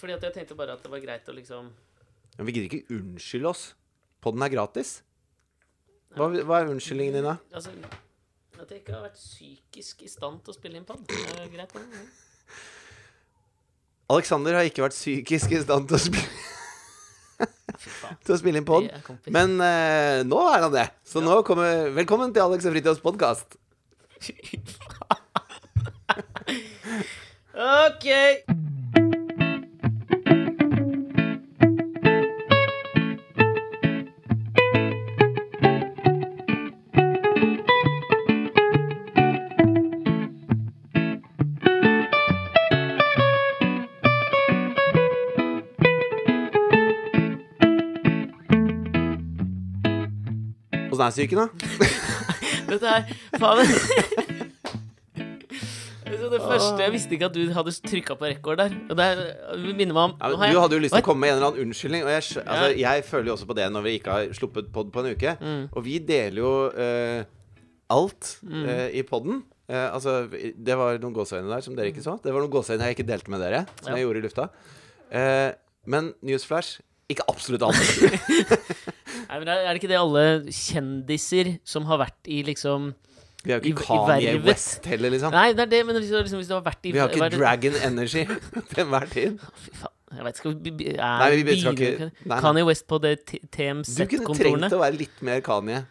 fordi 0.00 0.12
at 0.16 0.22
jeg 0.28 0.34
tenkte 0.36 0.56
bare 0.58 0.72
at 0.76 0.82
det 0.84 0.90
var 0.92 1.00
greit 1.02 1.28
å 1.28 1.32
liksom 1.36 1.64
Men 2.38 2.44
vi 2.48 2.52
gidder 2.56 2.68
ikke 2.70 2.96
unnskylde 2.96 3.48
oss. 3.50 3.62
Podden 4.22 4.42
er 4.44 4.50
gratis. 4.52 4.90
Hva, 6.16 6.24
hva 6.44 6.54
er 6.60 6.70
unnskyldningen 6.72 7.14
din, 7.18 7.26
da? 7.26 7.34
Altså, 7.52 7.70
at 8.62 8.68
jeg 8.70 8.78
ikke 8.82 8.94
har 8.94 9.02
vært 9.06 9.18
psykisk 9.18 9.96
i 10.06 10.08
stand 10.12 10.36
til 10.44 10.50
å 10.52 10.56
spille 10.56 10.76
inn 10.78 10.88
pod. 10.88 11.00
Det 11.08 11.16
er 11.34 11.48
greit, 11.52 11.72
det. 11.74 11.82
Alexander 14.12 14.52
har 14.58 14.64
ikke 14.68 14.84
vært 14.84 14.96
psykisk 14.96 15.48
i 15.56 15.60
stand 15.64 15.84
til 15.88 15.96
å 15.96 16.00
spille, 16.02 16.28
til 18.26 18.34
å 18.34 18.40
spille 18.40 18.58
inn 18.60 18.68
pod. 18.68 18.84
Men 19.32 19.48
uh, 19.56 20.18
nå 20.28 20.40
er 20.52 20.60
han 20.66 20.74
det. 20.74 20.86
Så 21.08 21.18
nå 21.24 21.32
kommer 21.48 21.68
Velkommen 21.96 22.30
til 22.34 22.42
Alex 22.44 22.60
og 22.68 22.74
Fritjofs 22.76 23.04
podkast. 23.04 23.48
OK. 27.52 28.06
Åssen 51.02 51.06
er 51.06 51.10
psyken, 51.10 51.38
da? 51.38 51.46
Dette 52.72 52.86
er 52.86 53.02
faen 53.42 53.58
det 56.32 56.38
første 56.40 56.80
Jeg 56.84 56.92
visste 56.94 57.12
ikke 57.16 57.28
at 57.28 57.34
du 57.36 57.42
hadde 57.52 57.72
trykka 57.84 58.14
på 58.16 58.24
rekord 58.28 58.56
der. 58.60 58.72
Og 58.90 58.96
det 58.96 59.04
er- 59.04 59.58
minner 59.76 59.92
meg 59.96 60.02
om 60.04 60.12
Ja, 60.20 60.28
du 60.52 60.60
hadde 60.60 60.76
jo 60.76 60.80
lyst 60.80 60.94
til 60.94 61.02
å 61.02 61.04
komme 61.04 61.20
med 61.26 61.30
en 61.32 61.36
eller 61.36 61.48
annen 61.50 61.66
unnskyldning. 61.66 62.02
Og 62.04 62.10
jeg, 62.10 62.22
altså, 62.46 62.68
Ja. 62.78 62.92
jeg 62.94 63.04
føler 63.04 63.26
jo 63.26 63.32
også 63.36 63.46
på 63.46 63.54
det 63.58 63.66
når 63.72 63.82
vi 63.82 63.98
ikke 63.98 64.10
har 64.12 64.26
sluppet 64.32 64.72
pod 64.72 64.92
på 64.92 65.00
en 65.04 65.12
uke. 65.14 65.36
Mm. 65.40 65.68
Og 65.72 65.84
vi 65.84 65.98
deler 65.98 66.38
jo 66.42 66.52
uh, 66.72 67.24
alt 67.90 68.38
Mm. 68.42 68.64
uh, 68.64 68.88
i 68.92 69.02
poden. 69.02 69.42
Uh, 69.68 69.88
altså, 69.94 70.28
det 70.30 70.76
var 70.76 70.98
noen 70.98 71.14
gåseøyne 71.14 71.48
der 71.48 71.60
som 71.60 71.74
dere 71.76 71.92
ikke 71.92 72.02
så. 72.04 72.18
Det 72.22 72.32
var 72.32 72.40
noen 72.40 72.50
gåseøyne 72.52 72.80
jeg 72.86 72.96
ikke 72.96 73.08
delte 73.08 73.28
med 73.30 73.40
dere, 73.40 73.66
som 73.82 73.92
Ja. 73.92 73.96
jeg 73.98 74.06
gjorde 74.06 74.18
i 74.18 74.26
lufta. 74.28 74.48
Eh, 75.12 75.52
men 75.86 76.14
newsflash 76.22 76.80
ikke 77.10 77.24
absolutt 77.28 77.62
alt. 77.62 77.76
Er 79.32 79.40
er 79.48 79.72
det 79.72 79.78
ikke 79.80 79.88
det 79.90 79.98
alle 79.98 80.24
kjendiser 80.52 81.54
som 81.64 81.86
har 81.88 82.02
vært 82.04 82.28
i 82.28 82.42
liksom 82.44 82.90
Vi 83.42 83.50
har 83.54 83.62
jo 83.64 83.72
ikke 83.72 83.86
Kanye. 83.88 84.36
West 84.44 84.84
heller, 84.86 85.10
liksom. 85.10 85.32
Nei, 85.34 85.48
det 85.56 85.64
er 85.64 85.70
det, 85.72 85.80
men 85.88 85.96
liksom, 85.98 86.38
hvis 86.38 86.50
du 86.50 86.54
har 86.54 86.62
vært 86.66 86.84
i 86.86 86.92
Vi 86.92 87.00
har 87.02 87.08
ikke 87.10 87.30
Dragon 87.38 87.78
Energy 87.88 88.26
til 88.70 88.84
enhver 88.84 89.08
tid. 89.10 89.40
Fy 89.64 89.72
faen. 89.80 89.96
Jeg 90.12 90.24
vet 90.26 90.38
ikke 90.42 90.52
vi- 90.60 90.88
er 90.92 91.18
Nei, 91.22 91.42
vi 91.48 91.56
skal 91.60 91.72
ikke- 91.72 92.10
nei. 92.28 92.40
Kanye 92.44 92.66
West 92.68 92.86
på 92.86 93.00
det 93.00 93.14
Du 93.24 93.32
kunne 93.40 94.36
trengt 94.36 94.76
å 94.76 94.82
være 94.84 94.98
litt 94.98 95.22
mer 95.22 95.40
Kanye. 95.40 95.86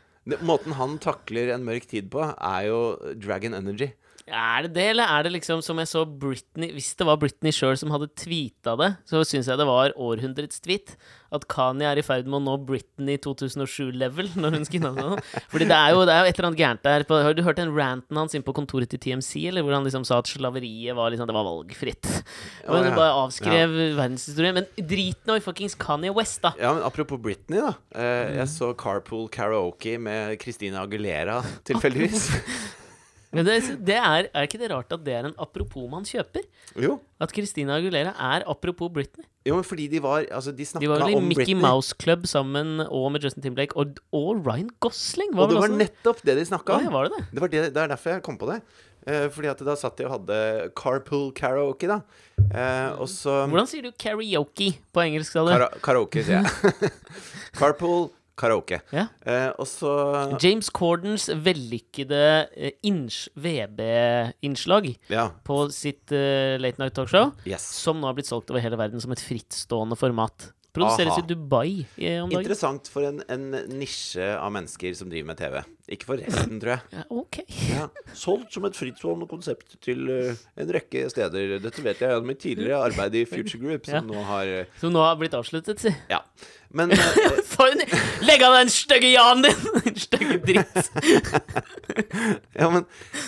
Måten 0.46 0.74
han 0.78 1.00
takler 1.02 1.50
en 1.56 1.66
mørk 1.66 1.88
tid 1.90 2.12
på, 2.14 2.22
er 2.38 2.68
jo 2.68 2.96
Dragon 3.18 3.56
Energy. 3.58 3.92
Er 4.28 4.68
det 4.68 4.74
det, 4.76 4.86
eller 4.94 5.10
er 5.10 5.26
det 5.26 5.32
liksom 5.34 5.64
som 5.66 5.80
jeg 5.82 5.90
så 5.90 6.04
Britney 6.06 6.70
Hvis 6.76 6.92
det 7.00 7.08
var 7.08 7.18
Britney 7.22 7.54
sjøl 7.56 7.74
som 7.80 7.90
hadde 7.94 8.12
tweeta 8.14 8.76
det, 8.80 8.92
så 9.10 9.24
syns 9.28 9.50
jeg 9.50 9.60
det 9.60 9.68
var 9.68 9.96
århundrets 9.98 10.62
tweet. 10.64 10.94
At 11.32 11.46
Kanye 11.52 11.88
er 11.88 12.00
i 12.00 12.04
ferd 12.04 12.28
med 12.28 12.42
å 12.42 12.44
nå 12.44 12.56
Britney 12.68 13.18
2007-level 13.24 14.34
når 14.42 14.58
hun 14.58 14.68
skinna 14.68 14.92
sånn. 14.98 15.22
Fordi 15.52 15.68
det 15.70 15.78
er, 15.78 15.94
jo, 15.96 16.04
det 16.08 16.16
er 16.16 16.26
jo 16.26 16.32
et 16.32 16.40
eller 16.42 16.50
annet 16.50 16.62
gærent 16.62 16.84
der. 16.86 17.06
Har 17.28 17.38
du 17.38 17.44
hørt 17.46 17.62
den 17.62 17.72
ranten 17.76 18.20
hans 18.20 18.36
inne 18.36 18.46
på 18.48 18.56
kontoret 18.58 18.92
til 18.92 19.00
TMC, 19.02 19.46
eller 19.52 19.64
hvor 19.64 19.78
han 19.78 19.88
liksom 19.88 20.04
sa 20.08 20.20
at 20.20 20.30
slaveriet 20.30 20.98
var 20.98 21.14
liksom 21.14 21.30
Det 21.30 21.38
var 21.38 21.48
valgfritt. 21.48 22.12
Og 22.68 22.84
ja. 22.84 22.92
bare 22.98 23.16
avskrev 23.24 23.78
verdenshistorien. 24.00 24.60
Men 24.60 24.88
drit 24.92 25.24
nå 25.30 25.40
i 25.40 25.44
fuckings 25.44 25.78
Kanye 25.80 26.12
West, 26.16 26.42
da. 26.44 26.54
Ja, 26.60 26.76
men 26.76 26.84
Apropos 26.88 27.22
Britney, 27.22 27.64
da. 27.64 27.76
Eh, 27.96 28.22
Mm. 28.22 28.38
Jeg 28.38 28.48
så 28.52 28.74
Carpool 28.78 29.28
Karaoke 29.32 29.98
med 30.00 30.38
Christina 30.42 30.84
Aguilera, 30.84 31.42
tilfeldigvis. 31.68 32.30
Men 33.32 33.46
det, 33.48 33.58
det 33.88 33.96
er, 33.96 34.28
er 34.36 34.44
ikke 34.48 34.60
det 34.60 34.68
rart 34.74 34.92
at 34.92 35.04
det 35.06 35.14
er 35.16 35.28
en 35.30 35.36
apropos 35.40 35.86
man 35.90 36.04
kjøper? 36.04 36.44
jo. 36.84 36.98
At 37.22 37.32
Christina 37.32 37.78
Aguilera 37.80 38.12
er 38.18 38.44
apropos 38.50 38.92
Britney. 38.92 39.24
jo, 39.48 39.56
men 39.56 39.64
fordi 39.64 39.88
de 39.88 40.00
var 40.04 40.26
Altså, 40.32 40.52
de 40.52 40.66
De 40.66 40.90
var 40.90 41.00
vel 41.06 41.16
i 41.16 41.20
Mickey 41.22 41.46
Britney. 41.46 41.62
Mouse 41.62 41.96
Club 42.02 42.26
sammen 42.28 42.82
og 42.90 43.12
med 43.12 43.24
Justin 43.24 43.44
Timberlake 43.44 43.78
og, 43.78 43.98
og 44.12 44.46
Ryan 44.46 44.70
Gosling. 44.84 45.32
Og 45.38 45.50
det 45.50 45.58
var 45.58 45.68
også- 45.70 45.78
nettopp 45.78 46.22
det 46.26 46.38
de 46.38 46.46
snakka 46.46 46.74
om. 46.74 46.82
ja, 46.82 46.88
om. 46.88 46.94
var 46.94 47.04
det 47.04 47.12
det? 47.18 47.26
Det, 47.32 47.42
var 47.42 47.48
det, 47.48 47.74
det 47.74 47.84
er 47.84 47.88
derfor 47.88 48.10
jeg 48.18 48.24
kom 48.24 48.38
på 48.38 48.52
det. 48.52 48.62
Eh, 49.08 49.30
fordi 49.34 49.48
at 49.50 49.58
da 49.66 49.74
satt 49.76 49.98
de 49.98 50.06
og 50.06 50.12
hadde 50.20 50.72
Carpool 50.78 51.32
Karaoke, 51.34 51.88
da. 51.90 52.02
Eh, 52.54 53.00
og 53.02 53.08
så 53.10 53.48
Hvordan 53.50 53.66
sier 53.68 53.82
du 53.88 53.92
karaoke 53.98 54.76
på 54.94 55.02
engelsk? 55.08 55.34
Kara 55.34 55.70
Karaoke, 55.82 56.22
sier 56.22 56.44
jeg. 56.44 56.92
Carpool 57.58 58.10
Karaoke. 58.40 58.80
Ja. 58.96 59.08
Eh, 59.26 59.50
og 59.60 59.68
så 59.70 59.92
James 60.42 60.70
Cordens 60.74 61.28
vellykkede 61.30 62.22
eh, 62.56 62.72
VB-innslag 63.36 64.92
Ja. 65.12 65.28
på 65.46 65.60
sitt 65.74 66.12
uh, 66.16 66.58
Late 66.62 66.82
Night 66.82 66.96
Talkshow, 66.98 67.34
Yes. 67.46 67.62
som 67.84 68.00
nå 68.02 68.08
har 68.10 68.18
blitt 68.18 68.30
solgt 68.30 68.50
over 68.52 68.64
hele 68.64 68.80
verden 68.80 69.02
som 69.04 69.12
et 69.14 69.22
frittstående 69.24 69.98
format. 70.00 70.52
Produseres 70.72 71.12
Aha. 71.12 71.20
i 71.20 71.28
Dubai 71.28 71.72
eh, 72.00 72.22
om 72.24 72.30
dagen. 72.32 72.40
Interessant 72.46 72.88
for 72.88 73.04
en, 73.04 73.20
en 73.28 73.48
nisje 73.76 74.24
av 74.38 74.54
mennesker 74.56 74.94
som 74.96 75.10
driver 75.12 75.28
med 75.34 75.40
TV. 75.42 75.58
Ikke 75.92 76.08
for 76.08 76.22
resten, 76.22 76.62
tror 76.62 76.72
jeg. 76.78 76.84
Ja, 76.96 77.04
ok. 77.12 77.40
Ja. 77.68 77.88
Solgt 78.16 78.56
som 78.56 78.64
et 78.70 78.78
frittstående 78.80 79.28
konsept 79.28 79.76
til 79.84 80.06
uh, 80.08 80.32
en 80.56 80.72
rekke 80.72 81.04
steder. 81.12 81.58
Dette 81.60 81.84
vet 81.84 82.00
jeg 82.00 82.14
gjennom 82.14 82.30
mitt 82.32 82.40
tidligere 82.40 82.80
arbeid 82.88 83.18
i 83.20 83.26
Future 83.28 83.60
Group, 83.60 83.90
som 83.90 84.00
Ja. 84.00 84.04
nå 84.08 84.24
har 84.30 84.54
uh, 84.62 84.78
Som 84.80 84.96
nå 84.96 85.04
har 85.04 85.20
blitt 85.20 85.36
avsluttet, 85.36 85.84
si. 85.84 85.92
Ja. 86.08 86.22
Men 86.72 86.94
uh, 86.96 87.98
Legg 88.24 88.44
av 88.48 88.56
den 88.62 88.72
stygge 88.72 89.12
Jan 89.12 89.44
din! 89.44 89.68
Din 89.84 90.00
stygge 90.00 90.40
dritt. 90.48 90.92
Ja, 92.56 92.70
men 92.72 92.86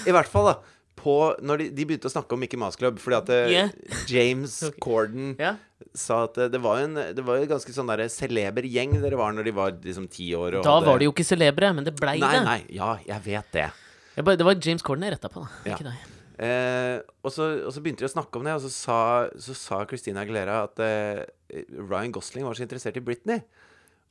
i 0.08 0.14
hvert 0.16 0.30
fall, 0.32 0.54
da. 0.54 0.60
På, 1.04 1.34
når 1.44 1.60
de, 1.60 1.66
de 1.76 1.86
begynte 1.90 2.08
å 2.08 2.14
snakke 2.14 2.36
om 2.36 2.40
Mickey 2.40 2.56
Mouse 2.60 2.80
Club, 2.80 3.02
fordi 3.04 3.18
at 3.18 3.32
Yeah. 3.52 3.72
James 4.08 4.62
okay. 4.64 4.80
Corden 4.84 5.34
Ja. 5.42 5.58
Sa 5.98 6.24
at 6.28 6.38
eh, 6.42 6.50
det 6.54 6.60
var 6.64 6.82
en 6.84 6.96
Det 7.16 7.24
var 7.26 7.38
en 7.42 7.48
ganske 7.52 7.74
sånn 7.76 7.90
derre 7.92 8.10
celeber 8.12 8.66
gjeng 8.66 8.96
dere 9.02 9.20
var 9.20 9.34
når 9.36 9.50
de 9.50 9.54
var 9.56 9.76
liksom 9.84 10.10
ti 10.10 10.32
år. 10.38 10.60
Og 10.60 10.64
Da 10.66 10.78
hadde- 10.80 10.88
var 10.90 11.00
de 11.00 11.06
jo 11.06 11.14
ikke 11.14 11.26
celebre, 11.28 11.74
men 11.74 11.84
det 11.86 11.96
blei 12.00 12.20
det. 12.20 12.44
nei. 12.44 12.60
Ja, 12.70 12.98
jeg 13.06 13.22
vet 13.24 13.52
det. 13.52 13.70
Jeg 14.16 14.26
bare, 14.26 14.38
det 14.38 14.46
var 14.46 14.56
James 14.56 14.82
Corden 14.86 15.04
jeg 15.04 15.14
retta 15.16 15.30
på, 15.30 15.42
da. 15.42 15.50
Ja. 15.66 15.76
Ikke 15.78 15.90
deg. 15.90 16.10
Eh, 16.44 17.00
og, 17.24 17.32
så, 17.32 17.46
og 17.66 17.72
så 17.74 17.82
begynte 17.82 18.02
de 18.02 18.10
å 18.10 18.14
snakke 18.14 18.40
om 18.40 18.44
det, 18.44 18.54
og 18.58 18.62
så 18.66 18.70
sa, 18.74 18.98
så 19.38 19.54
sa 19.56 19.86
Christina 19.86 20.22
Aguilera 20.26 20.64
at 20.66 20.80
eh, 20.82 21.24
Ryan 21.78 22.12
Gosling 22.12 22.46
var 22.46 22.58
så 22.58 22.66
interessert 22.66 22.98
i 22.98 23.04
Britney. 23.06 23.44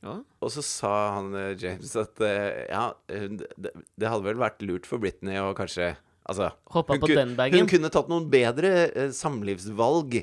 Ja. 0.03 0.17
Og 0.43 0.51
så 0.51 0.63
sa 0.63 0.93
han 1.17 1.33
eh, 1.35 1.53
James 1.59 1.93
at 1.99 2.19
eh, 2.23 2.65
ja, 2.71 2.93
det, 3.07 3.71
det 3.99 4.09
hadde 4.11 4.23
vel 4.27 4.39
vært 4.39 4.63
lurt 4.63 4.87
for 4.87 4.99
Britney 5.03 5.39
å 5.39 5.53
kanskje 5.55 5.93
Altså 6.23 6.53
hun, 6.71 7.35
hun 7.51 7.67
kunne 7.67 7.89
tatt 7.91 8.07
noen 8.07 8.29
bedre 8.31 8.69
eh, 8.95 9.09
samlivsvalg. 9.11 10.21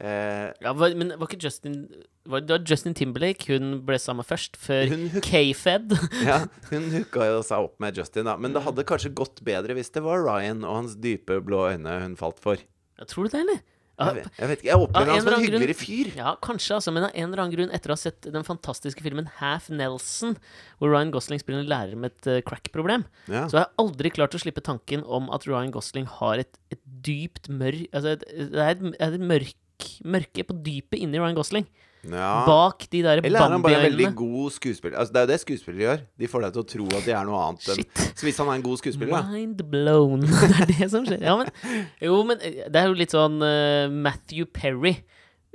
Eh, 0.00 0.50
Ja, 0.60 0.72
var, 0.76 0.92
men 0.98 1.14
var 1.16 1.26
ikke 1.28 1.38
Justin 1.46 1.86
var 2.28 2.42
Det 2.44 2.50
var 2.52 2.64
Justin 2.68 2.92
Timberlake 2.98 3.46
hun 3.48 3.78
ble 3.86 3.96
sammen 4.02 4.26
først, 4.26 4.58
før 4.60 4.90
K-Fed. 5.24 5.94
ja, 6.26 6.40
hun 6.72 6.90
hooka 6.92 7.28
jo 7.30 7.38
seg 7.46 7.68
opp 7.68 7.78
med 7.80 7.96
Justin, 7.96 8.26
da. 8.28 8.34
Men 8.36 8.52
det 8.56 8.64
hadde 8.66 8.84
kanskje 8.88 9.14
gått 9.16 9.40
bedre 9.46 9.76
hvis 9.78 9.92
det 9.94 10.02
var 10.04 10.20
Ryan 10.26 10.64
og 10.66 10.82
hans 10.82 10.98
dype 11.00 11.38
blå 11.46 11.68
øyne 11.72 12.00
hun 12.02 12.16
falt 12.20 12.42
for. 12.42 12.60
Ja, 12.98 13.04
tror 13.08 13.24
du 13.28 13.32
det, 13.36 13.40
eller? 13.46 13.62
Jeg 13.96 14.12
vet, 14.18 14.26
jeg 14.36 14.48
vet 14.50 14.58
ikke, 14.60 14.68
jeg 14.68 14.76
opplever 14.84 15.08
han 15.08 15.22
som 15.22 15.28
en 15.30 15.32
grunn- 15.32 15.44
hyggeligere 15.46 15.74
fyr. 15.80 16.08
Ja, 16.18 16.32
kanskje, 16.44 16.74
altså, 16.76 16.92
men 16.92 17.06
av 17.06 17.14
en 17.16 17.30
eller 17.30 17.40
annen 17.46 17.54
grunn, 17.54 17.70
etter 17.72 17.88
å 17.88 17.94
ha 17.94 18.00
sett 18.02 18.26
den 18.28 18.44
fantastiske 18.44 19.00
filmen 19.00 19.30
Half 19.38 19.70
Nelson, 19.72 20.34
hvor 20.76 20.92
Ryan 20.92 21.14
Gosling 21.14 21.40
spiller 21.40 21.62
en 21.62 21.70
lærer 21.70 21.96
med 21.96 22.12
et 22.12 22.28
uh, 22.28 22.42
crack-problem, 22.44 23.06
Ja. 23.32 23.46
så 23.48 23.56
har 23.56 23.62
jeg 23.64 23.72
aldri 23.86 24.10
klart 24.18 24.36
å 24.36 24.42
slippe 24.42 24.60
tanken 24.66 25.00
om 25.08 25.30
at 25.32 25.46
Ryan 25.48 25.72
Gosling 25.72 26.04
har 26.18 26.42
et, 26.44 26.58
et 26.74 26.82
dypt 27.08 27.48
mørk 27.48 27.86
Altså, 27.96 28.18
et, 28.18 28.26
det 28.52 28.60
er 28.66 28.74
et, 28.74 28.84
et 29.00 29.16
mørk, 29.32 29.54
mørke 30.04 30.46
på 30.46 30.56
dypet 30.64 31.02
inni 31.02 31.20
Ryan 31.20 31.36
Gosling. 31.38 31.66
Ja. 32.06 32.44
Bak 32.46 32.86
de 32.90 33.00
der 33.02 33.20
Eller 33.24 33.40
er 33.40 33.50
han 33.50 33.62
bare 33.62 33.80
en 33.80 33.86
veldig 33.88 34.12
god 34.14 34.50
skuespiller? 34.54 34.98
Altså, 34.98 35.12
det 35.12 35.20
er 35.20 35.26
jo 35.26 35.30
det 35.32 35.40
skuespillere 35.42 35.82
gjør. 35.82 36.04
De 36.20 36.28
får 36.30 36.44
deg 36.44 36.54
til 36.54 36.62
å 36.62 36.68
tro 36.72 36.86
at 36.98 37.08
de 37.08 37.14
er 37.18 37.26
noe 37.26 37.40
annet 37.42 37.68
enn 37.72 37.80
Shit. 37.80 38.02
Så 38.14 38.28
hvis 38.28 38.38
han 38.42 38.50
er 38.52 38.60
en 38.60 38.66
god 38.66 38.80
skuespiller, 38.82 39.30
Mind 39.32 39.64
blown. 39.72 40.26
Det 40.46 40.52
er 40.62 40.70
det 40.70 40.90
som 40.92 41.06
skjer. 41.08 41.22
Ja, 41.24 41.36
men, 41.40 41.50
jo, 42.04 42.20
men 42.28 42.42
eh, 42.46 42.62
det 42.70 42.82
er 42.82 42.90
jo 42.90 42.98
litt 42.98 43.14
sånn 43.14 43.40
uh, 43.42 43.90
Matthew 43.90 44.46
Perry 44.54 44.96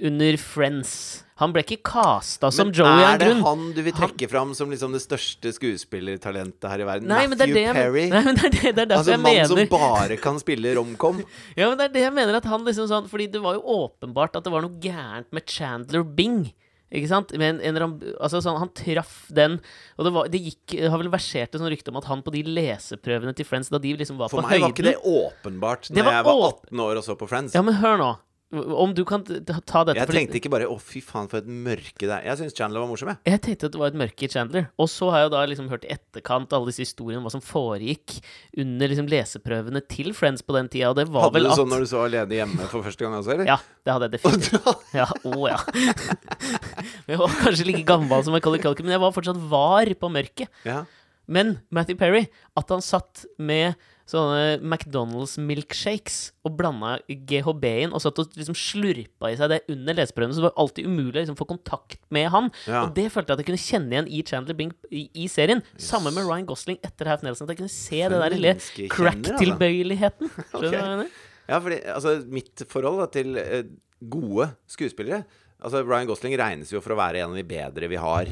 under 0.01 0.37
Friends. 0.41 1.23
Han 1.41 1.53
ble 1.55 1.63
ikke 1.65 1.79
casta 1.89 2.51
som 2.53 2.69
Joey 2.69 3.01
av 3.01 3.15
er 3.15 3.21
det 3.21 3.29
han 3.41 3.61
du 3.73 3.79
vil 3.81 3.95
trekke 3.97 4.27
fram 4.29 4.51
som 4.57 4.69
liksom 4.69 4.93
det 4.93 5.01
største 5.01 5.53
skuespillertalentet 5.55 6.67
her 6.69 6.83
i 6.83 6.85
verden? 6.85 7.09
Nei, 7.09 7.23
men 7.25 7.37
det 7.39 7.47
Matthew 7.47 7.57
det 7.57 7.63
jeg, 7.65 7.77
Perry? 7.79 8.05
nei, 8.13 8.21
men 8.27 8.37
det 8.37 8.45
er, 8.45 8.57
det, 8.57 8.73
det 8.77 8.85
er 8.85 8.97
altså 8.99 9.15
jeg 9.15 9.19
en 9.19 9.25
mann 9.25 9.49
som 9.49 9.61
bare 9.73 10.17
kan 10.21 10.41
spille 10.41 10.75
romcom? 10.77 11.23
Ja, 11.59 11.71
men 11.71 11.79
det 11.79 11.89
er 11.89 11.95
det 11.95 12.05
jeg 12.05 12.15
mener 12.17 12.37
at 12.37 12.49
han 12.49 12.65
liksom 12.67 12.89
sånn 12.91 13.09
Fordi 13.09 13.29
det 13.33 13.41
var 13.41 13.57
jo 13.57 13.63
åpenbart 13.81 14.37
at 14.37 14.45
det 14.45 14.53
var 14.53 14.65
noe 14.65 14.77
gærent 14.83 15.31
med 15.33 15.49
Chandler 15.49 16.05
Bing. 16.05 16.43
Ikke 16.91 17.09
sant? 17.09 17.33
Men 17.39 17.61
annen- 17.63 17.97
altså 18.19 18.41
sånn, 18.43 18.59
han 18.61 18.69
traff 18.77 19.23
den 19.33 19.57
Og 19.97 20.05
det, 20.05 20.13
var, 20.13 20.31
det 20.31 20.41
gikk 20.45 20.75
har 20.91 20.99
vel 21.01 21.09
versert 21.13 21.49
et 21.49 21.61
sånn 21.61 21.71
rykte 21.71 21.93
om 21.93 22.01
at 22.01 22.09
han 22.11 22.21
på 22.25 22.33
de 22.35 22.43
leseprøvene 22.51 23.33
til 23.37 23.47
Friends, 23.47 23.71
da 23.73 23.79
de 23.81 23.95
liksom 23.97 24.19
var 24.21 24.29
For 24.29 24.43
på 24.43 24.49
meg 24.49 24.59
høyden 24.59 24.67
var 24.67 24.75
ikke 24.75 24.89
det 24.91 24.97
åpenbart 24.99 25.89
Det 25.89 25.97
Når 25.97 26.09
var 26.09 26.19
jeg 26.19 26.27
var 26.29 26.43
18 26.51 26.83
år 26.85 27.01
og 27.01 27.07
så 27.07 27.17
på 27.17 27.31
Friends. 27.31 27.55
Ja, 27.57 27.63
men 27.65 27.79
hør 27.81 27.97
nå. 28.01 28.11
Om 28.51 28.91
du 28.93 29.05
kan 29.07 29.21
ta 29.23 29.83
dette 29.87 29.95
Jeg 29.95 30.09
tenkte 30.11 30.35
ikke 30.41 30.49
bare 30.51 30.65
'å, 30.67 30.75
fy 30.79 30.99
faen, 30.99 31.29
for 31.31 31.39
et 31.39 31.47
mørke 31.47 32.03
det 32.03 32.11
er'. 32.11 32.25
Jeg 32.27 32.37
syns 32.41 32.55
Chandler 32.57 32.81
var 32.83 32.89
morsom, 32.89 33.07
jeg. 33.07 33.17
Jeg 33.31 33.41
tenkte 33.45 33.65
at 33.69 33.71
det 33.71 33.79
var 33.79 33.87
et 33.87 33.99
mørke 34.01 34.23
i 34.27 34.27
Chandler. 34.27 34.67
Og 34.77 34.89
så 34.91 35.09
har 35.09 35.19
jeg 35.23 35.31
da 35.31 35.45
liksom 35.47 35.69
hørt 35.71 35.85
i 35.87 35.93
etterkant 35.95 36.51
alle 36.51 36.67
disse 36.67 36.83
historiene 36.83 37.21
om 37.21 37.23
hva 37.23 37.31
som 37.31 37.39
foregikk 37.39 38.19
under 38.57 38.91
liksom 38.91 39.07
leseprøvene 39.07 39.81
til 39.87 40.11
Friends 40.13 40.41
på 40.43 40.51
den 40.57 40.67
tida, 40.67 40.89
og 40.91 40.97
det 40.99 41.07
var 41.07 41.29
Hadde 41.29 41.39
vel 41.39 41.47
du 41.47 41.55
sånn 41.55 41.71
når 41.71 41.79
du 41.79 41.87
så 41.87 42.03
alene 42.03 42.35
hjemme 42.41 42.67
for 42.67 42.83
første 42.83 42.99
gang 43.05 43.15
også, 43.15 43.31
eller? 43.37 43.45
Ja, 43.47 43.57
det 43.85 43.93
hadde 43.95 44.09
jeg 44.09 44.19
definitivt. 44.19 44.67
Ja, 45.01 45.07
å 45.23 45.47
ja. 45.47 45.59
Jeg 47.07 47.17
var 47.19 47.29
kanskje 47.39 47.65
like 47.67 47.85
gammel 47.87 48.23
som 48.23 48.35
Macaulay 48.35 48.59
Culkin, 48.59 48.85
men 48.85 48.95
jeg 48.97 49.03
var 49.03 49.13
fortsatt 49.15 49.39
var 49.51 49.85
på 49.95 50.11
mørket. 50.11 50.51
ja. 50.67 50.83
Men 51.31 51.61
Matthew 51.71 51.95
Perry, 51.95 52.25
at 52.57 52.67
han 52.73 52.81
satt 52.83 53.21
med 53.39 53.75
sånne 54.09 54.57
McDonald's 54.61 55.37
milkshakes 55.39 56.31
og 56.47 56.55
blanda 56.59 56.97
GHB 57.07 57.65
inn 57.85 57.93
og 57.95 58.01
satt 58.03 58.19
og 58.21 58.33
liksom 58.37 58.57
slurpa 58.57 59.29
i 59.31 59.37
seg 59.39 59.51
det 59.53 59.59
under 59.71 59.97
leseprøvene, 59.99 60.35
så 60.35 60.41
det 60.43 60.47
var 60.49 60.57
alltid 60.63 60.89
umulig 60.89 61.13
å 61.15 61.21
liksom 61.21 61.39
få 61.39 61.47
kontakt 61.51 61.99
med 62.13 62.29
han. 62.33 62.49
Ja. 62.67 62.83
Og 62.85 62.95
det 62.97 63.07
følte 63.13 63.31
jeg 63.31 63.37
at 63.39 63.43
jeg 63.43 63.49
kunne 63.51 63.65
kjenne 63.65 63.95
igjen 63.95 64.09
i 64.11 64.23
Chandler 64.27 64.57
Bing 64.57 64.73
i, 64.89 65.05
i 65.25 65.27
serien. 65.31 65.63
Samme 65.79 66.11
med 66.15 66.25
Ryan 66.27 66.47
Gosling 66.49 66.79
etter 66.83 67.11
Half 67.11 67.23
Nelson. 67.25 67.47
At 67.47 67.55
jeg 67.55 67.61
kunne 67.63 67.75
se 67.75 68.01
For 68.01 68.15
det 68.15 68.23
der 68.25 68.35
lille 68.37 68.55
altså. 68.57 68.87
crack-tilbøyeligheten. 68.95 70.31
Skjønner 70.51 70.59
du 70.61 70.67
Ok. 70.67 70.73
hva 70.73 70.81
jeg 70.81 70.97
mener? 70.97 71.13
Ja, 71.51 71.57
fordi 71.59 71.79
altså, 71.95 72.15
mitt 72.31 72.65
forhold 72.71 73.01
da, 73.01 73.07
til 73.11 73.37
uh, 73.39 73.63
gode 74.11 74.51
skuespillere 74.71 75.23
Altså, 75.61 75.83
Ryan 75.85 76.07
Gosling 76.09 76.33
regnes 76.39 76.71
jo 76.73 76.79
for 76.81 76.95
å 76.95 76.97
være 76.97 77.19
en 77.21 77.35
av 77.35 77.37
de 77.37 77.43
bedre 77.45 77.85
vi 77.91 77.97
har. 78.01 78.31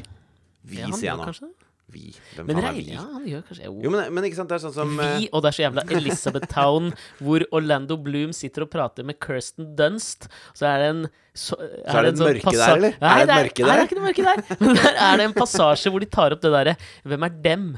Vi, 0.66 0.80
Ja, 0.80 0.88
han 0.90 0.98
gjør 0.98 1.20
nå. 1.20 1.50
Det. 1.90 1.94
Vi. 2.00 2.14
Hvem 2.36 2.48
Men 2.52 2.60
er 2.64 2.76
vi? 2.78 2.84
ja, 2.94 3.04
han 3.16 3.26
gjør 3.28 3.44
kanskje 3.50 3.66
jo. 3.66 3.74
Jo, 3.84 3.92
men, 3.94 4.14
men 4.14 4.28
ikke 4.30 4.38
sant, 4.40 4.50
det 4.52 4.58
er 4.60 4.64
sånn 4.68 4.76
som 4.76 4.94
eh, 5.02 5.16
Vi, 5.20 5.30
og 5.34 5.42
det 5.44 5.50
er 5.52 5.58
så 5.58 5.64
jævla 5.66 5.84
Elizabeth 6.00 6.50
Town, 6.54 6.92
hvor 7.26 7.46
Orlando 7.52 7.98
Bloom 7.98 8.32
sitter 8.38 8.68
og 8.68 8.72
prater 8.74 9.08
med 9.10 9.20
Kirsten 9.24 9.74
Dunst. 9.80 10.30
Så 10.54 10.70
er 10.70 10.84
det 10.86 10.90
en 10.94 11.04
så, 11.40 11.56
er 11.60 12.04
det 12.04 12.14
en 12.14 12.16
et 12.16 12.24
mørke 12.26 12.46
passa- 12.50 12.66
der, 12.68 12.78
eller? 12.78 12.96
Nei, 13.02 13.12
Er 13.14 13.26
det 13.26 13.36
et 13.36 13.44
mørke 13.44 13.64
der? 13.64 13.70
Nei, 13.70 13.76
det 13.76 13.82
er 13.82 13.88
ikke 13.90 14.00
noe 14.00 14.08
mørke 14.10 14.26
der. 14.30 14.42
Men 14.66 14.80
der 14.82 14.98
er 15.10 15.18
det 15.22 15.28
en 15.30 15.38
passasje 15.38 15.94
hvor 15.94 16.04
de 16.04 16.10
tar 16.18 16.36
opp 16.36 16.42
det 16.44 16.52
derre 16.56 16.74
Hvem 17.08 17.26
er 17.30 17.38
dem? 17.50 17.70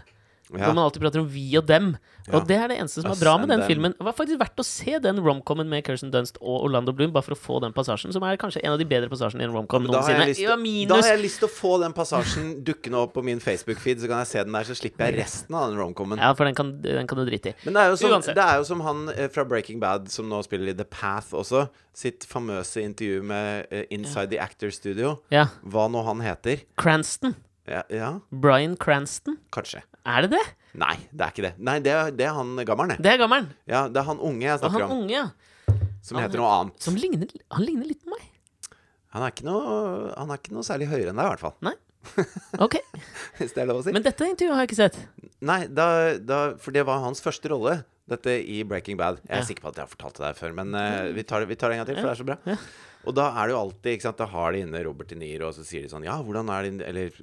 Ja. 0.60 0.68
Hvor 0.68 0.76
man 0.76 0.84
alltid 0.84 1.04
prater 1.04 1.22
om 1.22 1.30
vi 1.32 1.46
og 1.60 1.68
dem. 1.70 1.94
Ja. 2.28 2.36
Og 2.38 2.48
det 2.50 2.58
er 2.60 2.72
det 2.72 2.78
eneste 2.82 3.02
som 3.02 3.14
er 3.14 3.20
bra 3.20 3.34
med 3.42 3.50
den 3.50 3.64
filmen. 3.66 3.94
Det 3.98 4.06
var 4.06 4.16
faktisk 4.18 4.40
verdt 4.42 4.62
å 4.62 4.66
se 4.68 4.98
den 5.02 5.22
romcomen 5.24 5.70
med 5.72 5.86
Kirsten 5.88 6.12
Dunst 6.14 6.38
og 6.42 6.68
Orlando 6.68 6.94
Bloom, 6.96 7.14
bare 7.16 7.26
for 7.26 7.36
å 7.36 7.40
få 7.40 7.60
den 7.64 7.74
passasjen, 7.76 8.14
som 8.14 8.26
er 8.28 8.40
kanskje 8.42 8.62
en 8.66 8.76
av 8.76 8.82
de 8.82 8.88
bedre 8.90 9.10
passasjene 9.12 9.46
i 9.46 9.48
en 9.48 9.56
romcom 9.56 9.88
har, 9.88 9.96
noensinne. 9.96 10.28
lyst 10.30 10.44
Ja, 10.44 10.58
da 10.92 11.00
har 11.00 11.10
jeg 11.16 11.22
lyst 11.24 11.42
til 11.42 11.50
å 11.50 11.54
få 11.54 11.74
den 11.82 11.96
passasjen 11.98 12.52
dukkende 12.68 13.02
opp 13.02 13.16
på 13.18 13.24
min 13.26 13.42
Facebook-feed, 13.44 14.04
så 14.04 14.12
kan 14.12 14.24
jeg 14.24 14.32
se 14.34 14.46
den 14.46 14.58
der, 14.58 14.70
så 14.70 14.78
slipper 14.78 15.10
jeg 15.10 15.22
resten 15.24 15.58
av 15.58 15.70
den 15.72 15.82
romcomen. 15.82 16.22
Ja, 16.22 16.34
for 16.38 16.50
den 16.50 16.58
kan, 16.58 16.74
den 16.84 17.10
kan 17.10 17.22
du 17.22 17.26
drite 17.30 17.54
i. 17.54 17.58
Men 17.66 17.80
det 17.80 17.86
er, 17.86 18.00
som, 18.02 18.18
det 18.28 18.48
er 18.48 18.62
jo 18.62 18.68
som 18.68 18.84
han 18.86 19.06
eh, 19.16 19.30
fra 19.34 19.48
Breaking 19.48 19.82
Bad, 19.82 20.12
som 20.14 20.30
nå 20.32 20.44
spiller 20.46 20.74
i 20.74 20.78
The 20.78 20.88
Path 20.88 21.34
også, 21.38 21.68
sitt 21.98 22.28
famøse 22.30 22.84
intervju 22.84 23.24
med 23.28 23.72
eh, 23.72 23.88
Inside 23.92 24.36
the 24.36 24.42
Actor 24.44 24.74
Studio. 24.76 25.18
Ja. 25.34 25.48
Hva 25.64 25.88
nå 25.92 26.04
han 26.08 26.24
heter. 26.24 26.68
Cranston. 26.80 27.36
Ja, 27.70 27.84
ja, 27.94 28.08
Bryan 28.32 28.76
Cranston. 28.82 29.38
kanskje. 29.54 29.84
Er 30.06 30.26
det 30.26 30.32
det? 30.34 30.42
Nei, 30.82 30.96
det 31.14 31.22
er 31.26 31.32
ikke 31.34 31.44
det. 31.46 31.54
Nei, 31.62 31.76
det 31.86 31.92
er, 31.94 32.12
det 32.16 32.26
er 32.26 32.34
han 32.34 32.56
gammelen, 32.66 32.96
det. 32.98 33.04
Det 33.06 33.12
er 33.14 33.20
gammelen. 33.22 33.52
Ja, 33.70 33.84
det 33.88 34.02
er 34.02 34.08
han 34.08 34.20
unge 34.20 34.42
jeg 34.48 34.60
snakker 34.64 34.82
han 34.88 34.92
om, 34.96 35.04
unge, 35.04 35.12
ja. 35.14 35.28
som 36.02 36.18
han- 36.18 36.26
heter 36.26 36.42
noe 36.42 36.52
annet. 36.58 36.82
Som 36.82 36.96
ligner, 36.98 37.28
han 37.52 37.66
ligner 37.68 37.86
litt 37.92 38.02
på 38.04 38.10
meg. 38.16 38.28
Han 39.14 39.24
er 39.28 39.34
ikke 39.34 39.46
noe, 39.46 40.14
han 40.18 40.32
er 40.32 40.40
ikke 40.40 40.54
noe 40.56 40.64
særlig 40.66 40.88
høyere 40.90 41.12
enn 41.12 41.20
deg, 41.20 41.26
i 41.28 41.34
hvert 41.36 41.44
fall. 41.46 41.56
Nei. 41.62 41.76
Ok, 42.66 42.80
Hvis 43.38 43.54
det 43.54 43.62
er 43.62 43.68
lov 43.70 43.82
å 43.82 43.86
si. 43.86 43.92
Men 43.94 44.02
dette 44.08 44.26
intervjuet 44.26 44.56
har 44.58 44.64
jeg 44.66 44.72
ikke 44.72 44.80
sett. 44.82 44.98
Nei, 45.46 45.60
da, 45.70 45.86
da, 46.18 46.40
for 46.58 46.74
det 46.74 46.86
var 46.88 47.04
hans 47.04 47.22
første 47.22 47.52
rolle, 47.52 47.84
dette 48.10 48.34
i 48.42 48.64
Breaking 48.68 48.98
Bad. 48.98 49.20
Jeg 49.28 49.36
er 49.38 49.44
Ja. 49.44 49.48
sikker 49.52 49.68
på 49.68 49.70
at 49.70 49.78
jeg 49.78 49.86
har 49.86 49.92
fortalt 49.92 50.18
det 50.18 50.26
der 50.26 50.40
før, 50.40 50.56
men 50.58 50.74
uh, 50.74 51.12
vi, 51.14 51.22
tar, 51.28 51.44
det- 51.46 51.52
vi 51.52 51.56
tar 51.62 51.70
det 51.70 51.78
en 51.78 51.84
gang 51.86 51.92
til, 51.92 52.00
for 52.02 52.10
det 52.10 52.16
er 52.16 52.24
så 52.24 52.28
bra. 52.32 52.38
Ja. 52.50 52.58
Og 53.08 53.16
da 53.18 53.32
er 53.32 53.50
det 53.50 53.56
jo 53.56 53.62
alltid 53.64 53.96
ikke 53.96 54.06
sant, 54.06 54.20
Da 54.22 54.28
har 54.30 54.54
de 54.54 54.62
inne 54.66 54.84
Robert 54.86 55.10
De 55.10 55.18
Niro, 55.18 55.50
og 55.50 55.56
så 55.58 55.66
sier 55.66 55.86
de 55.86 55.90
sånn 55.92 56.06
Ja, 56.06 56.20
hvordan 56.22 56.52
er 56.54 56.68
det 56.68 56.88
Eller 56.88 57.16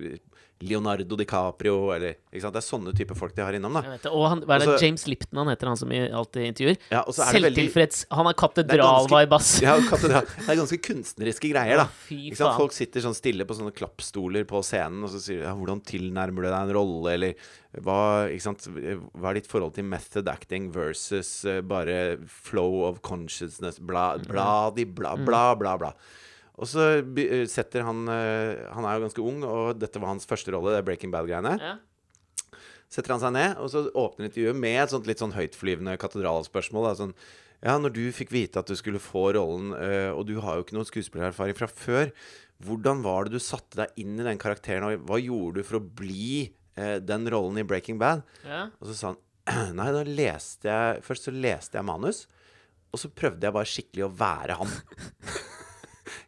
Leonardo 0.60 1.16
DiCaprio, 1.16 1.93
eller 1.94 2.16
ikke 2.32 2.40
sant? 2.43 2.55
Det 2.56 2.60
er 2.62 2.66
sånne 2.66 2.93
type 2.99 3.14
folk 3.14 3.34
de 3.37 3.44
har 3.44 3.55
innom, 3.55 3.76
da. 3.78 3.82
Vet. 3.94 4.08
Og 4.10 4.25
han, 4.26 4.40
hva 4.43 4.56
er 4.56 4.64
det 4.64 4.69
Også, 4.72 4.84
James 4.88 5.05
Lipton 5.06 5.38
han 5.38 5.50
heter, 5.52 5.70
han 5.70 5.78
som 5.78 5.93
alltid 5.94 6.49
intervjuer? 6.49 6.81
Ja, 6.90 7.05
veldig 7.06 7.28
Selvtilfreds. 7.28 8.00
Han 8.19 8.26
er 8.26 8.38
katedral-vibe-ass. 8.43 9.52
ja, 9.62 9.76
katedral. 9.87 10.26
Det 10.34 10.49
er 10.50 10.58
ganske 10.62 10.81
kunstneriske 10.88 11.52
greier, 11.52 11.84
da. 11.84 11.87
Sant? 12.34 12.58
Folk 12.58 12.75
sitter 12.75 13.05
sånn 13.06 13.14
stille 13.16 13.46
på 13.49 13.55
sånne 13.58 13.75
klappstoler 13.76 14.44
på 14.50 14.62
scenen, 14.66 15.05
og 15.06 15.12
så 15.14 15.22
sier 15.22 15.43
de 15.43 15.46
ja, 15.46 15.55
'Hvordan 15.55 15.84
tilnærmer 15.87 16.43
du 16.43 16.49
deg 16.50 16.61
en 16.61 16.75
rolle?' 16.75 17.14
Eller 17.14 17.34
hva, 17.78 18.26
hva 18.28 19.31
er 19.31 19.34
ditt 19.38 19.46
forhold 19.50 19.75
til 19.76 19.84
method 19.84 20.26
acting 20.28 20.70
versus 20.75 21.44
uh, 21.44 21.61
bare 21.61 22.19
flow 22.26 22.82
of 22.88 23.02
consciousness? 23.02 23.78
Bla, 23.78 24.16
bla, 24.19 24.70
di, 24.75 24.84
bla, 24.84 25.14
Mm. 25.16 25.25
bla, 25.25 25.54
bla, 25.54 25.76
bla. 25.78 25.93
Og 26.58 26.66
så 26.66 26.87
eh, 26.99 27.44
setter 27.50 27.84
han 27.87 28.06
eh, 28.10 28.66
Han 28.75 28.87
er 28.87 28.96
jo 28.96 29.06
ganske 29.06 29.25
ung, 29.25 29.44
og 29.46 29.78
dette 29.78 30.00
var 30.02 30.12
hans 30.12 30.26
første 30.28 30.55
rolle, 30.55 30.75
det 30.75 30.84
Breaking 30.87 31.12
Bad-greiene. 31.14 31.55
Ja. 31.62 31.76
Setter 32.90 33.14
han 33.14 33.22
seg 33.22 33.34
ned, 33.37 33.58
og 33.60 33.70
så 33.70 33.84
åpner 33.93 34.31
intervjuet 34.31 34.58
med 34.58 34.78
et 34.81 34.94
sånt 34.94 35.08
litt 35.08 35.20
sånn 35.22 35.37
høytflyvende 35.37 35.99
katedralspørsmål. 36.00 36.88
Da, 36.88 36.96
sånn 37.02 37.14
Ja, 37.58 37.75
når 37.78 37.94
du 37.94 38.05
fikk 38.14 38.32
vite 38.34 38.62
at 38.62 38.70
du 38.70 38.76
skulle 38.78 39.02
få 39.02 39.28
rollen, 39.37 39.72
øh, 39.76 40.12
og 40.14 40.26
du 40.28 40.38
har 40.43 40.58
jo 40.58 40.66
ikke 40.66 40.76
noen 40.78 40.88
skuespillererfaring 40.88 41.58
fra 41.58 41.70
før, 41.70 42.12
hvordan 42.64 43.04
var 43.04 43.26
det 43.26 43.37
du 43.37 43.43
satte 43.43 43.78
deg 43.82 44.02
inn 44.02 44.16
i 44.19 44.26
den 44.26 44.40
karakteren, 44.40 44.87
og 44.87 45.06
hva 45.06 45.19
gjorde 45.22 45.61
du 45.61 45.66
for 45.66 45.78
å 45.78 45.84
bli 45.84 46.49
den 46.78 47.25
rollen 47.31 47.58
i 47.58 47.66
Breaking 47.66 47.99
Bad? 47.99 48.25
Ja. 48.46 48.69
Og 48.78 48.90
så 48.90 48.94
sa 48.94 49.12
han 49.12 49.75
Nei, 49.78 49.88
da 49.94 50.04
leste 50.06 50.69
jeg 50.70 51.02
Først 51.06 51.26
så 51.26 51.32
leste 51.34 51.78
jeg 51.78 51.87
manus, 51.87 52.26
og 52.94 53.02
så 53.02 53.11
prøvde 53.11 53.46
jeg 53.46 53.54
bare 53.54 53.69
skikkelig 53.69 54.06
å 54.06 54.12
være 54.22 54.58
han. 54.62 54.75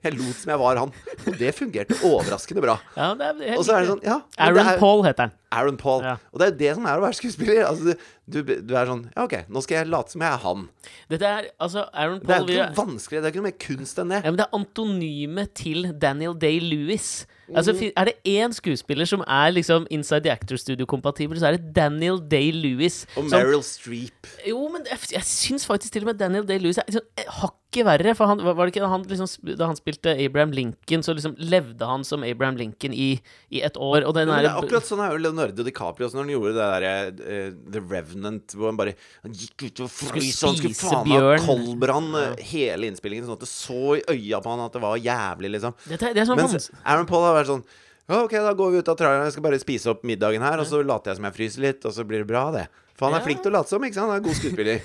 Jeg 0.03 0.15
lot 0.17 0.37
som 0.41 0.51
jeg 0.55 0.59
var 0.63 0.77
han, 0.81 0.93
og 1.27 1.35
det 1.39 1.51
fungerte 1.55 1.97
overraskende 2.09 2.63
bra. 2.65 2.79
ja, 2.97 3.11
det 3.15 3.27
er, 3.27 3.57
Og 3.59 3.65
så 3.67 3.75
er 3.77 3.81
det 3.85 3.91
sånn, 3.91 4.03
ja 4.07 4.21
Aaron 4.39 4.55
det 4.65 4.67
er- 4.75 4.79
Paul 4.81 5.03
heter 5.05 5.27
han. 5.29 5.33
Aaron 5.51 5.77
Paul. 5.77 6.05
Ja. 6.05 6.17
Og 6.33 6.41
det 6.41 6.47
er 6.47 6.53
jo 6.53 6.59
det 6.61 6.75
som 6.79 6.87
er 6.87 7.01
å 7.01 7.05
være 7.05 7.19
skuespiller. 7.19 7.65
Altså, 7.67 7.97
du, 8.31 8.43
du, 8.47 8.75
er 8.77 8.87
sånn 8.87 9.03
Ja, 9.11 9.25
OK, 9.25 9.35
nå 9.51 9.63
skal 9.65 9.81
jeg 9.81 9.91
late 9.91 10.15
som 10.15 10.23
jeg 10.23 10.31
er 10.31 10.45
han. 10.45 10.69
Dette 11.11 11.33
er 11.35 11.51
altså 11.59 11.87
Aaron 11.91 12.21
Paul 12.23 12.29
Det 12.29 12.37
er 12.37 12.47
ikke 12.47 12.69
noe 12.71 12.79
vanskelig. 12.79 13.19
Det 13.19 13.27
er 13.27 13.35
ikke 13.35 13.43
noe 13.43 13.49
mer 13.49 13.59
kunst 13.67 14.01
enn 14.03 14.15
det. 14.15 14.23
Ja, 14.23 14.31
men 14.31 14.41
Det 14.41 14.47
er 14.47 14.59
antonymet 14.61 15.55
til 15.59 15.91
Daniel 16.03 16.37
Day-Lewis. 16.39 17.11
Altså, 17.51 17.75
Er 17.97 18.05
det 18.07 18.15
én 18.29 18.53
skuespiller 18.55 19.09
som 19.11 19.25
er 19.27 19.51
liksom 19.51 19.87
Inside 19.91 20.23
the 20.23 20.31
Actor 20.31 20.57
Studio-kompatibel, 20.61 21.39
så 21.41 21.51
er 21.51 21.59
det 21.59 21.75
Daniel 21.75 22.21
Day-Lewis. 22.23 23.07
Og 23.17 23.27
Meryl 23.31 23.63
Streep. 23.67 24.31
Jo, 24.47 24.69
men 24.69 24.87
jeg, 24.87 24.99
jeg 25.17 25.27
syns 25.27 25.67
faktisk 25.67 25.93
til 25.93 26.07
og 26.07 26.13
med 26.13 26.21
Daniel 26.21 26.47
Day-Lewis 26.47 26.79
er 26.79 26.87
liksom, 26.87 27.03
eh, 27.19 27.33
hakket 27.41 27.87
verre. 27.89 28.15
For 28.15 28.31
han, 28.31 28.45
var 28.45 28.63
det 28.63 28.77
ikke 28.77 28.87
han, 28.87 29.03
liksom, 29.11 29.57
da 29.59 29.67
han 29.67 29.79
spilte 29.79 30.15
Abraham 30.15 30.55
Lincoln, 30.55 31.03
så 31.03 31.17
liksom 31.17 31.35
levde 31.39 31.87
han 31.87 32.07
som 32.07 32.23
Abraham 32.23 32.61
Lincoln 32.61 32.95
i, 32.95 33.11
i 33.51 33.65
et 33.67 33.77
år. 33.77 34.07
Og 34.07 34.15
den 34.15 34.31
er 34.31 34.53
akkurat 34.53 34.87
sånn 34.87 35.03
er 35.03 35.17
jo 35.17 35.25
Leonardo 35.41 35.67
DiCaprio 35.67 36.07
også 36.07 36.19
når 36.19 36.27
han 36.27 36.33
gjorde 36.35 36.53
det 36.55 36.69
der 36.71 36.87
uh, 37.21 37.59
The 37.75 37.83
Revenant, 37.91 38.57
hvor 38.57 38.71
han 38.71 38.81
bare 38.81 38.97
Han 39.25 39.37
gikk 39.37 39.67
ut 39.67 39.85
og 39.87 39.93
frøs, 39.93 40.33
han 40.45 40.59
skulle 40.59 40.79
faen 40.79 41.09
meg 41.11 41.45
koldbrann 41.47 42.11
ja. 42.15 42.33
hele 42.53 42.91
innspillingen, 42.91 43.29
sånn 43.29 43.39
at 43.39 43.47
det 43.47 43.51
så 43.53 43.97
i 43.99 44.05
øya 44.15 44.43
på 44.45 44.55
han 44.55 44.67
at 44.67 44.77
det 44.77 44.83
var 44.85 44.99
jævlig, 45.01 45.55
liksom. 45.57 45.77
Det 45.89 46.01
er 46.01 46.27
sånn 46.29 46.41
Mens 46.41 46.71
Aaron 46.85 47.09
Paul 47.09 47.27
har 47.29 47.39
vært 47.41 47.55
sånn 47.55 47.65
ja, 48.11 48.25
OK, 48.25 48.33
da 48.43 48.51
går 48.59 48.73
vi 48.73 48.79
ut 48.83 48.89
av 48.91 48.97
traileren. 48.99 49.29
Jeg 49.29 49.37
skal 49.37 49.45
bare 49.45 49.59
spise 49.63 49.91
opp 49.93 50.01
middagen 50.03 50.43
her, 50.43 50.59
og 50.59 50.67
så 50.67 50.81
later 50.83 51.13
jeg 51.13 51.21
som 51.21 51.27
jeg 51.29 51.35
fryser 51.37 51.63
litt, 51.63 51.85
og 51.87 51.93
så 51.95 52.03
blir 52.03 52.25
det 52.25 52.27
bra, 52.27 52.49
det. 52.51 52.65
For 52.99 53.07
han 53.07 53.15
er 53.15 53.23
Ja. 53.23 53.25
flink 53.29 53.43
til 53.45 53.53
å 53.53 53.55
late 53.55 53.71
som, 53.71 53.85
ikke 53.87 53.95
sant? 53.95 54.11
Han 54.11 54.19
er 54.19 54.25
god 54.27 54.35
skuespiller. 54.35 54.81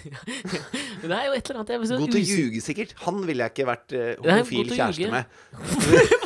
Det 1.05 1.11
er 1.11 1.25
jo 1.27 1.33
et 1.33 1.49
eller 1.49 1.59
annet 1.59 1.99
God 1.99 2.11
til 2.13 2.21
å 2.21 2.25
ljuge, 2.25 2.61
sikkert. 2.63 2.93
Han 3.03 3.25
ville 3.27 3.43
jeg 3.43 3.51
ikke 3.51 3.65
vært 3.67 3.93
uh, 3.97 4.13
homofil 4.23 4.71
kjæreste 4.71 5.09
med. 5.11 5.25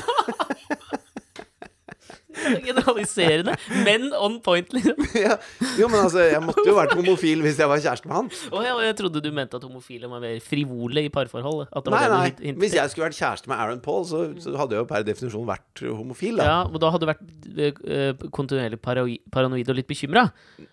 Generaliserende, 2.68 3.56
men 3.86 4.10
on 4.18 4.40
point, 4.44 4.72
liksom. 4.76 5.00
ja. 5.26 5.38
Jo, 5.80 5.90
men 5.92 6.00
altså, 6.02 6.24
jeg 6.28 6.42
måtte 6.44 6.66
jo 6.68 6.76
vært 6.78 6.96
homofil 6.98 7.44
hvis 7.46 7.60
jeg 7.62 7.72
var 7.72 7.82
kjæreste 7.84 8.10
med 8.10 8.18
han. 8.18 8.30
Oh, 8.52 8.62
jeg, 8.66 8.76
og 8.76 8.84
jeg 8.86 8.98
trodde 9.02 9.24
du 9.24 9.30
mente 9.36 9.60
at 9.60 9.66
homofile 9.68 10.10
var 10.12 10.24
mer 10.24 10.38
frivole 10.44 11.06
i 11.08 11.12
parforhold. 11.14 11.66
At 11.70 11.86
det 11.86 11.94
var 11.96 12.16
Nei, 12.16 12.32
nei. 12.40 12.54
Hvis 12.60 12.78
jeg 12.78 12.94
skulle 12.94 13.10
vært 13.10 13.20
kjæreste 13.20 13.52
med 13.52 13.60
Aaron 13.60 13.84
Paul, 13.86 14.06
så, 14.10 14.24
så 14.42 14.56
hadde 14.60 14.78
jeg 14.78 14.86
jo 14.86 14.90
per 14.90 15.06
definisjon 15.08 15.48
vært 15.50 15.84
homofil, 15.88 16.40
da. 16.40 16.48
Ja, 16.50 16.58
og 16.70 16.80
da 16.84 16.94
hadde 16.94 17.06
du 17.06 17.12
vært 17.12 17.84
uh, 17.84 18.30
kontinuerlig 18.36 18.80
paranoid 18.84 19.70
og 19.70 19.80
litt 19.80 19.90
bekymra. 19.90 20.30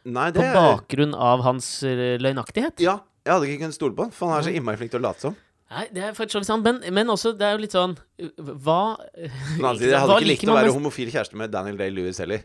Nei, 0.06 0.30
På 0.36 0.46
bakgrunn 0.54 1.14
av 1.16 1.42
hans 1.46 1.68
eh, 1.86 2.16
løgnaktighet. 2.22 2.82
Ja. 2.84 3.00
Jeg 3.26 3.34
hadde 3.34 3.48
ikke 3.50 3.64
kunnet 3.64 3.74
stole 3.74 3.96
på 3.96 4.04
han, 4.06 4.12
for 4.14 4.30
han 4.30 4.38
er 4.38 4.46
så 4.46 4.52
innmari 4.54 4.78
flink 4.78 4.92
til 4.92 5.00
å 5.00 5.06
late 5.08 5.24
som. 5.24 5.34
Nei, 5.66 5.84
det 5.90 6.02
er 6.06 6.12
faktisk 6.14 6.46
sant, 6.46 6.62
men, 6.62 6.78
men 6.94 7.08
også, 7.10 7.32
det 7.34 7.42
er 7.42 7.56
jo 7.56 7.62
litt 7.64 7.72
sånn 7.74 7.96
Hva 8.22 8.94
altså, 8.94 9.72
Ikke 9.72 9.88
jeg 9.90 9.98
hadde 9.98 10.18
ikke 10.20 10.28
likt 10.30 10.50
å 10.52 10.54
være 10.54 10.74
homofil 10.76 11.10
kjæreste 11.10 11.38
med 11.40 11.50
Daniel 11.50 11.80
Day-Lewis 11.80 12.20
heller. 12.22 12.44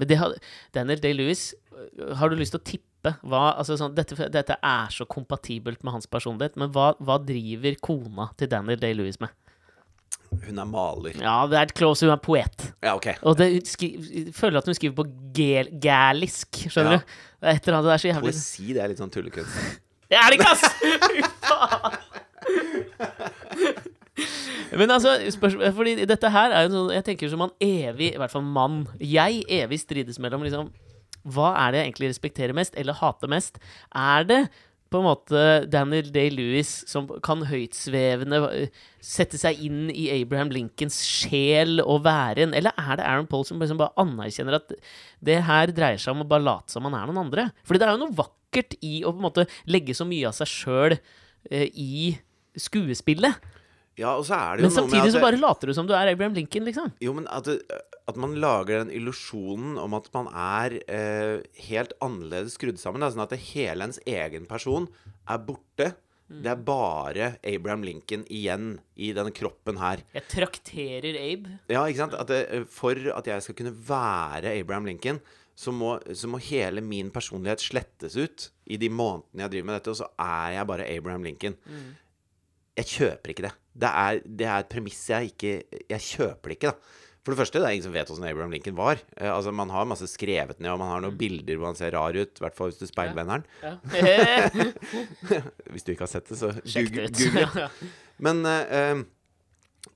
Men 0.00 0.08
det 0.10 0.16
har, 0.18 0.34
Daniel 0.74 0.98
Day-Lewis, 1.04 1.44
øh, 1.76 2.14
har 2.18 2.32
du 2.32 2.34
lyst 2.40 2.56
til 2.56 2.58
å 2.62 2.66
tippe 2.66 3.12
hva 3.22 3.52
altså 3.54 3.76
sånn, 3.80 3.94
dette, 3.96 4.16
dette 4.34 4.56
er 4.66 4.90
så 4.92 5.06
kompatibelt 5.08 5.84
med 5.86 5.94
hans 5.94 6.10
personlighet, 6.10 6.58
men 6.60 6.72
hva, 6.74 6.90
hva 6.98 7.20
driver 7.22 7.78
kona 7.86 8.26
til 8.40 8.50
Daniel 8.50 8.82
Day-Lewis 8.82 9.20
med? 9.22 9.30
Hun 10.30 10.58
er 10.62 10.68
maler. 10.68 11.16
Ja, 11.22 11.38
det 11.50 11.58
er 11.58 11.72
close, 11.74 12.06
hun 12.06 12.12
er 12.14 12.20
poet. 12.22 12.66
Ja, 12.82 12.96
ok. 12.98 13.12
Og 13.26 13.38
det, 13.38 13.48
hun 13.80 14.34
føler 14.36 14.60
at 14.60 14.68
hun 14.70 14.76
skriver 14.78 14.98
på 15.00 15.06
gælisk, 15.38 16.64
skjønner 16.66 16.98
Ja. 16.98 17.00
du? 17.00 17.16
Det 17.40 17.48
er 17.48 17.56
et 17.56 17.66
eller 17.68 17.78
annet, 17.78 17.88
det 17.88 17.94
er 17.94 18.02
så 18.02 18.10
jævlig 18.10 18.34
Poesi, 18.34 18.72
det 18.74 18.82
er 18.84 18.92
litt 18.92 19.00
sånn 19.00 19.14
tullekunst. 19.14 19.80
Det 20.10 20.18
er 20.20 20.30
det 20.34 20.40
ikke, 20.40 20.50
ass! 20.50 20.64
Fy 21.10 21.22
faen! 21.46 22.09
Men 24.78 24.92
altså, 24.92 25.16
spørsmål, 25.32 25.72
fordi 25.74 26.06
dette 26.08 26.30
her 26.30 26.54
er 26.54 26.66
jo 26.66 26.72
sånn 26.74 26.94
Jeg 26.94 27.06
tenker 27.06 27.30
som 27.32 27.42
man 27.44 27.54
evig, 27.64 28.12
i 28.14 28.20
hvert 28.20 28.32
fall 28.32 28.46
mann 28.46 28.82
Jeg 29.02 29.44
evig 29.60 29.80
strides 29.82 30.20
mellom 30.22 30.44
liksom 30.46 30.70
Hva 31.30 31.52
er 31.64 31.72
det 31.72 31.80
jeg 31.80 31.90
egentlig 31.90 32.10
respekterer 32.12 32.56
mest, 32.56 32.76
eller 32.80 32.98
hater 33.00 33.30
mest? 33.30 33.60
Er 33.96 34.26
det 34.28 34.42
på 34.90 34.98
en 34.98 35.06
måte 35.06 35.42
Daniel 35.70 36.08
Day-Lewis 36.10 36.70
som 36.90 37.04
kan 37.22 37.44
høytsvevende 37.46 38.40
eh, 38.48 38.78
sette 39.04 39.38
seg 39.38 39.60
inn 39.62 39.84
i 39.92 40.08
Abraham 40.16 40.50
Lincolns 40.50 40.96
sjel 41.06 41.78
og 41.84 42.00
væren? 42.08 42.56
Eller 42.58 42.74
er 42.74 42.98
det 42.98 43.06
Aaron 43.06 43.28
Paul 43.30 43.44
som 43.46 43.62
liksom 43.62 43.78
bare 43.78 43.94
anerkjenner 44.02 44.58
at 44.58 44.74
det 45.22 45.38
her 45.46 45.70
dreier 45.76 46.00
seg 46.00 46.16
om 46.16 46.24
å 46.24 46.30
bare 46.32 46.48
late 46.48 46.74
som 46.74 46.82
man 46.86 46.96
er 46.98 47.06
noen 47.06 47.22
andre? 47.22 47.46
Fordi 47.62 47.82
det 47.82 47.86
er 47.86 47.94
jo 47.94 48.02
noe 48.02 48.18
vakkert 48.18 48.74
i 48.82 48.96
å 49.04 49.12
på 49.12 49.22
en 49.22 49.28
måte 49.28 49.46
legge 49.70 49.94
så 49.94 50.08
mye 50.08 50.32
av 50.32 50.34
seg 50.40 50.50
sjøl 50.50 50.96
eh, 50.96 51.68
i 51.70 52.16
skuespillet. 52.62 53.48
Ja, 54.00 54.14
og 54.16 54.24
så 54.28 54.36
er 54.38 54.56
det 54.56 54.64
jo 54.64 54.68
Men 54.68 54.74
noe 54.76 54.84
med 54.86 54.92
samtidig 54.94 55.10
at 55.10 55.16
så 55.16 55.22
bare 55.24 55.40
later 55.40 55.70
du 55.70 55.76
som 55.76 55.88
du 55.88 55.94
er 55.96 56.12
Abraham 56.12 56.36
Lincoln, 56.36 56.66
liksom. 56.68 56.92
Jo, 57.04 57.14
men 57.16 57.26
at, 57.28 57.48
det, 57.48 57.80
at 58.08 58.20
man 58.20 58.36
lager 58.40 58.84
den 58.84 58.92
illusjonen 58.96 59.74
om 59.82 59.96
at 59.98 60.06
man 60.14 60.30
er 60.30 60.78
eh, 60.86 61.40
helt 61.66 61.92
annerledes 62.04 62.56
skrudd 62.56 62.80
sammen. 62.80 63.02
Da, 63.04 63.10
sånn 63.12 63.26
at 63.26 63.34
det 63.34 63.42
hele 63.50 63.90
ens 63.90 64.00
egen 64.08 64.46
person 64.50 64.88
er 65.28 65.42
borte. 65.44 65.92
Det 66.30 66.46
er 66.46 66.60
bare 66.62 67.32
Abraham 67.42 67.82
Lincoln 67.82 68.22
igjen 68.30 68.76
i 68.94 69.08
denne 69.16 69.32
kroppen 69.34 69.80
her. 69.82 70.04
Jeg 70.14 70.28
trakterer 70.30 71.16
Abe. 71.18 71.56
Ja, 71.66 71.82
ikke 71.90 72.04
sant? 72.04 72.14
At 72.14 72.30
det, 72.30 72.68
for 72.70 72.94
at 73.16 73.26
jeg 73.26 73.42
skal 73.42 73.56
kunne 73.58 73.74
være 73.74 74.52
Abraham 74.60 74.86
Lincoln, 74.86 75.18
så 75.58 75.74
må, 75.74 75.96
så 76.14 76.30
må 76.30 76.38
hele 76.46 76.84
min 76.86 77.10
personlighet 77.12 77.64
slettes 77.64 78.14
ut 78.14 78.46
i 78.70 78.78
de 78.80 78.88
månedene 78.94 79.42
jeg 79.44 79.52
driver 79.56 79.66
med 79.72 79.76
dette, 79.80 79.92
og 79.92 79.98
så 79.98 80.06
er 80.22 80.54
jeg 80.54 80.70
bare 80.70 80.86
Abraham 80.86 81.26
Lincoln. 81.26 81.58
Jeg 82.80 82.88
kjøper 82.94 83.34
ikke 83.34 83.46
det. 83.48 83.52
Det 83.80 83.90
er, 84.02 84.24
det 84.24 84.48
er 84.48 84.64
et 84.64 84.72
premiss 84.72 85.04
jeg 85.12 85.30
ikke 85.30 85.52
Jeg 85.92 86.02
kjøper 86.08 86.50
det 86.50 86.58
ikke, 86.58 86.72
da. 86.72 86.96
For 87.20 87.34
det 87.34 87.40
første, 87.42 87.60
det 87.60 87.68
er 87.68 87.74
ingen 87.76 87.84
som 87.84 87.92
vet 87.92 88.10
åssen 88.10 88.24
Abraham 88.24 88.52
Lincoln 88.54 88.76
var. 88.78 89.00
Eh, 89.18 89.28
altså, 89.28 89.52
Man 89.52 89.68
har 89.74 89.84
masse 89.88 90.08
skrevet 90.08 90.56
ned, 90.56 90.70
og 90.72 90.80
man 90.80 90.88
har 90.88 91.02
noen 91.04 91.18
bilder 91.20 91.58
hvor 91.60 91.68
han 91.68 91.76
ser 91.76 91.92
rar 91.92 92.16
ut. 92.16 92.32
I 92.32 92.44
hvert 92.46 92.56
fall 92.56 92.70
hvis 92.72 92.80
du 92.80 92.88
speilvender 92.88 93.42
den. 93.42 93.48
Ja. 93.60 94.48
Hvis 95.74 95.84
du 95.84 95.92
ikke 95.92 96.06
har 96.06 96.12
sett 96.14 96.30
det, 96.32 96.38
så 96.40 96.54
Sjekk 96.64 96.94
det 96.96 97.10
Google-. 97.18 97.44
Ja, 97.44 97.50
ja. 97.66 97.90
Men, 98.24 98.40
eh, 98.48 98.72
eh, 98.80 99.02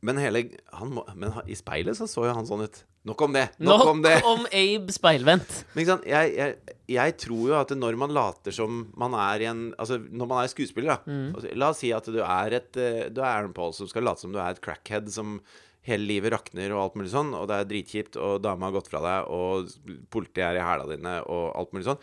men 0.05 0.17
hele 0.21 0.47
han 0.73 0.93
Men 1.17 1.33
i 1.47 1.57
speilet 1.59 1.97
så 1.99 2.07
så 2.09 2.27
jo 2.29 2.35
han 2.37 2.47
sånn 2.49 2.65
ut. 2.65 2.79
Nok 3.05 3.21
om 3.27 3.35
det. 3.37 3.43
Nok, 3.59 3.69
Nok 3.83 3.91
om 3.91 3.99
det. 4.05 4.15
om 4.25 4.47
Abe 4.49 4.93
speilvendt. 4.95 5.59
Men? 5.77 5.91
Jeg, 6.09 6.31
jeg, 6.39 6.77
jeg 6.95 7.17
tror 7.21 7.43
jo 7.51 7.57
at 7.59 7.75
når 7.77 7.99
man 8.01 8.15
later 8.17 8.55
som 8.57 8.87
man 8.97 9.13
er 9.13 9.45
i 9.45 9.49
en 9.51 9.61
Altså 9.77 9.99
når 10.01 10.31
man 10.31 10.41
er 10.41 10.49
skuespiller, 10.49 10.97
da. 10.97 11.19
Altså, 11.35 11.53
la 11.61 11.69
oss 11.75 11.83
si 11.85 11.93
at 11.93 12.09
du 12.09 12.23
er 12.25 12.57
et 12.57 12.81
eh, 12.81 13.03
Du 13.13 13.21
er 13.21 13.29
Aaron 13.29 13.53
Paul 13.57 13.75
som 13.77 13.91
skal 13.91 14.07
late 14.09 14.25
som 14.25 14.33
du 14.33 14.41
er 14.41 14.57
et 14.57 14.63
crackhead 14.65 15.13
som 15.13 15.37
hele 15.85 16.07
livet 16.09 16.33
rakner 16.33 16.73
og 16.73 16.81
alt 16.81 16.95
mulig 16.97 17.11
sånn, 17.13 17.35
og 17.37 17.45
det 17.51 17.59
er 17.61 17.67
dritkjipt, 17.69 18.15
og 18.17 18.39
dama 18.41 18.71
har 18.71 18.79
gått 18.79 18.87
fra 18.89 19.03
deg, 19.05 19.27
og 19.29 19.99
politiet 20.09 20.47
er 20.47 20.57
i 20.57 20.63
hæla 20.65 20.87
dine, 20.89 21.13
og 21.29 21.51
alt 21.61 21.75
mulig 21.77 21.85
sånn. 21.85 22.01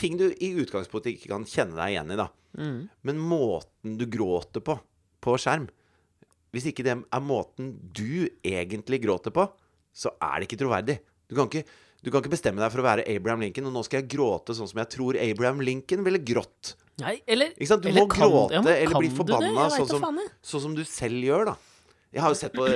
Ting 0.00 0.16
du 0.16 0.30
i 0.32 0.48
utgangspunktet 0.62 1.18
ikke 1.18 1.28
kan 1.34 1.44
kjenne 1.44 1.76
deg 1.76 1.92
igjen 1.98 2.14
i, 2.14 2.16
da. 2.16 2.30
Men 3.04 3.20
måten 3.20 3.98
du 4.00 4.06
gråter 4.08 4.64
på 4.64 4.78
på 5.20 5.34
skjerm 5.36 5.66
Hvis 6.52 6.66
ikke 6.66 6.82
det 6.86 6.96
er 6.98 7.20
måten 7.22 7.74
du 7.94 8.28
egentlig 8.44 9.02
gråter 9.04 9.30
på, 9.34 9.44
så 9.94 10.10
er 10.20 10.40
det 10.40 10.48
ikke 10.48 10.60
troverdig. 10.64 10.98
Du 11.30 11.36
kan 11.38 11.46
ikke, 11.46 11.64
du 12.02 12.10
kan 12.10 12.20
ikke 12.22 12.32
bestemme 12.34 12.58
deg 12.62 12.72
for 12.72 12.82
å 12.82 12.86
være 12.88 13.04
Abraham 13.06 13.40
Lincoln, 13.44 13.66
og 13.70 13.72
nå 13.76 13.84
skal 13.86 14.00
jeg 14.02 14.10
gråte 14.16 14.54
sånn 14.56 14.68
som 14.70 14.78
jeg 14.82 14.90
tror 14.90 15.18
Abraham 15.20 15.60
Lincoln 15.60 16.02
ville 16.06 16.18
grått. 16.18 16.74
Nei, 17.00 17.20
eller? 17.26 17.54
Du 17.56 17.64
eller 17.88 18.02
må 18.02 18.08
kan- 18.10 18.28
gråte 18.28 18.52
ja, 18.52 18.60
eller 18.60 18.98
bli 18.98 19.08
forbanna 19.10 19.70
sånn, 19.70 19.86
som- 19.88 20.18
sånn 20.42 20.60
som 20.66 20.74
du 20.74 20.82
selv 20.84 21.22
gjør, 21.22 21.44
da. 21.46 21.56
Jeg 22.12 22.22
har 22.22 22.30
jo 22.30 22.34
sett 22.34 22.52
på 22.52 22.66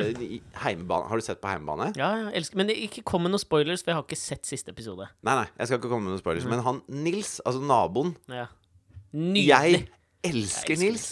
heimebane. 0.62 1.08
Har 1.08 1.16
du 1.18 1.20
sett 1.26 1.40
på 1.42 1.48
Heimebane? 1.50 1.88
Ja, 1.96 2.30
jeg 2.30 2.34
elsker. 2.38 2.54
Men 2.56 2.68
ikke 2.68 3.02
kom 3.02 3.24
med 3.24 3.32
noen 3.32 3.40
spoilers, 3.42 3.82
for 3.82 3.90
jeg 3.90 3.96
har 3.96 4.04
ikke 4.04 4.16
sett 4.16 4.46
siste 4.46 4.68
episode. 4.70 5.08
Nei, 5.24 5.34
nei, 5.34 5.48
jeg 5.58 5.66
skal 5.66 5.78
ikke 5.80 5.90
komme 5.90 6.04
med 6.04 6.12
noen 6.12 6.20
Mm. 6.20 6.22
spoilers. 6.22 6.44
Men 6.44 6.60
han 6.62 6.82
Nils, 6.88 7.40
altså 7.44 7.60
naboen 7.60 8.14
Ja. 8.28 8.46
Nydelig. 9.12 9.46
Jeg 9.46 9.88
elsker 10.24 10.80
Nils. 10.80 11.08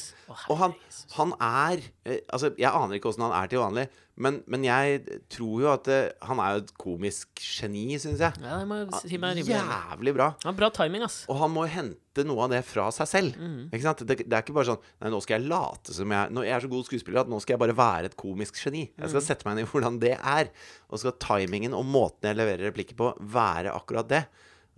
Og 0.48 0.56
han, 0.60 0.72
han 1.16 1.34
er 1.42 1.82
eh, 2.08 2.22
Altså, 2.32 2.52
jeg 2.56 2.70
aner 2.70 2.96
ikke 2.96 3.10
åssen 3.10 3.24
han 3.26 3.34
er 3.36 3.50
til 3.50 3.60
vanlig, 3.60 3.88
men, 4.22 4.38
men 4.50 4.64
jeg 4.66 5.18
tror 5.32 5.62
jo 5.64 5.68
at 5.72 5.88
eh, 5.92 6.12
han 6.28 6.40
er 6.42 6.54
jo 6.54 6.62
et 6.62 6.72
komisk 6.80 7.42
geni, 7.42 7.96
syns 8.00 8.22
jeg. 8.22 8.42
Ja, 8.44 8.58
jeg 8.60 8.68
må 8.68 8.78
si 9.00 9.18
meg 9.20 9.38
rimelig 9.38 9.56
enig. 9.56 9.76
Jævlig 9.76 10.14
bra. 10.18 10.28
Ja, 10.44 10.52
bra 10.56 10.68
timing, 10.74 11.04
ass. 11.06 11.22
Og 11.32 11.40
han 11.40 11.52
må 11.54 11.64
hente 11.70 12.24
noe 12.28 12.44
av 12.44 12.52
det 12.52 12.60
fra 12.68 12.90
seg 12.94 13.08
selv. 13.08 13.40
Mm. 13.40 13.70
Ikke 13.70 13.84
sant? 13.86 14.04
Det, 14.08 14.18
det 14.22 14.36
er 14.36 14.44
ikke 14.44 14.56
bare 14.56 14.68
sånn 14.74 14.82
Nei, 15.00 15.12
nå 15.14 15.20
skal 15.24 15.38
jeg 15.38 15.48
late 15.48 15.96
som 15.96 16.12
jeg 16.12 16.34
Nå 16.36 16.44
jeg 16.44 16.54
er 16.58 16.64
så 16.64 16.70
god 16.72 16.88
skuespiller 16.88 17.22
at 17.22 17.32
nå 17.32 17.40
skal 17.42 17.56
jeg 17.56 17.62
bare 17.64 17.78
være 17.78 18.12
et 18.12 18.18
komisk 18.20 18.60
geni. 18.60 18.86
Jeg 18.92 19.14
skal 19.14 19.24
sette 19.24 19.48
meg 19.48 19.56
inn 19.56 19.64
i 19.64 19.70
hvordan 19.72 20.00
det 20.02 20.14
er. 20.18 20.52
Og 20.90 20.98
så 20.98 21.06
skal 21.08 21.20
timingen 21.24 21.76
og 21.76 21.88
måten 21.88 22.28
jeg 22.28 22.40
leverer 22.40 22.68
replikker 22.68 22.98
på, 22.98 23.14
være 23.32 23.72
akkurat 23.72 24.12
det. 24.12 24.24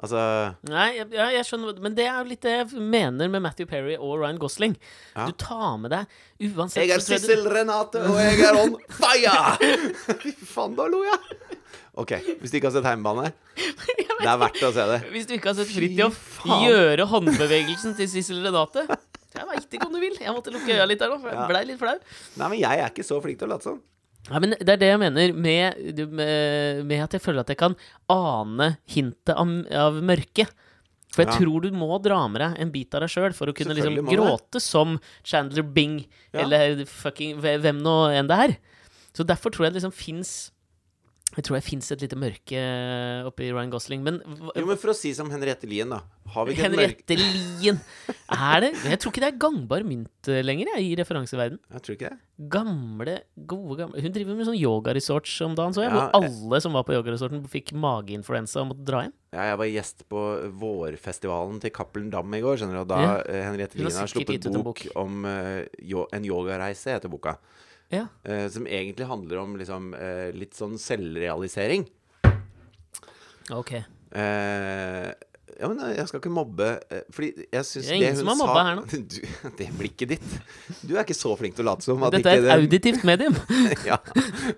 Altså 0.02 0.18
Nei, 0.66 0.88
jeg, 0.96 1.06
ja, 1.14 1.28
jeg 1.36 1.46
skjønner 1.46 1.76
Men 1.84 1.94
det 1.94 2.02
er 2.10 2.16
jo 2.18 2.24
litt 2.32 2.42
det 2.42 2.50
jeg 2.56 2.80
mener 2.82 3.28
med 3.30 3.44
Matthew 3.44 3.68
Perry 3.70 3.94
og 3.94 4.16
Ryan 4.18 4.40
Gosling. 4.42 4.74
Ja. 5.14 5.28
Du 5.30 5.36
tar 5.38 5.76
med 5.78 5.92
deg 5.94 6.50
Uansett 6.50 6.82
Jeg 6.82 6.96
er 6.96 7.04
Sissel 7.04 7.44
du- 7.46 7.52
Renate, 7.54 8.02
og 8.10 8.18
jeg 8.18 8.42
er 8.42 8.58
on 8.58 8.74
fire! 8.90 9.36
Fy 10.24 10.32
faen, 10.50 10.74
da 10.74 10.88
lo 10.90 11.04
jeg. 11.06 11.38
OK, 11.94 12.10
hvis 12.42 12.50
du 12.50 12.58
ikke 12.58 12.72
har 12.72 12.74
sett 12.74 12.88
Heimebane, 12.90 13.30
det 14.18 14.26
er 14.26 14.38
verdt 14.42 14.62
å 14.66 14.72
se 14.74 14.82
det. 14.90 14.98
Hvis 15.14 15.28
du 15.30 15.36
ikke 15.36 15.52
har 15.52 15.58
sett 15.60 15.70
Fridtjof 15.70 16.18
gjøre 16.64 17.06
håndbevegelsen 17.12 17.94
til 17.98 18.08
Sissel 18.10 18.40
Renate 18.42 18.82
Jeg 18.88 19.46
veit 19.46 19.76
ikke 19.78 19.86
om 19.86 19.94
du 19.94 20.00
vil. 20.02 20.18
Jeg 20.18 20.34
måtte 20.34 20.50
lukke 20.54 20.74
øya 20.74 20.88
litt 20.90 20.98
der 21.02 21.14
nå, 21.14 21.20
for 21.22 21.30
jeg 21.30 21.46
blei 21.50 21.62
litt 21.70 21.78
flau. 21.78 21.94
Nei, 22.40 22.48
men 22.50 22.58
jeg 22.58 22.82
er 22.82 22.90
ikke 22.90 23.06
så 23.06 23.20
flink 23.22 23.38
til 23.38 23.46
å 23.46 23.54
late 23.54 23.70
som. 23.70 23.78
Ja, 24.30 24.38
men 24.40 24.54
det 24.56 24.68
er 24.72 24.78
det 24.80 24.88
jeg 24.88 25.00
mener 25.02 25.34
med, 25.36 25.80
med, 26.08 26.84
med 26.88 27.02
at 27.04 27.12
jeg 27.12 27.20
føler 27.20 27.40
at 27.44 27.50
jeg 27.52 27.58
kan 27.60 27.74
ane 28.08 28.70
hintet 28.88 29.34
av, 29.36 29.50
av 29.70 29.98
mørket. 30.00 30.48
For 31.14 31.22
jeg 31.22 31.30
Ja. 31.30 31.38
tror 31.44 31.60
du 31.62 31.70
må 31.76 32.02
dra 32.02 32.22
med 32.26 32.40
deg 32.40 32.56
en 32.58 32.70
bit 32.74 32.94
av 32.96 33.04
deg 33.04 33.10
sjøl 33.12 33.34
for 33.36 33.46
å 33.46 33.54
kunne 33.54 33.76
liksom 33.76 33.94
det. 34.00 34.06
gråte 34.16 34.60
som 34.60 34.96
Chandler 35.22 35.62
Bing, 35.62 36.06
Ja. 36.32 36.40
eller 36.42 36.84
fucking 36.88 37.36
hvem 37.40 37.82
nå 37.84 38.10
enn 38.16 38.26
det 38.26 38.38
er. 38.48 38.56
Så 39.14 39.22
derfor 39.28 39.52
tror 39.52 39.66
jeg 39.68 39.74
det 39.74 39.82
liksom 39.82 39.92
fins 39.94 40.50
Jeg 41.34 41.46
tror 41.48 41.56
jeg 41.58 41.66
fins 41.66 41.90
et 41.90 42.02
lite 42.04 42.18
mørke 42.18 42.60
oppi 43.26 43.48
Ryan 43.50 43.72
Gosling. 43.72 44.04
Men 44.06 44.20
Jo, 44.54 44.66
men 44.68 44.78
for 44.78 44.92
å 44.92 44.96
si 44.96 45.10
som 45.16 45.30
Henriette 45.32 45.66
Lien, 45.70 45.90
da. 45.90 46.02
Har 46.34 46.46
vi 46.46 46.54
ikke 46.54 46.64
Henriette 46.70 47.16
Lien 47.18 47.76
Er 48.32 48.62
det 48.64 48.70
Jeg 48.88 48.96
tror 49.02 49.12
ikke 49.12 49.22
det 49.22 49.28
er 49.28 49.40
gangbar 49.42 49.84
mynt 49.84 50.30
eh, 50.32 50.40
lenger, 50.44 50.70
jeg, 50.74 50.86
i 50.86 50.94
referanseverden. 50.98 51.58
Jeg 51.74 51.84
tror 51.84 51.96
ikke 51.98 52.12
det. 52.12 52.20
Gamle, 52.54 53.16
gode 53.50 53.76
gamle 53.82 54.02
Hun 54.02 54.14
driver 54.14 54.38
med 54.38 54.48
sånn 54.48 54.58
yogaresorts 54.58 55.34
om 55.46 55.58
dagen, 55.58 55.74
så 55.76 55.84
jeg. 55.84 55.92
Ja, 55.92 56.06
hvor 56.08 56.22
alle 56.22 56.62
som 56.64 56.78
var 56.78 56.86
på 56.86 56.96
yogaresorten, 56.96 57.44
fikk 57.50 57.74
mageinfluensa 57.78 58.62
og 58.62 58.72
måtte 58.72 58.86
dra 58.86 59.04
hjem. 59.06 59.14
Ja, 59.34 59.50
jeg 59.50 59.60
var 59.60 59.70
gjest 59.70 60.06
på 60.10 60.22
vårfestivalen 60.62 61.60
til 61.62 61.74
Cappelen 61.74 62.10
Dam 62.14 62.38
i 62.38 62.42
går, 62.44 62.62
skjønner 62.62 62.80
du. 62.80 62.82
Og 62.86 62.90
da 62.94 63.02
Ja. 63.02 63.14
eh, 63.26 63.42
Henriette 63.48 63.78
Lien 63.78 63.90
har 63.90 64.10
sluppet 64.10 64.48
bok, 64.50 64.64
bok. 64.70 64.86
om 65.02 65.24
uh, 65.26 66.06
en 66.14 66.24
yogareise, 66.30 66.94
heter 66.94 67.10
boka. 67.10 67.38
Ja. 67.94 68.06
Eh, 68.26 68.46
som 68.52 68.66
egentlig 68.66 69.06
handler 69.10 69.42
om 69.44 69.56
liksom 69.60 69.92
eh, 69.98 70.30
litt 70.36 70.56
sånn 70.58 70.76
selvrealisering. 70.80 71.86
Ok. 73.54 73.72
Eh, 73.74 75.10
ja, 75.54 75.68
men 75.70 75.78
jeg 75.94 76.06
skal 76.10 76.18
ikke 76.18 76.30
mobbe 76.34 76.66
eh, 76.90 77.02
Fordi 77.14 77.44
jeg 77.52 77.66
syns 77.66 77.86
Det 77.86 77.92
er 77.92 77.98
ingen 78.00 78.16
som 78.18 78.30
har 78.32 78.38
mobba 78.40 78.62
her 78.66 78.76
nå. 78.78 78.84
Du, 79.12 79.18
det 79.58 79.66
blikket 79.78 80.10
ditt 80.14 80.32
Du 80.86 80.94
er 80.96 81.02
ikke 81.04 81.14
så 81.18 81.30
flink 81.38 81.54
til 81.54 81.62
å 81.62 81.68
late 81.68 81.86
som 81.86 82.02
at 82.06 82.14
Dette 82.14 82.30
er 82.32 82.40
et 82.40 82.46
det- 82.46 82.56
auditivt 82.56 83.04
medium. 83.06 83.36
ja, 83.90 83.98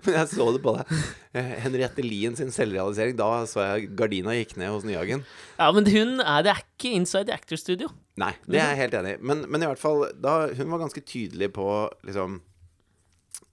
men 0.05 0.17
jeg 0.19 0.31
så 0.31 0.47
det 0.55 0.61
på 0.63 0.73
deg. 0.77 0.95
Eh, 1.37 1.51
Henriette 1.65 2.05
Lien 2.05 2.37
sin 2.39 2.49
selvrealisering. 2.53 3.17
Da 3.19 3.29
så 3.49 3.65
jeg 3.65 3.91
gardina 3.99 4.33
gikk 4.37 4.55
ned 4.61 4.73
hos 4.73 4.87
Nyhagen. 4.87 5.25
Ja, 5.59 5.69
men 5.75 5.89
hun 5.91 6.17
er 6.23 6.45
Det 6.47 6.53
er 6.55 6.63
ikke 6.63 6.93
Inside 6.97 7.29
the 7.29 7.35
Actor 7.37 7.59
Studio. 7.61 7.91
Nei, 8.17 8.31
det 8.49 8.57
er 8.61 8.71
jeg 8.73 8.81
helt 8.85 8.97
enig 9.01 9.17
i. 9.17 9.21
Men, 9.21 9.43
men 9.51 9.61
i 9.65 9.69
hvert 9.69 9.81
fall, 9.81 10.07
da, 10.17 10.39
hun 10.57 10.71
var 10.73 10.81
ganske 10.87 11.03
tydelig 11.05 11.51
på 11.53 11.67
liksom 12.07 12.39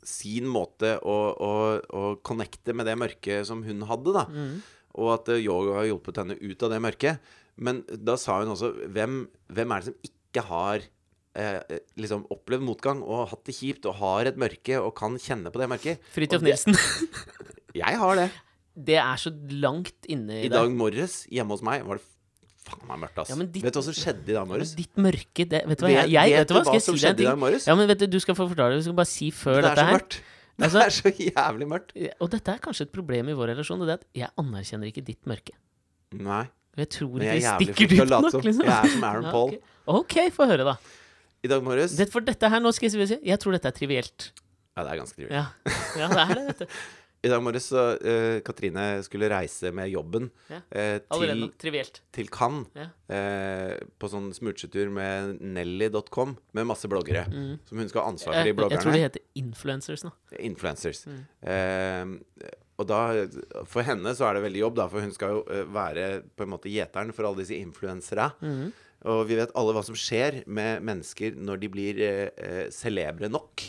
sin 0.08 0.46
måte 0.50 0.94
å, 1.02 1.16
å, 1.34 1.52
å 1.80 2.02
connecte 2.26 2.74
med 2.76 2.86
det 2.88 2.96
mørket 3.00 3.46
som 3.48 3.62
hun 3.66 3.82
hadde, 3.88 4.14
da. 4.16 4.24
Og 4.94 5.08
at 5.16 5.30
eh, 5.34 5.40
yoga 5.42 5.80
har 5.80 5.88
hjulpet 5.90 6.20
henne 6.22 6.36
ut 6.38 6.62
av 6.62 6.70
det 6.74 6.80
mørket. 6.84 7.32
Men 7.56 7.82
da 7.88 8.16
sa 8.20 8.40
hun 8.42 8.52
også 8.54 8.72
hvem, 8.94 9.24
hvem 9.54 9.74
er 9.76 9.82
det 9.84 9.90
som 9.92 10.08
ikke 10.08 10.44
har 10.48 10.86
eh, 11.38 11.76
liksom 12.00 12.24
opplevd 12.34 12.66
motgang 12.66 13.02
og 13.02 13.28
hatt 13.32 13.44
det 13.46 13.54
kjipt 13.58 13.86
og 13.90 13.98
har 14.00 14.30
et 14.30 14.38
mørke 14.40 14.78
og 14.82 14.94
kan 14.98 15.18
kjenne 15.22 15.52
på 15.54 15.62
det 15.62 15.68
mørket? 15.74 16.08
Fridtjof 16.14 16.42
Nilsen. 16.46 16.78
Jeg 17.74 17.98
har 18.00 18.18
det. 18.18 18.28
Det 18.74 18.96
er 18.98 19.18
så 19.22 19.30
langt 19.54 20.06
inne 20.10 20.40
i 20.40 20.44
I 20.46 20.48
deg. 20.48 20.56
dag 20.56 20.72
morges 20.74 21.20
hjemme 21.30 21.54
hos 21.54 21.62
meg 21.66 21.84
var 21.86 22.00
det 22.00 22.06
faen 22.64 22.86
meg 22.88 23.00
mørkt, 23.04 23.18
ass. 23.22 23.30
Ja, 23.30 23.36
ditt- 23.44 23.62
Vet 23.64 23.72
du 23.74 23.78
hva 23.80 23.84
som 23.84 23.96
skjedde 23.96 24.28
i 24.28 24.36
dag 24.36 24.46
morges? 24.48 24.74
Ditt 24.78 24.96
mørke 24.96 25.44
det, 25.48 25.62
Vet 25.68 25.78
du 25.78 25.84
hva? 25.86 25.90
Jeg, 25.92 26.10
jeg, 26.14 26.30
vet 26.32 26.38
vet 26.38 26.48
du 26.48 26.54
hva? 26.54 26.62
Skal 26.64 26.72
hva 26.72 26.78
jeg 26.78 26.86
som 26.86 26.94
si 26.96 27.00
deg 27.00 27.10
en 27.10 27.14
skjedde 27.14 27.20
i 27.20 27.24
dag 27.28 27.34
ting? 27.34 27.40
morges? 27.44 27.66
Ja, 27.68 27.74
men 27.76 27.88
vet 27.92 27.98
du, 27.98 28.06
Du 28.06 28.18
skal 28.24 28.34
få 28.38 28.46
forklare 28.48 28.70
det. 28.74 28.78
Du 28.80 28.86
skal 28.88 28.96
bare 29.02 29.10
si 29.10 29.30
før 29.30 29.60
Det 29.60 29.64
dette 29.70 29.84
her. 29.84 29.98
mørkt. 29.98 30.20
Altså- 30.54 30.78
det 30.78 30.86
er 30.86 30.94
så 30.94 31.10
jævlig 31.34 31.66
mørkt. 31.66 31.90
Og 32.22 32.30
dette 32.30 32.48
er 32.54 32.58
kanskje 32.62 32.82
et 32.86 32.92
problem 32.94 33.28
i 33.28 33.32
vår 33.34 33.48
relasjon. 33.54 33.80
Det 33.80 33.88
er 33.90 33.98
at 33.98 34.04
jeg 34.14 34.28
anerkjenner 34.38 34.86
ikke 34.92 35.02
ditt 35.04 35.24
mørke. 35.26 35.50
Nei. 36.14 36.44
Jeg 36.78 36.88
tror 36.94 37.18
ikke 37.18 37.32
jeg 37.34 37.42
jævlig 37.42 37.66
stikker 37.74 37.88
dypt 37.90 38.10
nok. 38.10 38.30
som. 38.30 38.40
Liksom. 38.46 38.64
Jeg 38.64 38.84
er 38.84 38.88
som 38.94 39.04
Aaron 39.04 39.24
Ja, 39.28 39.30
Paul. 39.34 39.50
ok. 39.50 39.98
Ok, 39.98 40.14
få 40.34 40.46
høre, 40.46 40.64
da. 40.64 40.76
I 41.44 41.48
dag 41.50 41.62
morges 41.62 41.96
Det, 41.98 42.06
for 42.10 42.20
dette 42.24 42.48
her, 42.48 42.60
nå 42.62 42.70
skal 42.72 42.88
jeg 42.88 43.08
si 43.08 43.18
Jeg 43.26 43.38
tror 43.42 43.52
dette 43.52 43.66
er 43.66 43.74
trivielt. 43.76 44.30
Ja, 44.76 44.82
det 44.86 44.92
er 44.94 44.96
ganske 45.02 45.18
trivielt. 45.18 45.34
Ja, 45.34 45.44
ja 45.98 46.08
det 46.08 46.22
er 46.22 46.34
det, 46.34 46.46
vet 46.48 46.58
du. 46.64 46.66
I 47.24 47.30
dag 47.32 47.40
morges 47.40 47.70
så 47.72 47.82
uh, 47.96 48.38
Katrine 48.44 48.84
skulle 49.06 49.30
reise 49.32 49.70
med 49.72 49.88
jobben 49.88 50.26
Ja. 50.50 50.58
uh, 50.60 50.98
til. 51.20 51.44
Trivielt. 51.60 52.02
til 52.12 52.28
Cannes. 52.28 52.68
Ja. 52.76 52.88
Uh, 53.08 53.86
på 54.00 54.10
sånn 54.12 54.28
smutsetur 54.36 54.90
med 54.92 55.40
Nelly.com, 55.40 56.36
med 56.52 56.68
masse 56.68 56.90
bloggere. 56.90 57.24
Som 57.68 57.80
hun 57.80 57.88
skal 57.88 58.04
ha 58.04 58.12
ansvar 58.12 58.36
for, 58.36 58.50
de 58.50 58.56
bloggerne. 58.58 58.76
jeg 58.76 58.84
tror 58.84 58.96
de 58.98 59.04
heter 59.06 59.24
influencers 59.40 60.04
nå. 60.04 60.12
Influencers. 60.44 61.04
Mm. 61.08 62.04
Og 62.74 62.88
da, 62.90 63.00
for 63.70 63.86
henne 63.86 64.12
så 64.18 64.28
er 64.28 64.36
det 64.36 64.44
veldig 64.48 64.62
jobb, 64.64 64.78
da, 64.82 64.88
for 64.90 65.04
hun 65.04 65.12
skal 65.14 65.36
jo 65.36 65.42
være 65.72 66.08
på 66.34 66.44
en 66.44 66.52
måte 66.56 66.72
gjeteren 66.72 67.14
for 67.14 67.28
alle 67.28 67.44
disse 67.44 67.56
influensere. 67.56 68.32
Mm. 68.42 68.72
Og 69.14 69.24
vi 69.28 69.36
vet 69.38 69.52
alle 69.56 69.74
hva 69.76 69.82
som 69.86 69.96
skjer 69.96 70.42
med 70.48 70.84
mennesker 70.84 71.36
når 71.36 71.60
de 71.60 71.72
blir 71.72 72.04
celebre 72.74 73.28
nok 73.32 73.68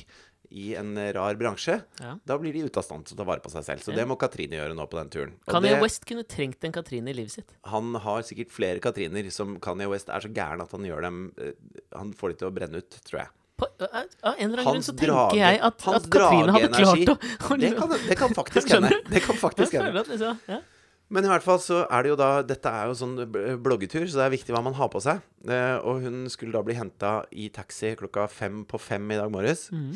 i 0.51 0.75
en 0.75 0.93
rar 1.15 1.35
bransje. 1.39 1.77
Ja. 2.01 2.15
Da 2.25 2.37
blir 2.37 2.53
de 2.53 2.65
ute 2.67 2.77
av 2.77 2.83
stand 2.87 3.05
til 3.05 3.15
å 3.15 3.21
ta 3.21 3.27
vare 3.27 3.41
på 3.43 3.49
seg 3.53 3.63
selv. 3.63 3.83
Så 3.85 3.91
Ja. 3.91 3.97
det 4.01 4.07
må 4.07 4.17
Katrine 4.19 4.57
gjøre 4.59 4.75
nå 4.75 4.85
på 4.89 4.97
den 4.99 5.09
turen. 5.09 5.33
Og 5.47 5.53
Kanye 5.53 5.75
det, 5.75 5.81
West 5.81 6.05
kunne 6.05 6.23
trengt 6.23 6.63
en 6.63 6.71
Katrine 6.71 7.09
i 7.09 7.13
livet 7.13 7.31
sitt. 7.31 7.49
han 7.65 7.93
har 7.95 8.21
sikkert 8.21 8.51
flere 8.51 8.79
Katriner 8.79 9.31
som 9.31 9.59
Kanye 9.59 9.87
West 9.89 10.09
er 10.09 10.19
så 10.19 10.31
gæren 10.33 10.61
at 10.61 10.71
han 10.71 10.81
gjør 10.85 11.01
dem 11.01 11.31
eh, 11.37 11.51
Han 11.97 12.13
får 12.13 12.29
de 12.29 12.35
til 12.43 12.47
å 12.49 12.53
brenne 12.53 12.77
ut, 12.77 12.89
tror 13.05 13.19
jeg. 13.23 13.29
På, 13.57 13.65
av 13.79 14.03
av 14.21 14.35
en 14.37 14.51
eller 14.51 14.59
annen 14.59 14.73
grunn 14.73 14.83
så 14.83 14.91
tenker 14.91 15.13
drage- 15.13 15.37
jeg 15.39 15.59
at, 15.63 15.87
at 15.87 16.09
Katrine 16.11 16.51
hadde 16.51 16.69
klart 16.75 17.11
å, 17.15 17.57
Det 17.63 17.75
kan, 17.77 17.89
det 18.09 18.17
kan 18.19 18.33
faktisk 18.35 18.69
hende. 18.75 18.89
Det 19.09 19.21
kan 19.23 19.35
faktisk 19.39 19.71
hende. 19.79 20.03
liksom, 20.09 20.39
ja. 20.49 20.59
Men 21.07 21.23
i 21.23 21.27
hvert 21.29 21.43
fall 21.45 21.59
så 21.61 21.83
er 21.87 22.01
det 22.03 22.09
jo 22.09 22.15
da 22.17 22.41
Dette 22.41 22.65
er 22.65 22.87
jo 22.89 22.95
sånn 22.97 23.13
bloggetur, 23.61 24.07
så 24.09 24.17
det 24.17 24.25
er 24.25 24.31
viktig 24.33 24.51
hva 24.55 24.63
man 24.65 24.73
har 24.73 24.89
på 24.89 24.99
seg. 25.05 25.21
Eh, 25.47 25.77
og 25.85 26.01
hun 26.01 26.25
skulle 26.33 26.51
da 26.51 26.63
bli 26.65 26.73
henta 26.73 27.23
i 27.31 27.47
taxi 27.53 27.95
klokka 27.95 28.27
fem 28.27 28.63
på 28.65 28.79
fem 28.81 29.05
i 29.13 29.15
dag 29.21 29.29
morges. 29.31 29.69
Mhm. 29.71 29.93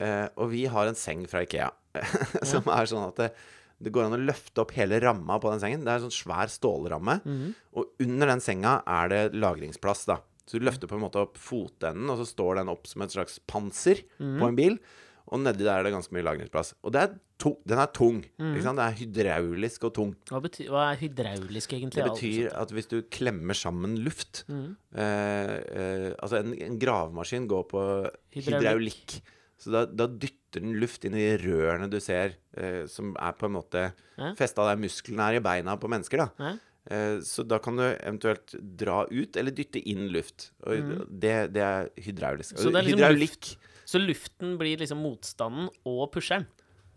Eh, 0.00 0.28
og 0.40 0.50
vi 0.54 0.64
har 0.72 0.88
en 0.88 0.96
seng 0.98 1.26
fra 1.28 1.42
Ikea 1.44 1.68
som 2.50 2.64
er 2.72 2.88
sånn 2.88 3.08
at 3.10 3.16
det, 3.20 3.28
det 3.82 3.92
går 3.92 4.06
an 4.06 4.16
å 4.16 4.20
løfte 4.22 4.62
opp 4.62 4.72
hele 4.76 4.98
ramma 5.02 5.36
på 5.42 5.50
den 5.52 5.60
sengen. 5.62 5.84
Det 5.84 5.92
er 5.92 6.00
en 6.00 6.08
sånn 6.08 6.18
svær 6.22 6.48
stålramme. 6.52 7.18
Mhm. 7.24 7.52
Og 7.76 7.92
under 8.06 8.26
den 8.34 8.40
senga 8.44 8.78
er 8.88 9.08
det 9.12 9.22
lagringsplass, 9.36 10.06
da. 10.08 10.18
Så 10.46 10.58
du 10.58 10.64
løfter 10.66 10.88
på 10.90 10.96
en 10.98 11.04
måte 11.04 11.20
opp 11.22 11.36
fotenden, 11.38 12.08
og 12.10 12.18
så 12.18 12.26
står 12.26 12.56
den 12.62 12.72
opp 12.72 12.88
som 12.90 13.02
et 13.04 13.12
slags 13.14 13.38
panser 13.46 14.02
Mhm. 14.18 14.38
på 14.40 14.48
en 14.48 14.56
bil. 14.58 14.78
Og 15.30 15.38
nedi 15.44 15.62
der 15.62 15.78
er 15.78 15.84
det 15.86 15.92
ganske 15.94 16.10
mye 16.16 16.24
lagringsplass. 16.26 16.72
Og 16.82 16.90
det 16.92 17.02
er 17.04 17.12
den 17.40 17.78
er 17.80 17.86
tung. 17.96 18.18
Mhm. 18.38 18.54
Ikke 18.56 18.62
sant? 18.66 18.76
Det 18.76 18.84
er 18.84 18.98
hydraulisk 19.00 19.84
og 19.88 19.94
tung. 19.96 20.10
Hva, 20.28 20.40
betyr, 20.44 20.66
hva 20.68 20.92
er 20.92 20.96
hydraulisk, 21.00 21.72
egentlig? 21.72 22.02
Det 22.02 22.10
betyr 22.12 22.50
at 22.60 22.68
hvis 22.74 22.88
du 22.90 23.00
klemmer 23.08 23.54
sammen 23.56 23.96
luft 24.04 24.44
Mhm. 24.48 24.76
eh, 24.94 25.56
eh, 25.72 26.14
Altså, 26.20 26.40
en, 26.44 26.52
en 26.60 26.78
gravemaskin 26.78 27.46
går 27.48 27.64
på 27.70 28.10
Hydraulikk. 28.34 28.60
hydraulikk. 28.60 29.20
Så 29.60 29.70
da, 29.74 29.84
da 29.86 30.06
dytter 30.08 30.62
den 30.64 30.74
luft 30.80 31.04
inn 31.04 31.14
i 31.20 31.26
rørene 31.38 31.86
du 31.92 31.98
ser, 32.02 32.32
eh, 32.56 32.86
som 32.90 33.12
er 33.20 33.32
på 33.38 33.46
en 33.50 33.54
måte 33.58 33.90
Ja. 34.18 34.32
festa 34.38 34.64
der 34.70 34.80
musklene 34.80 35.26
er 35.30 35.36
i 35.38 35.44
beina 35.44 35.76
på 35.80 35.88
mennesker. 35.92 36.24
da 36.24 36.30
Ja. 36.40 36.52
Eh, 36.90 37.18
Så 37.20 37.44
da 37.46 37.58
kan 37.60 37.76
du 37.76 37.82
eventuelt 37.84 38.54
dra 38.76 39.04
ut 39.10 39.36
eller 39.36 39.52
dytte 39.52 39.82
inn 39.86 40.08
luft. 40.10 40.50
Og 40.64 41.04
det, 41.20 41.52
det 41.52 41.62
er 41.62 41.90
hydraulisk. 42.00 42.56
Så 42.56 42.72
er 42.72 42.82
liksom 42.82 42.98
Hydraulikk 42.98 43.56
Så 43.84 43.98
luften 44.00 44.56
blir 44.58 44.78
liksom 44.80 45.02
motstanden 45.02 45.68
og 45.84 46.10
pusheren? 46.12 46.46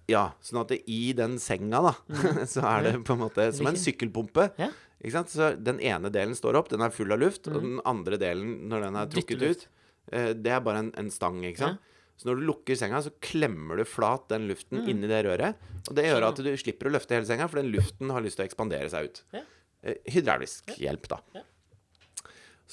Ja, 0.07 0.31
sånn 0.43 0.61
at 0.61 0.67
det, 0.69 0.81
i 0.87 1.13
den 1.15 1.37
senga, 1.39 1.79
da, 1.81 1.93
så 2.45 2.63
er 2.63 2.83
det 2.83 3.03
på 3.05 3.13
en 3.15 3.21
måte 3.23 3.51
som 3.55 3.67
en 3.67 3.75
sykkelpumpe. 3.79 4.49
Ja. 4.59 4.69
Ikke 5.03 5.11
sant? 5.15 5.29
Så 5.31 5.51
den 5.61 5.79
ene 5.79 6.09
delen 6.11 6.35
står 6.35 6.55
opp, 6.59 6.69
den 6.71 6.81
er 6.83 6.89
full 6.91 7.11
av 7.11 7.19
luft, 7.19 7.47
og 7.47 7.61
den 7.61 7.79
andre 7.87 8.17
delen, 8.19 8.67
når 8.71 8.81
den 8.87 8.95
er 8.99 9.07
trukket 9.11 9.41
ut, 9.47 9.67
eh, 10.11 10.33
det 10.33 10.51
er 10.51 10.59
bare 10.63 10.79
en, 10.83 10.91
en 10.99 11.09
stang, 11.11 11.41
ikke 11.43 11.57
sant? 11.59 11.79
Så 12.17 12.29
når 12.29 12.39
du 12.39 12.45
lukker 12.47 12.77
senga, 12.79 13.01
så 13.03 13.11
klemmer 13.23 13.81
du 13.81 13.85
flat 13.89 14.27
den 14.31 14.45
luften 14.47 14.85
inni 14.87 15.09
det 15.09 15.23
røret. 15.25 15.55
Og 15.89 15.95
det 15.97 16.05
gjør 16.07 16.27
at 16.29 16.37
du 16.45 16.51
slipper 16.61 16.87
å 16.87 16.93
løfte 16.95 17.17
hele 17.17 17.27
senga, 17.27 17.47
for 17.51 17.59
den 17.59 17.71
luften 17.73 18.13
har 18.13 18.23
lyst 18.23 18.37
til 18.39 18.45
å 18.45 18.49
ekspandere 18.51 18.87
seg 18.93 19.09
ut. 19.09 19.23
Ja. 19.35 19.41
Eh, 19.83 19.97
Hydraulisk 20.13 20.77
hjelp, 20.79 21.09
da. 21.11 21.17
Ja. 21.35 21.41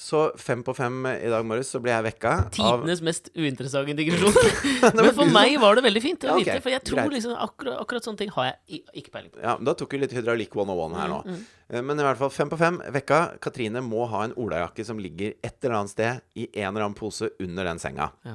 Så 0.01 0.31
fem 0.39 0.61
på 0.63 0.73
fem 0.73 1.03
i 1.11 1.27
dag 1.29 1.43
morges 1.45 1.67
så 1.69 1.77
ble 1.83 1.91
jeg 1.91 2.05
vekka 2.07 2.29
av 2.31 2.45
Tidenes 2.55 3.01
mest 3.05 3.27
uinteressante 3.35 3.93
digresjon. 3.97 4.33
Men 4.97 5.09
for 5.13 5.27
meg 5.29 5.57
var 5.61 5.75
det 5.77 5.83
veldig 5.85 6.01
fint 6.01 6.23
Ja, 6.25 6.37
okay. 6.39 6.61
for 6.63 6.71
jeg 6.73 6.81
tror 6.87 7.11
liksom 7.11 7.35
akkurat, 7.35 7.75
akkurat 7.83 8.07
sånne 8.07 8.21
ting 8.23 8.31
har 8.33 8.47
jeg 8.53 8.79
ikke 8.97 9.11
peiling 9.13 9.33
på. 9.35 9.41
Ja, 9.43 9.57
Da 9.61 9.75
tok 9.77 9.91
vi 9.93 9.99
litt 10.01 10.15
hydraulikk 10.15 10.55
101 10.57 10.95
her 11.01 11.11
nå. 11.11 11.19
Mm, 11.27 11.41
Eh, 11.71 11.79
Men 11.87 11.99
i 12.01 12.03
hvert 12.03 12.17
fall 12.19 12.31
fem 12.35 12.49
på 12.51 12.57
fem 12.59 12.79
vekka. 12.91 13.19
Katrine 13.39 13.79
må 13.85 14.07
ha 14.11 14.23
en 14.25 14.33
olajakke 14.35 14.83
som 14.87 14.97
ligger 14.99 15.35
et 15.43 15.53
eller 15.63 15.77
annet 15.77 15.93
sted 15.93 16.21
i 16.35 16.47
en 16.59 16.71
eller 16.73 16.87
annen 16.87 16.97
pose 16.97 17.29
under 17.39 17.63
den 17.69 17.79
senga. 17.79 18.09
Ja. 18.27 18.33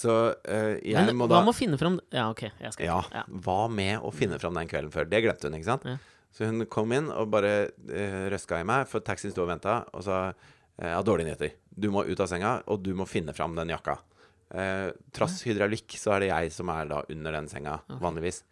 Så 0.00 0.14
uh, 0.32 0.76
jeg 0.80 0.96
Men 1.10 1.18
må 1.18 1.28
hva 1.28 1.42
med 1.44 1.52
å 1.52 1.56
finne 1.56 1.76
fram 1.80 1.98
Ja, 2.08 2.30
OK. 2.32 2.46
Jeg 2.48 2.72
skal 2.72 2.86
Ja, 2.86 3.00
ja. 3.12 3.24
hva 3.44 3.66
med 3.68 4.00
å 4.00 4.12
finne 4.14 4.38
fram 4.40 4.56
den 4.56 4.70
kvelden 4.70 4.94
før? 4.94 5.08
Det 5.10 5.20
glemte 5.26 5.50
hun, 5.50 5.58
ikke 5.58 5.68
sant? 5.68 5.84
Ja. 5.84 5.98
Så 6.32 6.46
hun 6.46 6.64
kom 6.70 6.94
inn 6.96 7.10
og 7.12 7.28
bare 7.34 7.52
uh, 7.68 8.22
røska 8.32 8.62
i 8.62 8.66
meg, 8.68 8.86
for 8.88 9.04
taxien 9.04 9.34
sto 9.34 9.44
og 9.44 9.50
venta, 9.52 9.82
og 9.92 10.06
sa 10.06 10.30
jeg 10.80 10.94
har 10.96 11.04
dårlige 11.04 11.28
nyheter. 11.28 11.50
Du 11.68 11.90
må 11.92 12.06
ut 12.08 12.20
av 12.24 12.28
senga, 12.30 12.54
og 12.72 12.80
du 12.80 12.94
må 12.96 13.04
finne 13.04 13.34
fram 13.36 13.52
den 13.58 13.68
jakka. 13.68 13.98
Eh, 14.50 14.88
trass 15.14 15.42
hydraulikk 15.46 15.94
så 16.00 16.16
er 16.16 16.24
det 16.24 16.30
jeg 16.32 16.52
som 16.54 16.70
er 16.74 16.88
da 16.90 17.02
under 17.12 17.36
den 17.36 17.48
senga, 17.50 17.76
vanligvis. 18.02 18.42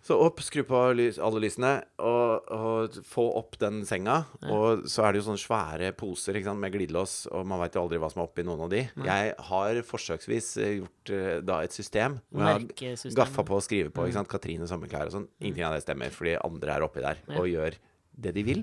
Så 0.00 0.16
opp, 0.16 0.38
skru 0.40 0.62
på 0.64 0.78
lys, 0.96 1.18
alle 1.20 1.42
lysene, 1.44 1.70
og, 2.00 2.46
og 2.56 2.94
få 3.04 3.24
opp 3.36 3.58
den 3.60 3.82
senga. 3.84 4.14
Og 4.48 4.86
så 4.88 5.02
er 5.04 5.12
det 5.12 5.20
jo 5.20 5.26
sånne 5.26 5.42
svære 5.42 5.90
poser 5.98 6.38
sant, 6.40 6.56
med 6.62 6.72
glidelås, 6.72 7.26
og 7.28 7.44
man 7.50 7.60
veit 7.60 7.76
jo 7.76 7.82
aldri 7.82 7.98
hva 8.00 8.08
som 8.08 8.22
er 8.22 8.30
oppi 8.30 8.44
noen 8.48 8.62
av 8.64 8.70
de. 8.72 8.80
Jeg 9.04 9.34
har 9.50 9.80
forsøksvis 9.90 10.48
eh, 10.64 10.72
gjort 10.78 11.12
eh, 11.12 11.34
da 11.44 11.58
et 11.66 11.76
system 11.76 12.16
hvor 12.32 12.46
jeg 12.48 12.70
har 12.80 13.12
gaffa 13.20 13.44
på 13.50 13.58
å 13.58 13.60
skrive 13.66 13.92
på. 13.92 14.06
ikke 14.08 14.16
sant, 14.22 14.30
Katrine 14.32 14.68
sommerklær 14.70 15.10
og 15.10 15.16
sånn. 15.18 15.26
Ingenting 15.42 15.66
av 15.68 15.76
det 15.76 15.82
stemmer, 15.84 16.14
fordi 16.16 16.38
andre 16.40 16.78
er 16.78 16.86
oppi 16.88 17.04
der 17.04 17.20
og 17.36 17.50
gjør 17.52 17.76
det 18.24 18.32
de 18.38 18.44
vil. 18.48 18.62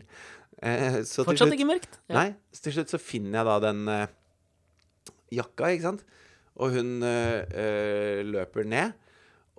Eh, 0.65 1.03
så 1.05 1.21
Fortsatt 1.21 1.45
slutt- 1.51 1.53
ikke 1.59 1.69
mørkt? 1.69 1.99
Ja. 2.09 2.15
Nei, 2.17 2.29
så 2.49 2.65
til 2.65 2.79
slutt 2.79 2.95
så 2.95 2.99
finner 3.01 3.43
jeg 3.43 3.49
da 3.51 3.59
den 3.67 3.83
eh, 3.93 4.07
jakka, 5.37 5.69
ikke 5.75 5.85
sant. 5.85 6.01
Og 6.57 6.73
hun 6.73 6.95
eh, 7.05 7.45
eh, 7.53 8.23
løper 8.25 8.65
ned, 8.65 8.97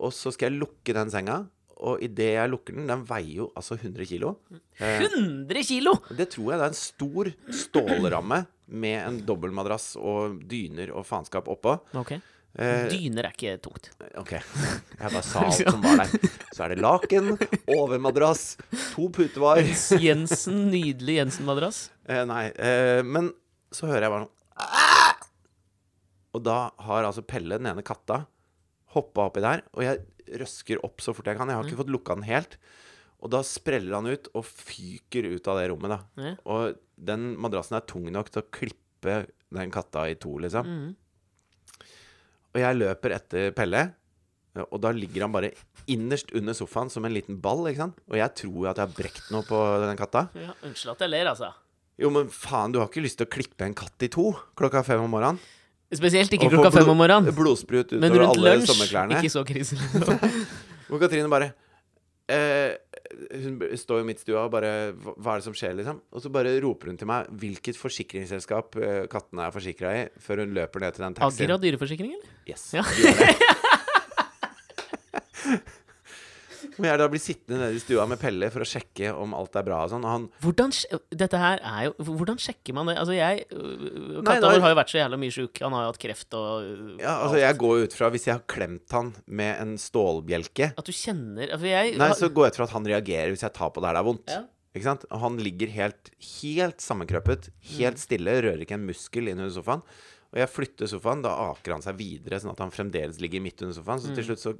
og 0.02 0.10
så 0.14 0.34
skal 0.34 0.50
jeg 0.50 0.58
lukke 0.64 0.94
den 0.98 1.14
senga. 1.14 1.38
Og 1.78 2.00
idet 2.02 2.32
jeg 2.34 2.50
lukker 2.50 2.74
den 2.74 2.88
Den 2.90 3.04
veier 3.06 3.44
jo 3.44 3.50
altså 3.54 3.76
100 3.78 4.06
kilo. 4.10 4.32
Eh, 4.80 5.04
100 5.06 5.62
kilo! 5.68 5.92
det 6.10 6.30
tror 6.34 6.52
jeg 6.52 6.58
det 6.58 6.64
er 6.66 6.72
en 6.72 6.80
stor 6.80 7.30
stålramme 7.54 8.40
med 8.68 8.96
en 9.00 9.20
dobbeltmadrass 9.28 9.92
og 10.00 10.40
dyner 10.50 10.90
og 10.92 11.06
faenskap 11.08 11.46
oppå. 11.48 11.76
Ok. 11.96 12.16
Eh, 12.58 12.88
Dyner 12.90 13.28
er 13.28 13.34
ikke 13.36 13.52
tungt. 13.62 13.90
Ok, 14.18 14.32
jeg 14.32 15.12
bare 15.12 15.22
sa 15.22 15.44
alt 15.46 15.60
som 15.70 15.82
var 15.84 16.00
der. 16.00 16.30
Så 16.56 16.64
er 16.64 16.72
det 16.74 16.80
laken, 16.82 17.28
overmadrass, 17.76 18.56
to 18.96 19.06
putevar 19.14 19.60
Jensen, 20.02 20.64
nydelig 20.72 21.20
Jensen-madrass. 21.20 21.84
eh, 22.08 22.24
Nei, 22.26 22.48
eh, 22.58 23.02
men 23.06 23.30
så 23.70 23.86
hører 23.86 24.08
jeg 24.08 24.14
bare 24.16 24.24
noe 24.26 24.34
Og 26.34 26.42
da 26.44 26.56
har 26.88 27.06
altså 27.08 27.22
Pelle, 27.24 27.58
den 27.60 27.68
ene 27.70 27.84
katta, 27.86 28.22
hoppa 28.94 29.28
oppi 29.28 29.42
der, 29.44 29.64
og 29.76 29.84
jeg 29.84 30.40
røsker 30.40 30.80
opp 30.84 31.02
så 31.04 31.14
fort 31.16 31.28
jeg 31.28 31.38
kan. 31.38 31.48
Jeg 31.50 31.58
har 31.58 31.66
ikke 31.66 31.80
fått 31.82 31.92
lukka 31.92 32.16
den 32.18 32.28
helt. 32.28 32.58
Og 33.18 33.32
da 33.34 33.40
spreller 33.46 33.96
han 33.98 34.06
ut 34.06 34.28
og 34.36 34.46
fyker 34.46 35.26
ut 35.32 35.48
av 35.50 35.58
det 35.58 35.68
rommet, 35.72 35.90
da. 35.90 36.00
Ja. 36.22 36.34
Og 36.54 36.78
den 37.08 37.32
madrassen 37.40 37.78
er 37.78 37.86
tung 37.88 38.06
nok 38.14 38.30
til 38.30 38.44
å 38.44 38.50
klippe 38.54 39.20
den 39.54 39.72
katta 39.74 40.04
i 40.10 40.18
to, 40.20 40.36
liksom. 40.42 40.68
Og 42.48 42.60
jeg 42.62 42.78
løper 42.78 43.16
etter 43.16 43.50
Pelle, 43.56 43.88
og 44.58 44.78
da 44.82 44.92
ligger 44.94 45.26
han 45.26 45.34
bare 45.34 45.52
innerst 45.88 46.32
under 46.36 46.56
sofaen 46.56 46.90
som 46.92 47.06
en 47.06 47.14
liten 47.14 47.38
ball, 47.42 47.66
ikke 47.70 47.84
sant. 47.84 48.00
Og 48.10 48.18
jeg 48.20 48.34
tror 48.42 48.70
at 48.70 48.80
jeg 48.80 48.86
har 48.86 48.96
brekt 48.96 49.32
noe 49.34 49.46
på 49.46 49.60
den 49.84 49.98
katta. 49.98 50.28
Ja, 50.38 50.54
unnskyld 50.66 50.94
at 50.94 51.04
jeg 51.06 51.14
ler, 51.14 51.30
altså. 51.32 51.52
Jo, 51.98 52.10
men 52.14 52.30
faen, 52.30 52.74
du 52.74 52.78
har 52.78 52.90
ikke 52.90 53.02
lyst 53.02 53.18
til 53.18 53.26
å 53.26 53.34
klippe 53.34 53.66
en 53.66 53.76
katt 53.78 54.06
i 54.06 54.10
to 54.12 54.30
klokka 54.58 54.84
fem 54.86 55.02
om 55.02 55.10
morgenen? 55.10 55.40
Spesielt 55.88 56.28
ikke 56.36 56.50
klokka 56.52 56.68
fem 56.74 56.90
om 56.92 56.98
morgenen. 57.00 57.32
Blodsprut 57.32 57.94
Men 57.96 58.12
utover 58.12 58.26
rundt 58.26 58.36
alle 58.36 58.50
lunsj, 58.58 58.68
ikke 59.22 59.32
så 59.32 59.40
krise. 59.48 59.72
Katrine 61.00 61.30
bare 61.32 61.48
eh, 62.28 62.76
Hun 63.32 63.62
står 63.76 64.04
i 64.04 64.16
stua 64.20 64.44
og 64.46 64.52
bare 64.52 64.92
hva 64.92 65.32
er 65.34 65.38
det 65.40 65.46
som 65.48 65.54
skjer, 65.56 65.74
liksom? 65.80 66.00
Og 66.12 66.18
så 66.24 66.28
bare 66.32 66.60
roper 66.64 66.86
hun 66.92 66.98
til 67.00 67.08
meg 67.08 67.20
hvilket 67.40 67.76
forsikringsselskap 67.80 68.76
eh, 68.80 69.04
kattene 69.10 69.42
er 69.48 69.52
forsikra 69.54 69.88
i, 69.96 69.98
før 70.20 70.36
hun 70.44 70.54
løper 70.60 70.78
ned 70.84 70.92
til 70.96 71.02
den 71.06 71.14
taxien. 71.16 71.48
Agra 71.48 71.56
dyreforsikring, 71.64 72.10
eller? 72.18 72.28
Yes. 72.48 72.62
Ja. 72.76 72.82
Og 76.78 76.86
jeg 76.86 77.00
da 77.00 77.08
blir 77.10 77.22
sittende 77.22 77.60
nede 77.62 77.78
i 77.78 77.82
stua 77.82 78.06
med 78.10 78.20
Pelle 78.22 78.50
for 78.54 78.64
å 78.64 78.68
sjekke 78.68 79.12
om 79.18 79.34
alt 79.36 79.56
er 79.58 79.66
bra 79.66 79.80
og 79.84 79.92
sånn. 79.92 80.04
Og 80.06 80.12
han 80.14 80.26
Hvordan, 80.44 80.74
dette 81.24 81.40
her 81.42 81.62
er 81.62 81.88
jo 81.88 81.94
Hvordan 82.08 82.40
sjekker 82.42 82.76
man 82.76 82.90
det? 82.90 82.98
Altså, 83.02 83.16
jeg 83.16 83.46
øh, 83.52 84.20
Katta 84.26 84.52
har 84.54 84.74
jo 84.74 84.78
vært 84.78 84.92
så 84.92 85.00
jævla 85.00 85.20
mye 85.20 85.34
sjuk. 85.34 85.62
Han 85.64 85.76
har 85.76 85.86
jo 85.86 85.92
hatt 85.92 86.02
kreft 86.02 86.38
og 86.38 86.68
øh, 86.68 86.92
Ja, 87.02 87.16
altså 87.26 87.40
jeg 87.42 87.58
går 87.64 87.86
ut 87.86 87.98
fra 87.98 88.12
Hvis 88.14 88.28
jeg 88.28 88.36
har 88.36 88.44
klemt 88.50 88.94
han 88.96 89.12
med 89.26 89.64
en 89.64 89.74
stålbjelke 89.80 90.72
At 90.78 90.86
du 90.86 90.94
kjenner 90.94 91.54
For 91.56 91.68
jeg 91.70 91.96
Nei, 92.00 92.12
så 92.18 92.30
går 92.30 92.48
jeg 92.48 92.54
ut 92.54 92.60
fra 92.62 92.68
at 92.68 92.76
han 92.76 92.88
reagerer 92.88 93.34
hvis 93.34 93.44
jeg 93.44 93.54
tar 93.56 93.72
på 93.74 93.82
det 93.82 93.90
her 93.90 93.98
det 93.98 94.02
er 94.02 94.06
vondt. 94.06 94.30
Ja. 94.32 94.44
Ikke 94.76 94.86
sant? 94.86 95.06
Og 95.10 95.22
han 95.22 95.38
ligger 95.42 95.70
helt, 95.72 96.10
helt 96.40 96.84
sammenkrøpet, 96.84 97.48
helt 97.74 98.00
stille, 98.00 98.36
rører 98.44 98.62
ikke 98.62 98.76
en 98.76 98.86
muskel 98.86 99.30
inn 99.30 99.40
under 99.40 99.54
sofaen. 99.54 99.82
Og 100.32 100.38
jeg 100.42 100.48
flytter 100.52 100.86
sofaen, 100.90 101.22
da 101.24 101.30
aker 101.50 101.72
han 101.72 101.82
seg 101.82 101.96
videre, 101.96 102.38
sånn 102.42 102.50
at 102.52 102.58
han 102.60 102.70
fremdeles 102.74 103.20
ligger 103.22 103.40
midt 103.40 103.62
under 103.64 103.74
sofaen. 103.78 104.00
Så 104.02 104.14
til 104.14 104.24
slutt 104.28 104.42
så 104.42 104.52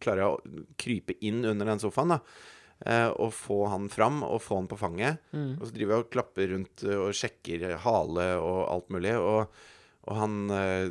klarer 0.00 0.22
jeg 0.24 0.30
å 0.32 0.62
krype 0.80 1.16
inn 1.20 1.42
under 1.44 1.66
den 1.68 1.78
sofaen, 1.82 2.14
da. 2.14 2.20
eh, 2.86 3.10
Og 3.20 3.32
få 3.36 3.68
han 3.68 3.88
fram 3.92 4.22
og 4.24 4.40
få 4.40 4.56
han 4.62 4.66
på 4.70 4.78
fanget. 4.80 5.18
Og 5.60 5.66
så 5.68 5.74
driver 5.76 5.94
jeg 5.98 6.04
og 6.06 6.10
klapper 6.14 6.48
rundt 6.54 6.84
eh, 6.88 6.96
og 6.96 7.12
sjekker 7.12 7.76
hale 7.84 8.30
og 8.40 8.62
alt 8.72 8.88
mulig. 8.88 9.12
Og, 9.20 9.60
og 10.08 10.16
han 10.16 10.38
eh, 10.50 10.88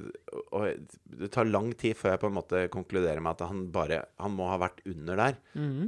Og 0.53 0.85
det 1.17 1.31
tar 1.33 1.49
lang 1.49 1.71
tid 1.73 1.97
før 1.97 2.11
jeg 2.13 2.21
på 2.21 2.29
en 2.29 2.37
måte 2.37 2.61
konkluderer 2.69 3.19
med 3.25 3.31
at 3.41 3.47
han 3.49 3.63
bare 3.73 4.03
Han 4.21 4.35
må 4.37 4.45
ha 4.51 4.59
vært 4.61 4.83
under 4.85 5.17
der 5.17 5.39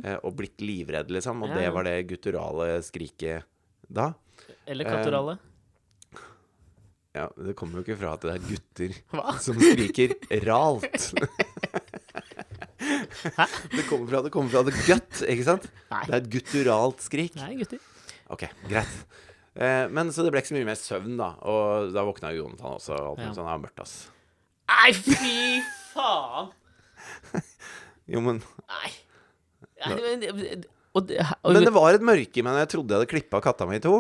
eh, 0.04 0.18
og 0.26 0.34
blitt 0.42 0.58
livredd, 0.66 1.14
liksom. 1.14 1.44
Og 1.46 1.50
Ja, 1.54 1.60
det 1.62 1.74
var 1.78 1.84
det 1.86 2.08
gutturale 2.10 2.82
skriket 2.82 3.46
da. 3.88 4.14
Eller 4.66 4.86
Eh, 4.90 4.92
kattorale. 4.98 5.38
Ja, 7.16 7.26
det 7.36 7.56
kommer 7.60 7.80
jo 7.80 7.84
ikke 7.84 7.98
fra 8.00 8.14
at 8.16 8.24
det 8.24 8.32
er 8.38 8.44
gutter 8.48 8.94
Hva? 9.18 9.34
som 9.44 9.58
skriker 9.60 10.14
ralt. 10.48 11.10
Hæ? 12.82 13.46
Det 13.76 13.84
kommer 13.90 14.08
fra, 14.10 14.22
det 14.26 14.32
kommer 14.34 14.50
fra 14.54 14.62
the 14.66 14.74
gut, 14.88 15.20
ikke 15.30 15.44
sant? 15.46 15.68
Nei. 15.92 16.00
Det 16.08 16.14
er 16.16 16.22
et 16.24 16.30
gutturalt 16.34 17.04
skrik. 17.06 17.36
Nei, 17.38 17.52
gutter. 17.60 17.82
Ok, 18.34 18.46
greit. 18.70 18.96
Eh, 19.60 19.86
men 19.92 20.10
så 20.16 20.24
det 20.26 20.32
ble 20.34 20.42
ikke 20.42 20.54
så 20.54 20.58
mye 20.58 20.70
mer 20.72 20.80
søvn, 20.80 21.18
da. 21.20 21.28
Og 21.52 21.92
da 21.94 22.06
våkna 22.08 22.32
jo 22.34 22.46
Jonathan 22.46 22.78
også. 22.80 22.96
Og 22.96 23.12
alt 23.12 23.20
Ja. 23.20 23.28
mulig 23.28 23.36
sånn, 23.38 23.46
det 23.46 23.52
var 23.52 23.64
mørkt, 23.66 23.84
ass. 23.84 23.96
Nei, 24.72 24.92
fy 24.96 25.36
faen! 25.94 26.52
Jo, 28.12 28.20
men 28.24 28.40
Nei. 28.68 28.90
Nei, 29.86 29.98
men, 30.02 30.64
og, 30.96 31.08
det- 31.08 31.22
og, 31.44 31.54
Men 31.54 31.64
det 31.68 31.74
var 31.74 31.94
et 31.96 32.02
mørke, 32.04 32.38
i 32.38 32.44
meg 32.44 32.54
når 32.56 32.64
jeg 32.66 32.72
trodde 32.74 32.92
jeg 32.92 33.00
hadde 33.02 33.12
klippa 33.14 33.42
katta 33.46 33.68
mi 33.70 33.78
i 33.80 33.84
to. 33.84 33.94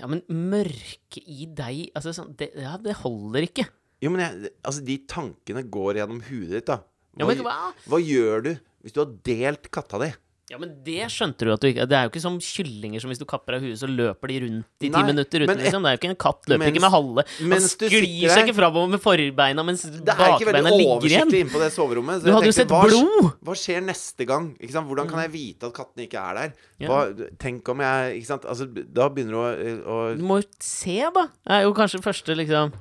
Ja, 0.00 0.08
men 0.10 0.22
mørke 0.28 1.22
i 1.22 1.46
deg 1.46 1.90
Altså, 1.94 2.10
sånn, 2.16 2.32
det, 2.36 2.50
ja, 2.58 2.76
det 2.82 2.96
holder 3.02 3.46
ikke. 3.46 3.68
Jo, 4.02 4.10
men 4.10 4.24
jeg, 4.24 4.50
altså, 4.66 4.82
de 4.84 4.96
tankene 5.06 5.62
går 5.70 6.00
gjennom 6.00 6.20
huet 6.26 6.50
ditt, 6.56 6.66
da. 6.66 6.80
Ja, 7.18 7.26
Hva, 7.26 7.34
men 7.34 7.44
hva? 7.44 7.56
hva 7.86 7.98
gjør 8.02 8.42
du 8.48 8.52
hvis 8.82 8.94
du 8.96 8.98
har 9.04 9.12
delt 9.28 9.68
katta 9.70 9.98
di? 10.02 10.08
Ja, 10.52 10.58
men 10.60 10.74
det 10.84 11.06
skjønte 11.08 11.46
du 11.48 11.50
at 11.54 11.62
du 11.64 11.66
ikke 11.70 11.86
Det 11.88 11.96
er 11.96 12.02
jo 12.04 12.10
ikke 12.12 12.20
som 12.20 12.34
kyllinger 12.44 13.00
som 13.00 13.08
hvis 13.08 13.20
du 13.22 13.24
kapper 13.24 13.56
av 13.56 13.62
huet, 13.64 13.78
så 13.80 13.88
løper 13.88 14.28
de 14.28 14.40
rundt 14.44 14.84
i 14.84 14.90
ti 14.92 15.02
minutter 15.08 15.46
uten, 15.46 15.56
liksom. 15.62 15.80
Det 15.86 15.88
er 15.88 15.96
jo 15.96 16.00
ikke 16.02 16.10
en 16.12 16.18
katt 16.20 16.48
løper 16.52 16.60
mens- 16.60 16.72
ikke 16.74 16.82
med 16.84 16.92
halve. 16.92 17.24
Han 17.40 17.64
sklir 17.72 18.28
seg 18.34 18.42
ikke 18.50 18.56
framover 18.58 18.90
med 18.92 19.00
forbeina 19.00 19.64
mens 19.64 19.82
Det 19.88 20.12
er 20.12 20.36
ikke 20.36 20.50
veldig 20.50 20.60
bakbeina 20.60 20.74
ligger 20.76 21.08
igjen. 21.08 21.24
oversiktlig 21.24 21.40
inne 21.46 21.54
på 21.56 21.62
det 21.64 21.70
soverommet. 21.72 22.20
så 22.20 22.22
Du 22.22 22.28
jeg 22.28 22.36
hadde 22.36 22.50
jo 22.50 22.52
tenkte, 22.52 22.60
sett 22.60 22.68
hva, 22.68 22.82
blod! 22.84 23.32
Hva 23.48 23.56
skjer 23.62 23.80
neste 23.88 24.26
gang? 24.28 24.50
Ikke 24.60 24.72
sant? 24.76 24.86
Hvordan 24.92 25.08
kan 25.08 25.24
jeg 25.24 25.32
vite 25.32 25.70
at 25.70 25.72
kattene 25.80 26.04
ikke 26.06 26.20
er 26.20 26.34
der? 26.42 26.52
Hva, 26.86 27.00
tenk 27.38 27.68
om 27.72 27.80
jeg 27.80 28.20
ikke 28.20 28.26
sant? 28.34 28.44
Altså, 28.44 28.68
Da 28.92 29.08
begynner 29.08 29.32
du 29.32 29.40
å, 29.40 29.48
å 29.88 30.16
Du 30.20 30.22
må 30.28 30.42
jo 30.42 30.48
se, 30.60 31.00
da. 31.16 31.28
Det 31.48 31.56
er 31.56 31.62
jo 31.64 31.72
kanskje 31.80 32.02
første, 32.04 32.36
liksom 32.36 32.72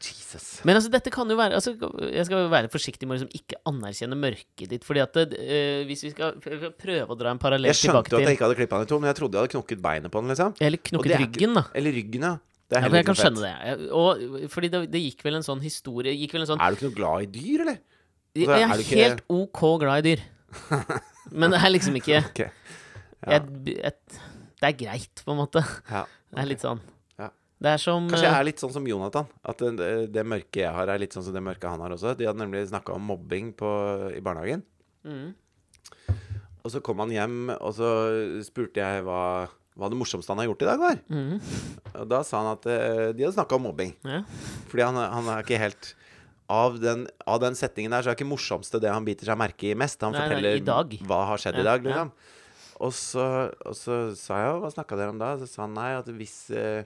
Jesus. 0.00 0.27
Men 0.64 0.76
altså, 0.76 0.90
dette 0.92 1.10
kan 1.14 1.28
jo 1.30 1.36
være 1.38 1.54
altså, 1.56 1.72
Jeg 2.12 2.24
skal 2.28 2.48
være 2.52 2.68
forsiktig 2.68 3.06
med 3.08 3.16
å 3.16 3.18
liksom, 3.22 3.30
ikke 3.38 3.56
anerkjenne 3.70 4.16
mørket 4.18 4.68
ditt. 4.74 4.84
Fordi 4.84 5.00
at 5.00 5.12
det, 5.14 5.38
eh, 5.40 5.84
Hvis 5.88 6.02
vi 6.04 6.10
skal 6.12 6.34
prøve 6.42 7.08
å 7.08 7.16
dra 7.18 7.30
en 7.32 7.38
parallell 7.40 7.70
Jeg 7.72 7.78
skjønte 7.80 8.04
tilbake 8.04 8.12
jo 8.12 8.18
at 8.18 8.28
jeg 8.28 8.36
ikke 8.36 8.44
hadde 8.48 8.58
klippa 8.60 8.76
den 8.82 8.86
i 8.86 8.90
to, 8.92 8.98
men 9.00 9.08
jeg 9.12 9.16
trodde 9.20 9.32
jeg 9.38 9.42
hadde 9.46 9.54
knokket 9.56 9.80
beinet 9.82 10.10
på 10.12 10.20
den. 10.20 10.28
liksom 10.34 10.54
Eller 10.60 10.78
Og 10.78 10.84
knukket 10.90 11.08
det 11.08 11.14
er 11.16 11.24
ikke- 11.24 11.32
ryggen, 11.40 11.54
da. 11.54 11.64
Eller 11.74 11.92
ryggen, 11.92 12.20
ja. 12.28 12.34
Det 12.68 12.76
er 12.76 12.80
Ja, 12.80 12.80
for 12.80 12.82
heller 12.84 12.98
jeg 12.98 13.06
kan 13.06 13.14
ikke 13.14 13.24
skjønne 13.24 13.42
fett. 13.44 13.62
det. 13.64 13.80
Jeg- 13.80 13.90
Og, 13.92 14.50
fordi 14.52 14.68
det, 14.70 14.90
det 14.92 15.00
gikk 15.06 15.22
vel 15.24 15.34
en 15.36 15.42
sånn 15.42 15.62
historie 15.62 16.12
Gikk 16.12 16.32
vel 16.36 16.42
en 16.42 16.46
sånn 16.52 16.60
Er 16.60 16.70
du 16.70 16.76
ikke 16.76 16.88
noe 16.90 16.98
glad 17.00 17.22
i 17.22 17.26
dyr, 17.38 17.60
eller? 17.64 17.78
Jeg 18.36 18.46
altså, 18.46 18.58
er 18.58 18.68
er 18.68 18.76
du 18.76 18.82
ikke- 18.84 19.02
helt 19.08 19.22
OK 19.30 19.78
glad 19.80 20.06
i 20.06 20.14
dyr. 20.14 20.20
Men 21.32 21.50
det 21.50 21.60
er 21.64 21.70
liksom 21.72 21.96
ikke 21.96 22.18
Ok. 22.24 22.38
Ja. 22.44 22.50
jeg, 23.32 23.42
jeg, 23.66 23.92
Det 24.60 24.68
er 24.68 24.72
greit, 24.84 25.22
på 25.24 25.32
en 25.32 25.38
måte. 25.38 25.64
Ja. 25.90 26.04
Det 26.34 26.38
er 26.42 26.46
litt 26.46 26.60
sånn. 26.60 26.80
Det 27.58 27.70
er 27.74 27.80
som 27.82 28.04
Kanskje 28.06 28.28
jeg 28.28 28.34
eh, 28.34 28.38
er 28.38 28.46
litt 28.46 28.60
sånn 28.62 28.72
som 28.76 28.84
Jonathan. 28.86 29.26
At 29.50 29.58
det, 29.78 29.92
det 30.14 30.22
mørket 30.30 30.60
jeg 30.62 30.70
har, 30.76 30.88
er 30.92 31.00
litt 31.02 31.14
sånn 31.16 31.24
som 31.26 31.34
det 31.34 31.42
mørket 31.42 31.66
han 31.72 31.80
har 31.82 31.94
også. 31.96 32.12
De 32.18 32.28
hadde 32.28 32.38
nemlig 32.38 32.68
snakka 32.70 32.94
om 32.94 33.02
mobbing 33.10 33.52
på, 33.58 33.70
i 34.14 34.22
barnehagen. 34.22 34.62
mm, 35.02 35.28
Og 36.64 36.70
så 36.74 36.82
kom 36.84 37.00
han 37.02 37.10
hjem, 37.14 37.38
og 37.56 37.72
så 37.74 37.88
spurte 38.46 38.82
jeg 38.82 39.02
hva, 39.06 39.20
hva 39.78 39.88
det 39.90 39.98
morsomste 39.98 40.30
han 40.34 40.42
har 40.42 40.48
gjort 40.50 40.62
i 40.64 40.68
dag, 40.68 40.82
var. 40.82 41.00
mm, 41.08 41.34
Og 42.02 42.08
da 42.10 42.22
sa 42.26 42.42
han 42.44 42.52
at 42.56 42.66
eh, 42.70 43.04
de 43.16 43.24
hadde 43.26 43.36
snakka 43.38 43.56
om 43.58 43.66
mobbing. 43.70 43.94
ja. 44.06 44.22
Fordi 44.70 44.84
han, 44.84 44.98
han 45.16 45.30
er 45.34 45.42
ikke 45.46 45.58
helt 45.62 45.92
av 46.48 46.78
den, 46.80 47.06
av 47.28 47.42
den 47.42 47.56
setningen 47.58 47.92
der 47.92 48.04
så 48.06 48.10
er 48.12 48.16
ikke 48.16 48.26
morsomste 48.30 48.78
det 48.80 48.88
han 48.92 49.04
biter 49.04 49.28
seg 49.28 49.36
merke 49.40 49.68
i 49.70 49.76
mest. 49.76 50.00
Han 50.06 50.14
Nei, 50.16 50.22
forteller 50.24 50.60
nei, 50.62 51.00
hva 51.10 51.22
har 51.32 51.40
skjedd 51.42 51.58
Ja, 51.58 51.60
i 51.60 51.66
dag, 51.72 51.82
ja. 51.84 51.88
liksom. 51.90 52.12
Og, 52.78 52.92
så, 52.94 53.24
og 53.66 53.74
så 53.74 53.96
sa 54.16 54.38
jeg 54.44 54.60
hva 54.62 54.70
snakka 54.72 54.96
dere 55.00 55.10
om 55.12 55.18
da? 55.20 55.32
Så 55.40 55.48
sa 55.50 55.64
han 55.66 55.74
nei, 55.76 55.90
at 55.98 56.06
hvis 56.14 56.36
eh, 56.54 56.84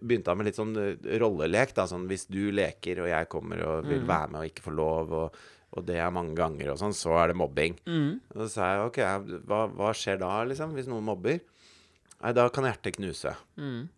Begynte 0.00 0.30
han 0.32 0.38
med 0.40 0.46
litt 0.48 0.56
sånn 0.58 0.74
eh, 0.80 1.18
rollelek, 1.20 1.74
da. 1.76 1.84
Sånn 1.90 2.06
hvis 2.10 2.26
du 2.30 2.50
leker, 2.54 3.02
og 3.04 3.08
jeg 3.10 3.28
kommer 3.32 3.62
og 3.66 3.84
vil 3.88 4.00
Mm. 4.02 4.08
være 4.08 4.30
med 4.32 4.40
og 4.40 4.46
ikke 4.50 4.64
får 4.68 4.76
lov, 4.78 5.12
og, 5.12 5.36
og 5.76 5.84
det 5.86 5.96
er 6.00 6.10
mange 6.14 6.34
ganger 6.38 6.70
og 6.72 6.78
sånn, 6.80 6.94
så 6.96 7.12
er 7.22 7.28
det 7.28 7.36
mobbing. 7.36 7.76
Mm. 7.86 8.20
Og 8.34 8.42
så 8.44 8.48
sa 8.54 8.70
jeg 8.72 8.86
OK, 8.88 8.98
hva, 9.46 9.60
hva 9.76 9.92
skjer 9.92 10.18
da, 10.22 10.32
liksom? 10.48 10.72
Hvis 10.78 10.88
noen 10.88 11.04
mobber? 11.04 11.40
Nei, 12.22 12.32
da 12.32 12.48
kan 12.48 12.64
hjertet 12.64 12.96
knuse. 12.96 13.34
Mm. 13.60 13.88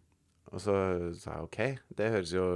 Og 0.51 0.59
så 0.61 0.75
sa 1.21 1.37
jeg 1.39 1.47
OK, 1.47 1.61
det 1.97 2.11
høres 2.11 2.33
jo 2.35 2.47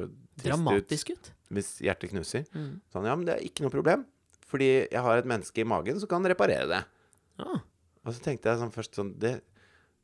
Dramatisk 0.42 1.12
ut. 1.14 1.30
hvis 1.54 1.76
hjertet 1.86 2.10
knuser. 2.10 2.42
Mm. 2.52 2.80
Så 2.90 2.98
han, 2.98 3.06
ja, 3.06 3.14
men 3.14 3.24
det 3.28 3.36
er 3.38 3.44
ikke 3.46 3.62
noe 3.62 3.70
problem. 3.70 4.02
Fordi 4.50 4.66
jeg 4.90 5.00
har 5.02 5.16
et 5.22 5.26
menneske 5.30 5.62
i 5.62 5.66
magen 5.66 5.98
som 6.02 6.10
kan 6.10 6.26
reparere 6.26 6.66
det. 6.68 6.82
Ah. 7.38 7.60
Og 8.04 8.12
så 8.12 8.20
tenkte 8.22 8.50
jeg 8.50 8.58
sånn 8.60 8.74
først 8.74 8.94
sånn 8.98 9.14
Det, 9.18 9.40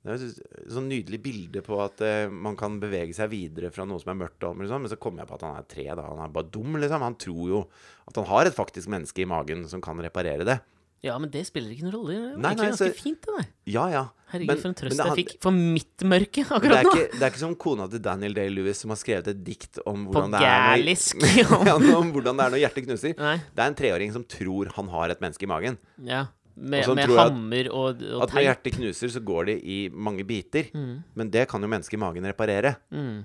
det 0.00 0.14
er 0.14 0.22
et 0.24 0.72
sånn 0.72 0.88
nydelig 0.88 1.18
bilde 1.20 1.60
på 1.66 1.76
at 1.84 2.00
uh, 2.00 2.32
man 2.32 2.56
kan 2.56 2.78
bevege 2.80 3.12
seg 3.16 3.28
videre 3.34 3.68
fra 3.74 3.84
noe 3.84 4.00
som 4.00 4.14
er 4.14 4.20
mørkt, 4.22 4.42
og 4.48 4.56
liksom. 4.62 4.86
men 4.86 4.92
så 4.92 4.96
kommer 4.96 5.22
jeg 5.24 5.28
på 5.28 5.36
at 5.36 5.44
han 5.44 5.58
er 5.60 5.66
tre. 5.68 5.86
da 5.92 6.06
Han 6.08 6.24
er 6.24 6.32
bare 6.32 6.48
dum, 6.48 6.78
liksom. 6.80 7.04
Han 7.04 7.18
tror 7.20 7.48
jo 7.52 7.62
at 8.08 8.16
han 8.16 8.28
har 8.32 8.48
et 8.48 8.56
faktisk 8.56 8.88
menneske 8.92 9.20
i 9.24 9.28
magen 9.28 9.66
som 9.68 9.82
kan 9.84 10.00
reparere 10.00 10.46
det. 10.48 10.60
Ja, 11.00 11.14
men 11.16 11.30
det 11.32 11.46
spiller 11.48 11.72
ikke 11.72 11.86
noen 11.86 11.94
rolle. 11.96 12.14
Det 12.14 12.32
var 12.34 12.40
Nei, 12.42 12.50
egentlig 12.50 12.66
nei, 12.66 12.72
ganske 12.74 12.88
så- 12.92 13.02
fint, 13.02 13.20
det 13.24 13.36
der. 13.36 13.46
Ja, 13.72 13.84
ja. 13.88 14.02
Herregud, 14.30 14.46
Men- 14.50 14.58
for 14.60 14.68
en 14.68 14.74
trøst 14.74 14.96
det 14.96 15.06
jeg 15.06 15.16
fikk 15.16 15.32
for 15.42 15.50
mitt 15.50 15.98
mørke 16.04 16.42
Det 16.44 16.44
er, 16.44 16.56
akkurat 16.56 16.84
nå. 16.84 16.90
ikke, 16.92 17.06
det 17.18 17.22
er 17.22 17.30
ikke 17.30 17.40
som 17.40 17.54
kona 17.56 17.86
til 17.88 18.02
Daniel 18.04 18.34
Day-Lewis 18.34 18.76
som 18.84 18.90
har 18.90 18.96
skrevet 19.00 19.26
et 19.32 19.42
dikt 19.42 19.78
om 19.86 20.06
hvordan 20.06 20.30
det 20.30 20.40
er 20.40 20.76
når, 20.76 21.66
ja, 21.66 21.96
om 21.96 22.12
hvordan 22.12 22.36
det 22.36 22.44
er 22.44 22.50
når 22.50 22.60
hjertet 22.62 22.84
knuser. 22.86 23.14
Nei. 23.18 23.36
Det 23.38 23.64
er 23.64 23.66
en 23.66 23.74
treåring 23.80 24.12
som 24.12 24.24
tror 24.24 24.70
han 24.76 24.88
har 24.88 25.08
et 25.10 25.20
menneske 25.20 25.42
i 25.42 25.50
magen. 25.50 25.78
Ja. 26.04 26.26
Med, 26.56 26.88
Og 26.88 26.96
med 26.96 27.06
tror 27.06 27.20
at- 27.20 27.32
hammer 27.32 27.68
og, 27.70 28.02
og 28.02 28.22
At 28.24 28.34
når 28.34 28.42
hjertet 28.48 28.74
knuser, 28.76 29.08
så 29.08 29.20
går 29.24 29.46
det 29.46 29.58
i 29.64 29.88
mange 29.92 30.24
biter. 30.28 30.70
Mm. 30.74 30.96
Men 31.14 31.30
det 31.30 31.48
kan 31.48 31.62
jo 31.62 31.68
mennesket 31.70 31.94
i 31.94 32.02
magen 32.02 32.26
reparere. 32.26 32.74
Mm. 32.90 33.24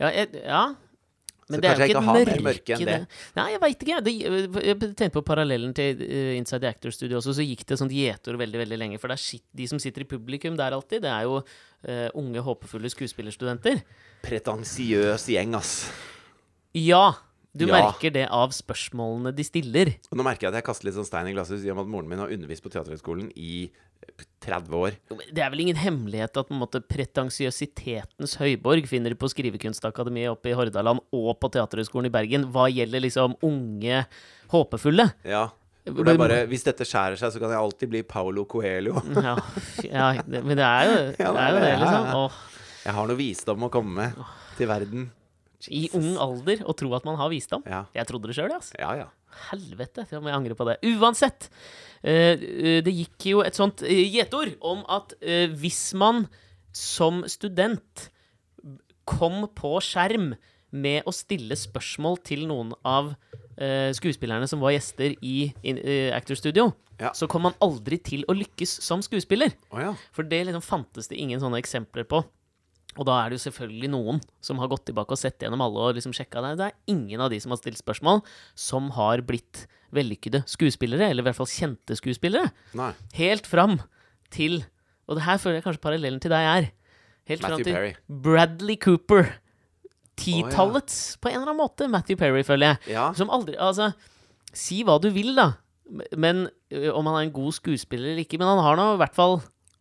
Ja, 0.00 0.08
jeg, 0.08 0.28
ja. 0.44 0.62
Men 1.50 1.58
Så 1.58 1.62
det 1.62 1.68
er 1.70 1.80
jo 1.80 1.86
ikke 1.90 1.98
et 1.98 2.06
mørke, 2.06 2.42
mørke 2.46 2.74
enn 2.76 2.86
det. 2.86 2.96
Nei, 3.34 3.46
jeg 3.50 3.60
veit 3.60 3.80
ikke. 3.82 3.96
Det, 4.06 4.12
jeg 4.22 4.76
tenkte 4.78 5.10
på 5.16 5.22
parallellen 5.26 5.72
til 5.74 5.98
uh, 5.98 6.36
Inside 6.38 6.62
the 6.62 6.70
Actor 6.70 6.94
Studio 6.94 7.18
også, 7.18 7.34
så 7.40 7.42
gikk 7.42 7.64
det 7.66 7.78
sånt 7.80 7.90
gjetord 7.90 8.38
veldig 8.38 8.60
veldig 8.62 8.78
lenge. 8.78 9.00
For 9.02 9.10
det 9.10 9.18
shit, 9.18 9.42
de 9.50 9.66
som 9.66 9.80
sitter 9.82 10.04
i 10.04 10.08
publikum 10.12 10.54
der 10.56 10.76
alltid, 10.76 11.02
det 11.02 11.10
er 11.10 11.26
jo 11.26 11.40
uh, 11.42 12.08
unge, 12.14 12.44
håpefulle 12.46 12.92
skuespillerstudenter. 12.94 13.82
Pretensiøs 14.22 15.26
gjeng, 15.34 15.58
ass. 15.58 15.74
Ja! 16.78 17.08
Du 17.56 17.66
Ja. 17.66 17.74
merker 17.80 18.12
det 18.14 18.28
av 18.30 18.50
spørsmålene 18.54 19.32
de 19.34 19.42
stiller. 19.42 19.88
Og 20.12 20.18
nå 20.18 20.22
merker 20.22 20.46
jeg 20.46 20.52
at 20.54 20.58
jeg 20.60 20.64
kaster 20.68 20.86
litt 20.86 20.94
sånn 20.94 21.06
stein 21.08 21.26
i 21.26 21.32
glasshus 21.34 21.64
i 21.64 21.70
og 21.72 21.76
med 21.80 21.86
at 21.88 21.90
moren 21.90 22.08
min 22.08 22.18
har 22.22 22.28
undervist 22.30 22.62
på 22.62 22.70
Teaterhøgskolen 22.70 23.32
i 23.34 23.70
30 24.40 24.70
år. 24.78 24.92
Det 25.34 25.42
er 25.42 25.50
vel 25.50 25.60
ingen 25.66 25.76
hemmelighet 25.76 26.36
at 26.38 26.48
på 26.48 26.54
en 26.54 26.60
måte 26.62 26.80
pretensiøsitetens 26.80 28.36
høyborg 28.40 28.86
finner 28.88 29.10
du 29.12 29.18
på 29.20 29.28
Skrivekunstakademiet 29.32 30.30
oppe 30.32 30.50
i 30.52 30.56
Hordaland 30.56 31.02
og 31.12 31.30
på 31.42 31.50
Teaterhøgskolen 31.52 32.06
i 32.06 32.14
Bergen 32.14 32.46
hva 32.54 32.68
gjelder 32.70 33.02
liksom 33.04 33.34
unge, 33.46 34.04
håpefulle. 34.52 35.10
Ja. 35.24 35.48
Det 35.84 36.06
er 36.06 36.18
bare, 36.20 36.42
hvis 36.46 36.62
dette 36.66 36.84
skjærer 36.86 37.16
seg, 37.18 37.32
så 37.32 37.40
kan 37.40 37.50
jeg 37.50 37.58
alltid 37.58 37.90
bli 37.90 38.02
Paolo 38.06 38.44
Coelho. 38.44 39.00
Ja, 39.26 39.36
ja 39.82 40.10
det, 40.22 40.44
men 40.44 40.56
det 40.60 40.66
er 40.66 40.84
jo 40.86 40.98
det, 41.16 41.24
er 41.26 41.54
jo 41.56 41.62
det 41.64 41.72
liksom. 41.80 42.10
Åh, 42.20 42.42
Jeg 42.84 42.94
har 42.94 43.08
noe 43.10 43.16
visdom 43.18 43.64
å 43.66 43.70
komme 43.72 43.96
med 43.96 44.20
til 44.58 44.68
verden. 44.70 45.08
I 45.68 45.90
ung 45.98 46.16
alder 46.16 46.62
å 46.64 46.72
tro 46.76 46.92
at 46.96 47.04
man 47.04 47.16
har 47.20 47.28
visdom. 47.28 47.62
Ja. 47.68 47.82
Jeg 47.94 48.06
trodde 48.08 48.30
det 48.30 48.36
sjøl, 48.38 48.52
altså. 48.54 48.78
Ja, 48.80 48.94
ja. 48.96 49.08
Helvete, 49.50 50.06
så 50.08 50.18
må 50.22 50.30
jeg 50.30 50.38
angre 50.38 50.56
på 50.58 50.64
det. 50.66 50.78
Uansett. 50.96 51.50
eh, 52.02 52.32
eh, 52.40 52.80
det 52.82 52.94
gikk 52.96 53.26
jo 53.34 53.42
et 53.44 53.54
sånt 53.54 53.82
eh, 53.82 54.06
gjetord 54.10 54.56
om 54.62 54.80
at 54.88 55.12
hvis 55.60 55.92
man 55.94 56.24
som 56.72 57.24
student 57.28 58.08
kom 59.04 59.44
på 59.54 59.74
skjerm 59.82 60.32
med 60.70 61.02
å 61.04 61.12
stille 61.12 61.56
spørsmål 61.58 62.20
til 62.24 62.46
noen 62.46 62.72
av 62.86 63.14
skuespillerne 63.92 64.46
som 64.48 64.60
var 64.62 64.72
gjester 64.72 65.12
i 65.20 65.50
Actor 66.16 66.38
Studio, 66.38 66.70
Ja. 67.00 67.10
så 67.12 67.26
kom 67.28 67.42
man 67.42 67.52
aldri 67.60 67.98
til 68.02 68.22
å 68.28 68.32
lykkes 68.32 68.78
som 68.80 69.02
skuespiller. 69.04 69.52
Oh, 69.70 69.80
ja. 69.82 69.90
For 70.12 70.22
det 70.24 70.46
liksom 70.46 70.62
fantes 70.64 71.08
det 71.08 71.18
ingen 71.20 71.40
sånne 71.42 71.58
eksempler 71.60 72.06
på. 72.08 72.22
Og 73.00 73.06
da 73.08 73.16
er 73.22 73.30
det 73.32 73.38
jo 73.38 73.46
selvfølgelig 73.46 73.88
noen 73.94 74.18
som 74.44 74.58
har 74.60 74.68
gått 74.68 74.84
tilbake 74.90 75.16
og 75.16 75.20
sett 75.20 75.40
gjennom 75.40 75.62
alle 75.64 75.86
og 75.88 75.96
liksom 75.96 76.12
sjekka 76.16 76.42
det. 76.44 76.50
Det 76.60 76.66
er 76.68 76.92
ingen 76.92 77.22
av 77.24 77.30
de 77.32 77.38
som 77.40 77.54
har 77.54 77.60
stilt 77.62 77.80
spørsmål, 77.80 78.20
som 78.52 78.90
har 78.98 79.22
blitt 79.24 79.64
vellykkede 79.96 80.42
skuespillere, 80.46 81.08
eller 81.08 81.24
i 81.24 81.28
hvert 81.30 81.38
fall 81.38 81.48
kjente 81.50 81.96
skuespillere. 81.98 82.52
Nei. 82.78 82.92
Helt 83.16 83.48
fram 83.48 83.80
til 84.30 84.60
Og 85.10 85.16
det 85.18 85.24
her 85.26 85.40
føler 85.42 85.56
jeg 85.58 85.64
kanskje 85.64 85.82
parallellen 85.82 86.20
til 86.22 86.30
deg 86.30 86.44
er. 86.46 86.66
Helt 87.26 87.42
fram 87.42 87.62
til 87.64 87.74
Perry. 87.74 87.94
Bradley 88.06 88.76
Cooper. 88.78 89.32
Titallets, 90.20 91.16
på 91.18 91.32
en 91.32 91.40
eller 91.40 91.48
annen 91.48 91.58
måte, 91.58 91.88
Matthew 91.90 92.18
Perry, 92.20 92.44
føler 92.46 92.74
jeg. 92.74 92.92
Ja. 92.94 93.08
Som 93.16 93.32
aldri 93.34 93.56
Altså, 93.58 93.88
si 94.54 94.84
hva 94.86 95.00
du 95.02 95.08
vil, 95.14 95.32
da. 95.34 95.54
Men 96.14 96.44
Om 96.70 97.08
han 97.10 97.16
er 97.16 97.24
en 97.24 97.34
god 97.34 97.56
skuespiller 97.56 98.12
eller 98.12 98.22
ikke. 98.22 98.38
Men 98.38 98.52
han 98.52 98.62
har 98.62 98.78
nå 98.78 98.92
i 98.94 99.00
hvert 99.00 99.16
fall 99.16 99.40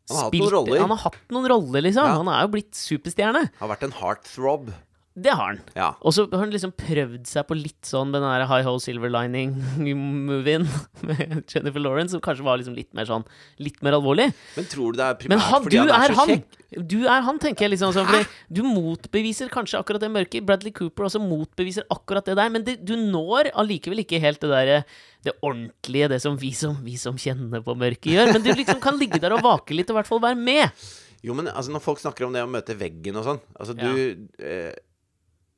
Han 0.09 0.17
har 0.17 0.27
hatt 0.27 0.37
noen 0.41 0.53
roller. 0.55 0.81
Han 0.81 0.93
har 0.95 1.01
hatt 1.05 1.33
noen 1.35 1.49
roller, 1.53 1.85
liksom. 1.85 2.05
Ja. 2.09 2.17
Han 2.17 2.31
er 2.33 2.45
jo 2.45 2.53
blitt 2.57 2.73
superstjerne. 2.77 3.43
Har 3.61 3.71
vært 3.71 3.85
en 3.87 3.95
heartthrob. 4.01 4.71
Det 5.19 5.33
har 5.35 5.51
han. 5.53 5.59
Ja. 5.75 5.89
Og 6.05 6.13
så 6.15 6.25
har 6.31 6.43
han 6.45 6.51
liksom 6.53 6.71
prøvd 6.79 7.25
seg 7.29 7.47
på 7.49 7.57
litt 7.57 7.87
sånn 7.89 8.13
den 8.15 8.23
der 8.23 8.45
High 8.49 8.65
Ho 8.67 8.77
Silver 8.83 9.11
Lining-movien 9.11 10.67
med 11.09 11.43
Jennifer 11.51 11.79
Lawrence, 11.83 12.13
som 12.15 12.21
kanskje 12.23 12.45
var 12.45 12.59
liksom 12.61 12.75
litt 12.77 12.91
mer 12.97 13.07
sånn 13.09 13.25
Litt 13.59 13.81
mer 13.85 13.97
alvorlig. 13.97 14.29
Men 14.55 14.67
tror 14.71 14.93
du 14.95 14.99
det 15.01 15.07
er 15.09 15.17
primært 15.19 15.45
han, 15.49 15.63
fordi 15.65 15.77
du 15.79 15.81
han 15.81 15.91
er, 15.95 16.05
er 16.09 16.13
så 16.15 16.19
han! 16.21 16.33
kjekk? 16.35 16.55
Du 16.85 16.97
er 17.09 17.23
han, 17.25 17.39
tenker 17.41 17.65
jeg. 17.65 17.71
liksom 17.73 17.93
sånn 17.95 18.05
fordi 18.05 18.27
Du 18.53 18.61
motbeviser 18.67 19.49
kanskje 19.49 19.79
akkurat 19.81 20.03
det 20.03 20.11
mørke. 20.13 20.41
Bradley 20.45 20.71
Cooper 20.75 21.07
også 21.07 21.21
motbeviser 21.23 21.87
akkurat 21.89 22.27
det 22.29 22.35
der. 22.37 22.51
Men 22.53 22.65
det, 22.67 22.75
du 22.85 22.93
når 22.99 23.49
allikevel 23.57 24.03
ikke 24.03 24.19
helt 24.21 24.37
det 24.43 24.51
derre 24.53 24.79
Det 25.25 25.33
ordentlige, 25.41 26.11
det 26.13 26.19
som 26.23 26.37
vi 26.39 26.51
som, 26.55 26.77
vi 26.85 26.93
som 27.01 27.17
kjenner 27.19 27.63
på 27.65 27.73
mørket, 27.75 28.11
gjør. 28.13 28.33
Men 28.35 28.45
du 28.45 28.51
liksom 28.53 28.77
kan 28.83 28.99
ligge 29.01 29.17
der 29.23 29.33
og 29.35 29.41
vake 29.47 29.73
litt, 29.75 29.89
og 29.89 29.97
i 29.97 29.99
hvert 29.99 30.11
fall 30.11 30.21
være 30.23 30.37
med. 30.39 30.83
Jo, 31.25 31.33
men 31.35 31.49
altså, 31.51 31.73
når 31.73 31.81
folk 31.83 31.99
snakker 31.99 32.23
om 32.29 32.37
det 32.37 32.45
å 32.45 32.47
møte 32.47 32.77
veggen 32.79 33.17
og 33.19 33.25
sånn 33.27 33.41
Altså, 33.59 33.73
Ja. 33.75 33.89
du 33.91 34.29
eh, 34.39 34.69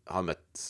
har 0.09 0.25
møtt 0.25 0.65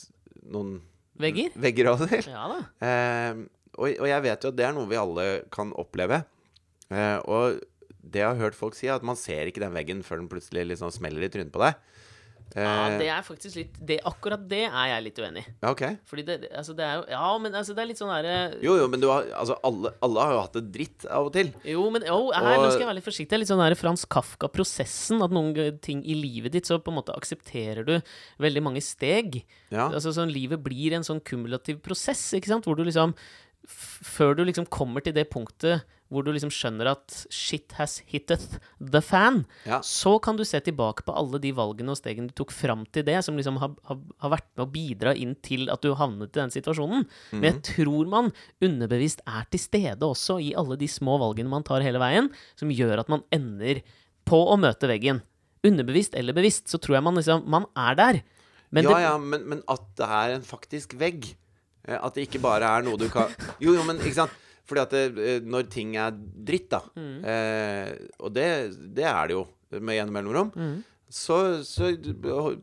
noen 0.51 0.79
Vegger? 1.21 1.53
vegger 1.61 1.91
av 1.91 2.01
og 2.01 2.09
til. 2.09 2.29
Ja 2.31 2.45
da. 2.49 2.59
Eh, 2.87 3.41
og, 3.77 3.87
og 3.87 4.07
jeg 4.09 4.23
vet 4.25 4.43
jo 4.43 4.49
at 4.51 4.57
det 4.57 4.65
er 4.67 4.73
noe 4.75 4.89
vi 4.89 4.97
alle 4.99 5.25
kan 5.53 5.71
oppleve. 5.79 6.23
Eh, 6.91 7.17
og 7.29 7.61
det 8.01 8.23
jeg 8.23 8.27
har 8.31 8.39
hørt 8.41 8.57
folk 8.57 8.75
si, 8.75 8.87
er 8.89 8.97
at 8.97 9.05
man 9.05 9.19
ser 9.19 9.47
ikke 9.47 9.61
den 9.63 9.75
veggen 9.75 10.01
før 10.03 10.19
den 10.23 10.29
plutselig 10.31 10.65
liksom 10.71 10.91
smeller 10.91 11.27
i 11.27 11.29
trynet 11.31 11.53
på 11.53 11.61
deg. 11.61 11.77
Eh, 12.55 12.63
Ja, 12.63 12.97
det 12.99 13.07
er 13.07 13.21
faktisk 13.23 13.55
litt 13.55 13.77
det, 13.79 13.99
Akkurat 14.05 14.41
det 14.49 14.65
er 14.67 14.87
jeg 14.91 15.03
litt 15.05 15.19
uenig 15.23 15.43
i. 15.45 15.53
ja, 15.63 15.71
ok. 15.71 15.83
Fordi 16.09 16.23
det, 16.27 16.35
altså 16.51 16.75
det 16.75 16.83
er 16.83 16.95
jo 16.99 17.05
Ja, 17.13 17.37
men 17.39 17.53
altså 17.55 17.75
det 17.77 17.83
er 17.83 17.89
litt 17.91 18.01
sånn 18.01 18.11
derre 18.11 18.35
Jo, 18.61 18.75
jo, 18.81 18.87
men 18.91 18.99
du 18.99 19.07
har, 19.07 19.23
altså, 19.39 19.55
alle, 19.63 19.93
alle 20.03 20.25
har 20.25 20.33
jo 20.35 20.41
hatt 20.41 20.57
det 20.59 20.63
dritt 20.75 21.05
av 21.07 21.29
og 21.29 21.33
til. 21.33 21.53
Jo, 21.63 21.85
men 21.93 22.03
jo, 22.07 22.17
her, 22.35 22.57
nå 22.59 22.67
skal 22.71 22.83
jeg 22.83 22.89
være 22.91 22.97
litt 22.99 23.07
forsiktig. 23.07 23.29
Det 23.31 23.37
er 23.39 23.43
Litt 23.45 23.51
sånn 23.53 23.63
der 23.63 23.75
Frans 23.79 24.03
Kafka-prosessen. 24.05 25.21
At 25.23 25.31
noen 25.35 25.79
ting 25.81 26.01
i 26.03 26.15
livet 26.17 26.51
ditt 26.57 26.67
så 26.67 26.79
på 26.81 26.91
en 26.91 26.99
måte 26.99 27.15
aksepterer 27.15 27.87
du 27.87 27.95
veldig 28.43 28.63
mange 28.67 28.81
steg. 28.83 29.41
Ja. 29.71 29.87
Altså 29.91 30.11
sånn 30.15 30.31
Livet 30.31 30.59
blir 30.63 30.93
en 30.97 31.03
sånn 31.07 31.21
kumulativ 31.23 31.79
prosess, 31.85 32.33
ikke 32.37 32.51
sant? 32.51 32.65
Hvor 32.67 32.75
du 32.75 32.83
liksom 32.87 33.15
Før 33.67 34.33
du 34.35 34.43
liksom 34.47 34.65
kommer 34.73 35.03
til 35.05 35.13
det 35.13 35.27
punktet 35.29 35.83
hvor 36.11 36.25
du 36.27 36.31
liksom 36.35 36.51
skjønner 36.51 36.89
at 36.91 37.13
shit 37.31 37.71
has 37.77 38.01
hitteth 38.11 38.57
the 38.83 38.99
fan, 39.01 39.45
Ja. 39.65 39.79
så 39.79 40.17
kan 40.21 40.35
du 40.35 40.43
se 40.43 40.59
tilbake 40.59 41.05
på 41.07 41.15
alle 41.15 41.39
de 41.39 41.53
valgene 41.55 41.93
og 41.93 41.97
stegene 42.01 42.27
du 42.27 42.35
tok 42.35 42.51
fram 42.51 42.83
til 42.91 43.05
det, 43.07 43.15
som 43.23 43.37
liksom 43.39 43.57
har, 43.63 43.71
har, 43.87 43.99
har 44.25 44.33
vært 44.35 44.49
med 44.57 44.65
å 44.65 44.71
bidra 44.73 45.15
inn 45.15 45.37
til 45.41 45.69
at 45.71 45.81
du 45.81 45.93
havnet 45.95 46.35
i 46.35 46.39
den 46.41 46.51
situasjonen. 46.51 47.07
Men 47.31 47.47
jeg 47.47 47.61
tror 47.71 48.11
man 48.11 48.31
underbevisst 48.61 49.23
er 49.25 49.47
til 49.51 49.63
stede 49.63 50.03
også 50.05 50.37
i 50.43 50.51
alle 50.59 50.75
de 50.77 50.87
små 50.91 51.15
valgene 51.23 51.49
man 51.51 51.63
tar 51.63 51.81
hele 51.85 52.01
veien, 52.03 52.27
som 52.59 52.69
gjør 52.75 52.99
at 53.05 53.09
man 53.09 53.23
ender 53.31 53.79
på 54.27 54.43
å 54.51 54.59
møte 54.59 54.91
veggen. 54.91 55.23
Underbevisst 55.63 56.15
eller 56.17 56.33
bevisst, 56.33 56.67
så 56.71 56.79
tror 56.81 56.97
jeg 56.99 57.03
man 57.05 57.15
liksom 57.19 57.43
Man 57.49 57.65
er 57.77 57.95
der. 57.95 58.21
Men 58.71 58.83
ja, 58.87 58.89
det, 58.95 59.01
ja, 59.03 59.15
men, 59.19 59.43
men 59.51 59.63
at 59.69 59.83
det 59.99 60.07
er 60.07 60.35
en 60.37 60.45
faktisk 60.47 60.93
vegg. 60.99 61.25
Eh, 61.87 61.97
At 61.97 62.15
det 62.15 62.27
ikke 62.27 62.39
bare 62.43 62.67
er 62.77 62.83
noe 62.85 62.97
du 62.97 63.07
kan 63.11 63.29
Jo, 63.59 63.73
jo, 63.75 63.83
men 63.87 63.97
ikke 63.99 64.13
sant. 64.21 64.35
Fordi 64.71 64.83
at 64.85 64.93
det, 64.95 65.03
eh, 65.19 65.39
når 65.43 65.67
ting 65.73 65.95
er 65.99 66.13
dritt, 66.15 66.69
da, 66.71 66.79
Mm. 66.95 67.17
eh, 67.27 67.91
og 68.23 68.31
det, 68.33 68.47
det 68.95 69.03
er 69.11 69.27
det 69.27 69.35
jo 69.35 69.43
med 69.81 69.97
gjennom 69.99 70.15
mellomrom, 70.15 70.53
Mm. 70.55 70.77
så, 71.11 71.41
så 71.67 71.91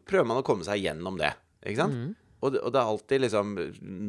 prøver 0.09 0.27
man 0.27 0.41
å 0.41 0.47
komme 0.47 0.65
seg 0.65 0.81
gjennom 0.87 1.19
det. 1.21 1.35
Ikke 1.67 1.83
sant? 1.85 1.95
Mm. 1.99 2.15
Og, 2.39 2.53
det, 2.55 2.61
og 2.63 2.71
det 2.73 2.79
er 2.81 2.89
alltid 2.93 3.21
liksom 3.25 3.49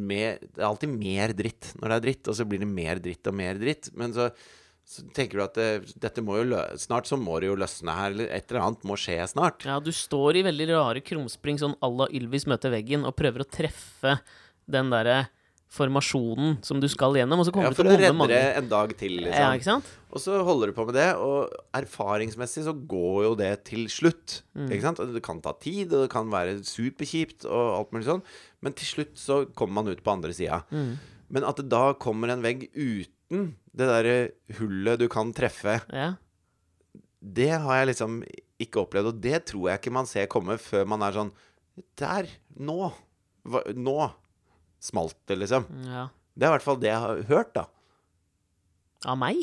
mer, 0.07 0.35
Det 0.39 0.61
er 0.61 0.67
alltid 0.67 0.91
mer 0.93 1.31
dritt 1.33 1.71
når 1.79 1.89
det 1.89 1.95
er 1.97 2.03
dritt, 2.07 2.27
og 2.29 2.35
så 2.37 2.45
blir 2.45 2.59
det 2.61 2.67
mer 2.69 2.99
dritt 3.01 3.25
og 3.31 3.33
mer 3.39 3.57
dritt. 3.57 3.89
Men 3.97 4.13
så, 4.13 4.27
så 4.85 5.01
tenker 5.17 5.39
du 5.39 5.43
at 5.47 5.57
det, 5.57 5.95
dette 5.99 6.21
må 6.21 6.37
jo 6.37 6.45
lø 6.51 6.59
snart 6.77 7.09
så 7.09 7.17
må 7.17 7.39
det 7.41 7.49
jo 7.49 7.57
løsne 7.57 7.95
her, 7.97 8.13
eller 8.13 8.29
et 8.29 8.45
eller 8.53 8.67
annet 8.67 8.85
må 8.85 8.93
skje 9.01 9.17
snart. 9.33 9.65
ja, 9.65 9.79
du 9.81 9.89
står 9.91 10.37
i 10.37 10.45
veldig 10.45 10.67
rare 10.75 11.01
krumspring, 11.01 11.57
sånn 11.61 11.75
à 11.81 11.89
la 11.89 12.05
Ylvis 12.13 12.45
møter 12.45 12.69
veggen, 12.71 13.03
og 13.09 13.17
prøver 13.17 13.41
å 13.43 13.49
treffe 13.49 14.19
den 14.69 14.91
derre 14.93 15.23
formasjonen 15.69 16.55
som 16.65 16.79
du 16.81 16.87
skal 16.89 17.13
gjennom, 17.19 17.41
og 17.41 17.45
så 17.45 17.51
kommer 17.53 17.69
Ja, 17.69 17.73
du 17.75 17.77
til 17.77 17.89
å 17.91 17.97
redde 17.99 18.15
mange 18.17 18.37
en 18.57 18.69
dag 18.71 18.93
til, 18.97 19.19
liksom. 19.21 19.37
Ja, 19.37 19.49
ikke 19.53 19.67
sant? 19.67 19.89
Og 20.09 20.21
så 20.23 20.39
holder 20.45 20.71
du 20.71 20.73
på 20.73 20.85
med 20.87 20.95
det, 20.97 21.09
og 21.21 21.51
erfaringsmessig 21.77 22.63
så 22.65 22.73
går 22.89 23.19
jo 23.27 23.35
det 23.37 23.51
til 23.69 23.83
slutt. 23.93 24.39
Mm. 24.57 24.65
Ikke 24.71 24.85
sant? 24.87 25.01
Det 25.13 25.21
kan 25.25 25.41
ta 25.45 25.53
tid, 25.61 25.93
og 25.93 26.07
det 26.07 26.11
kan 26.13 26.31
være 26.33 26.55
superkjipt, 26.65 27.45
og 27.45 27.75
alt 27.77 27.93
mulig 27.93 28.07
sånn, 28.09 28.23
men 28.65 28.73
til 28.73 28.89
slutt 28.95 29.13
så 29.21 29.43
kommer 29.53 29.83
man 29.83 29.93
ut 29.93 30.01
på 30.05 30.13
andre 30.15 30.33
sida. 30.33 30.63
Mm. 30.73 30.95
Men 31.37 31.45
at 31.45 31.61
det 31.61 31.67
da 31.69 31.83
kommer 32.01 32.33
en 32.33 32.41
vegg 32.41 32.65
uten 32.73 33.51
det 33.77 33.85
derre 33.91 34.15
hullet 34.57 34.97
du 34.99 35.05
kan 35.13 35.29
treffe, 35.37 35.77
Ja. 35.93 36.15
det 37.21 37.51
har 37.61 37.75
jeg 37.83 37.91
liksom 37.93 38.23
ikke 38.59 38.81
opplevd, 38.81 39.11
og 39.13 39.21
det 39.21 39.45
tror 39.45 39.69
jeg 39.69 39.79
ikke 39.83 39.93
man 39.93 40.09
ser 40.09 40.25
komme 40.25 40.57
før 40.57 40.87
man 40.89 41.05
er 41.05 41.13
sånn 41.13 41.29
Der! 41.95 42.25
Nå! 42.57 42.89
Hva, 43.47 43.61
nå 43.71 44.09
smalt 44.79 45.17
det, 45.29 45.37
liksom. 45.43 45.65
ja. 45.85 46.07
Det 46.39 46.47
er 46.47 46.51
i 46.53 46.55
hvert 46.55 46.63
fall 46.63 46.77
det 46.79 46.87
jeg 46.87 47.03
har 47.03 47.21
hørt, 47.27 47.49
da. 47.57 47.65
Av 49.09 49.17
meg? 49.19 49.39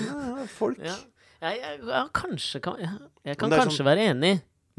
Ja, 0.00 0.44
folk. 0.48 0.80
Ja. 0.80 0.96
Jeg, 1.44 1.58
jeg, 1.60 1.78
jeg, 1.84 2.08
kanskje 2.16 2.60
kan 2.64 2.78
Jeg, 2.80 3.36
kan 3.36 3.50
kanskje 3.50 3.58
kanskje 3.60 3.84
være 3.84 4.04
enig, 4.14 4.30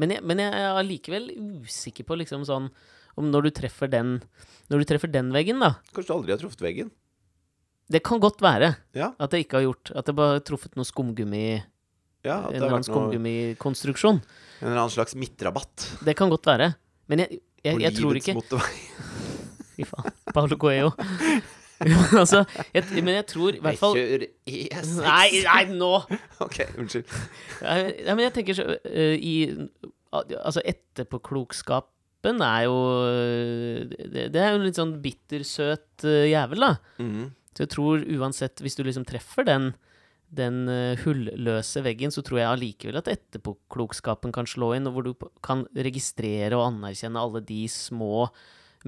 men 0.02 0.14
jeg, 0.14 0.22
men 0.26 0.40
jeg 0.42 0.50
er 0.50 0.78
allikevel 0.80 1.28
usikker 1.62 2.06
på 2.08 2.16
liksom 2.18 2.42
sånn 2.48 2.66
Om 3.16 3.28
når 3.30 3.46
du 3.46 3.50
treffer 3.54 3.90
den 3.92 4.16
Når 4.72 4.82
du 4.82 4.88
treffer 4.90 5.12
den 5.14 5.30
veggen, 5.34 5.62
da. 5.62 5.76
Kanskje 5.94 6.10
du 6.10 6.16
aldri 6.16 6.34
har 6.34 6.40
truffet 6.42 6.64
veggen. 6.66 6.90
Det 7.86 8.02
kan 8.02 8.18
godt 8.22 8.42
være 8.42 8.72
Ja. 8.98 9.12
at 9.18 9.32
jeg 9.32 9.46
ikke 9.46 9.60
har 9.60 9.66
gjort 9.68 9.92
At 9.94 10.10
jeg 10.10 10.18
bare 10.18 10.36
har 10.40 10.42
truffet 10.48 10.74
noe 10.78 10.88
skumgummi 10.88 11.44
ja 12.26 12.40
En 12.48 12.56
eller 12.58 12.72
annen 12.74 12.86
skumgummikonstruksjon. 12.88 14.18
en 14.18 14.66
eller 14.66 14.80
annen 14.80 14.90
slags 14.90 15.14
midtrabatt. 15.14 15.92
Det 16.02 16.16
kan 16.18 16.32
godt 16.32 16.48
være. 16.48 16.72
Men 17.06 17.22
jeg, 17.22 17.38
jeg, 17.62 17.78
jeg 17.84 17.94
tror 18.00 18.18
ikke. 18.18 18.34
Fy 19.76 19.86
faen. 19.88 20.12
Paulo 20.32 20.56
Coelho. 20.60 20.92
altså, 22.20 22.44
jeg, 22.74 22.84
men 23.04 23.18
jeg 23.18 23.26
tror 23.28 23.56
i 23.56 23.60
hvert 23.60 23.80
fall 23.80 23.98
Jeg 23.98 24.08
kjører 24.08 24.24
E6. 24.48 24.94
Nei, 25.04 25.42
nei, 25.44 25.62
nå! 25.76 25.92
Ok, 26.44 26.62
unnskyld. 26.80 27.18
Nei, 27.60 27.82
men 28.14 28.24
jeg 28.26 28.34
tenker 28.38 28.56
så 28.56 28.70
uh, 28.72 29.16
i 29.16 29.34
Altså, 30.16 30.62
etterpåklokskapen 30.64 32.40
er 32.40 32.62
jo 32.64 32.76
øh, 33.04 33.82
det, 33.90 34.30
det 34.32 34.40
er 34.40 34.54
jo 34.54 34.60
en 34.60 34.64
litt 34.64 34.78
sånn 34.78 34.94
bittersøt 35.02 36.06
uh, 36.08 36.24
jævel, 36.24 36.64
da. 36.64 37.02
Mhm. 37.02 37.34
Så 37.56 37.64
jeg 37.64 37.72
tror 37.72 38.02
uansett, 38.18 38.60
hvis 38.60 38.76
du 38.76 38.82
liksom 38.84 39.04
treffer 39.08 39.46
den 39.48 39.74
den 40.36 40.66
hulløse 41.04 41.80
veggen, 41.86 42.10
så 42.10 42.20
tror 42.26 42.40
jeg 42.40 42.48
allikevel 42.50 42.96
at 42.98 43.06
etterpåklokskapen 43.08 44.32
kan 44.34 44.48
slå 44.50 44.72
inn, 44.74 44.88
og 44.90 44.96
hvor 44.96 45.06
du 45.06 45.28
kan 45.46 45.62
registrere 45.70 46.58
og 46.58 46.64
anerkjenne 46.66 47.22
alle 47.22 47.40
de 47.46 47.60
små 47.70 48.26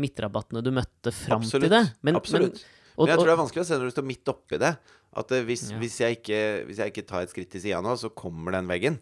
midtrabattene 0.01 0.63
du 0.65 0.71
møtte 0.75 1.13
fram 1.15 1.45
til 1.47 1.67
det. 1.69 1.83
Men, 2.07 2.19
Absolutt. 2.21 2.63
Men, 2.63 2.95
og, 2.99 3.05
Men 3.07 3.13
jeg 3.13 3.21
tror 3.21 3.29
det 3.31 3.35
er 3.35 3.43
vanskelig 3.43 3.63
å 3.65 3.69
se 3.69 3.79
når 3.79 3.91
du 3.91 3.95
står 3.97 4.07
midt 4.09 4.33
oppi 4.33 4.59
det. 4.63 4.73
At 5.19 5.33
eh, 5.35 5.45
hvis, 5.49 5.69
Ja. 5.73 5.79
hvis, 5.83 5.99
jeg 6.03 6.19
ikke, 6.21 6.41
hvis 6.69 6.81
jeg 6.83 6.93
ikke 6.93 7.07
tar 7.09 7.25
et 7.27 7.33
skritt 7.33 7.51
til 7.55 7.63
sida 7.65 7.81
nå, 7.85 7.95
så 8.01 8.11
kommer 8.11 8.55
den 8.59 8.69
veggen. 8.71 8.99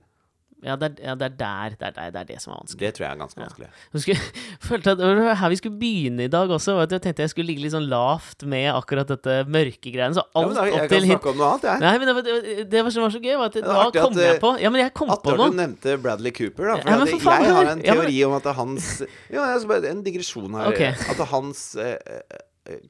Ja, 0.65 0.75
det 0.81 0.87
er, 0.89 0.95
ja, 1.05 1.15
det 1.15 1.27
er 1.27 1.35
der 1.37 1.75
det 1.77 1.87
er, 1.87 1.91
der, 1.93 2.11
det 2.15 2.21
er 2.23 2.29
det 2.31 2.37
som 2.41 2.53
er 2.55 2.61
vanskelig. 2.63 2.81
Det 2.81 2.91
tror 2.97 3.05
jeg 3.05 3.13
er 3.13 3.19
ganske 3.21 3.41
vanskelig. 3.43 3.67
Jeg 3.93 4.03
skulle, 4.05 4.45
følte 4.69 4.95
at 4.95 5.01
det 5.03 5.11
var 5.11 5.37
her 5.43 5.53
vi 5.53 5.59
skulle 5.61 5.79
begynne 5.81 6.25
i 6.25 6.31
dag 6.33 6.55
også. 6.57 6.77
Jeg 6.81 7.03
tenkte 7.05 7.27
jeg 7.27 7.33
skulle 7.35 7.51
ligge 7.51 7.65
litt 7.67 7.75
sånn 7.75 7.89
lavt 7.91 8.47
med 8.49 8.71
akkurat 8.73 9.11
dette 9.13 9.37
mørkegreiene. 9.53 10.17
Så 10.17 10.25
alt 10.33 10.55
ja, 10.55 10.57
da, 10.57 10.65
jeg 10.65 10.73
opp 10.79 10.81
kan 10.81 10.93
til 10.95 11.09
hit 11.11 11.13
snakke 11.13 11.33
om 11.35 11.39
noe 11.43 11.51
annet, 11.53 11.69
jeg. 11.69 11.85
Nei, 11.85 11.93
men 12.01 12.09
det, 12.11 12.17
var- 12.17 12.31
det, 12.73 12.83
var 12.89 12.97
var 13.05 13.15
så 13.17 13.23
gøy, 13.27 13.35
var 13.37 13.53
at 13.53 13.61
da 13.61 13.85
kom 14.01 14.17
at, 14.17 14.23
jeg 14.25 14.35
eh, 14.39 14.41
på 14.47 14.53
Ja, 14.65 14.73
men 14.73 14.83
jeg 14.85 14.95
kom 14.97 15.13
At 15.13 15.29
du 15.29 15.61
nevnte 15.61 15.97
Bradley 16.07 16.35
Cooper, 16.41 16.73
da. 16.73 16.81
For 16.81 16.91
Ja, 16.97 16.99
for 17.13 17.27
faen, 17.29 17.47
jeg 17.47 17.57
har 17.61 17.73
en 17.75 17.85
Ja, 17.85 17.95
men- 18.01 18.07
teori 18.09 18.19
om 18.31 18.37
at 18.41 18.51
hans 18.57 18.91
Ja, 19.05 19.47
jeg 19.53 19.91
en 19.93 20.03
digresjon 20.07 20.57
her. 20.57 20.73
Okay. 20.73 20.95
At 21.13 21.21
hans 21.31 21.67
eh, 21.77 21.97
eh, 22.01 22.43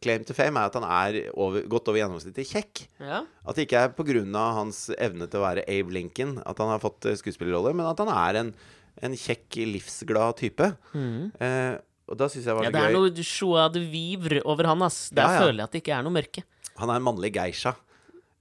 claim 0.03 0.25
to 0.27 0.35
fame 0.37 0.61
er 0.61 0.71
at 0.71 0.77
han 0.79 0.87
er 0.87 1.19
over, 1.35 1.65
godt 1.71 1.91
over 1.91 2.01
gjennomsnittet 2.01 2.49
kjekk. 2.51 2.85
Ja. 3.01 3.23
At 3.47 3.59
det 3.59 3.67
ikke 3.67 3.83
er 3.85 3.93
pga. 3.97 4.45
hans 4.57 4.87
evne 4.97 5.29
til 5.29 5.41
å 5.41 5.45
være 5.47 5.65
Abe 5.69 5.93
Lincoln 5.95 6.39
at 6.45 6.59
han 6.63 6.73
har 6.73 6.83
fått 6.83 7.07
eh, 7.07 7.17
skuespillerrolle, 7.19 7.75
men 7.77 7.87
at 7.89 8.01
han 8.03 8.11
er 8.13 8.41
en, 8.43 8.53
en 9.03 9.17
kjekk, 9.17 9.59
livsglad 9.75 10.37
type. 10.41 10.71
Mm. 10.95 11.33
Eh, 11.41 11.77
og 12.07 12.19
da 12.21 12.29
syns 12.31 12.45
jeg 12.47 12.53
det 12.53 12.57
var 12.57 12.65
ja, 12.67 12.71
så 12.71 12.77
det 12.77 12.85
er 12.85 12.95
noe 12.95 13.25
joie 13.27 13.67
de 13.75 13.83
vivre 13.91 14.43
over 14.47 14.69
han, 14.71 14.85
ass. 14.87 15.09
Der 15.11 15.27
Ja, 15.27 15.33
ja. 15.35 15.43
føler 15.43 15.59
jeg 15.61 15.67
at 15.69 15.75
det 15.75 15.83
ikke 15.83 15.97
er 15.99 16.07
noe 16.07 16.15
mørke. 16.15 16.45
Han 16.77 16.93
er 16.93 17.01
en 17.01 17.07
mannlig 17.07 17.33
geisha. 17.35 17.75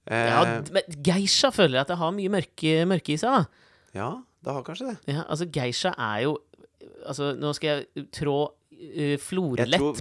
Eh, 0.06 0.28
Ja, 0.30 0.42
ja, 0.46 0.60
men 0.70 0.98
geisha 1.02 1.50
føler 1.50 1.80
jeg 1.80 1.86
at 1.86 1.90
det 1.94 1.98
har 1.98 2.12
mye 2.14 2.30
mørke, 2.30 2.74
mørke 2.86 3.16
i 3.16 3.18
seg, 3.18 3.46
da. 3.96 4.10
det 4.46 4.54
har 4.54 4.62
kanskje 4.62 4.92
det. 4.92 4.98
Ja, 5.16 5.24
altså, 5.26 5.48
geisha 5.50 5.94
er 5.98 6.26
jo 6.28 6.36
Altså, 7.06 7.32
nå 7.38 7.50
skal 7.56 7.68
jeg 7.96 8.06
trå 8.14 8.34
eh, 8.76 9.16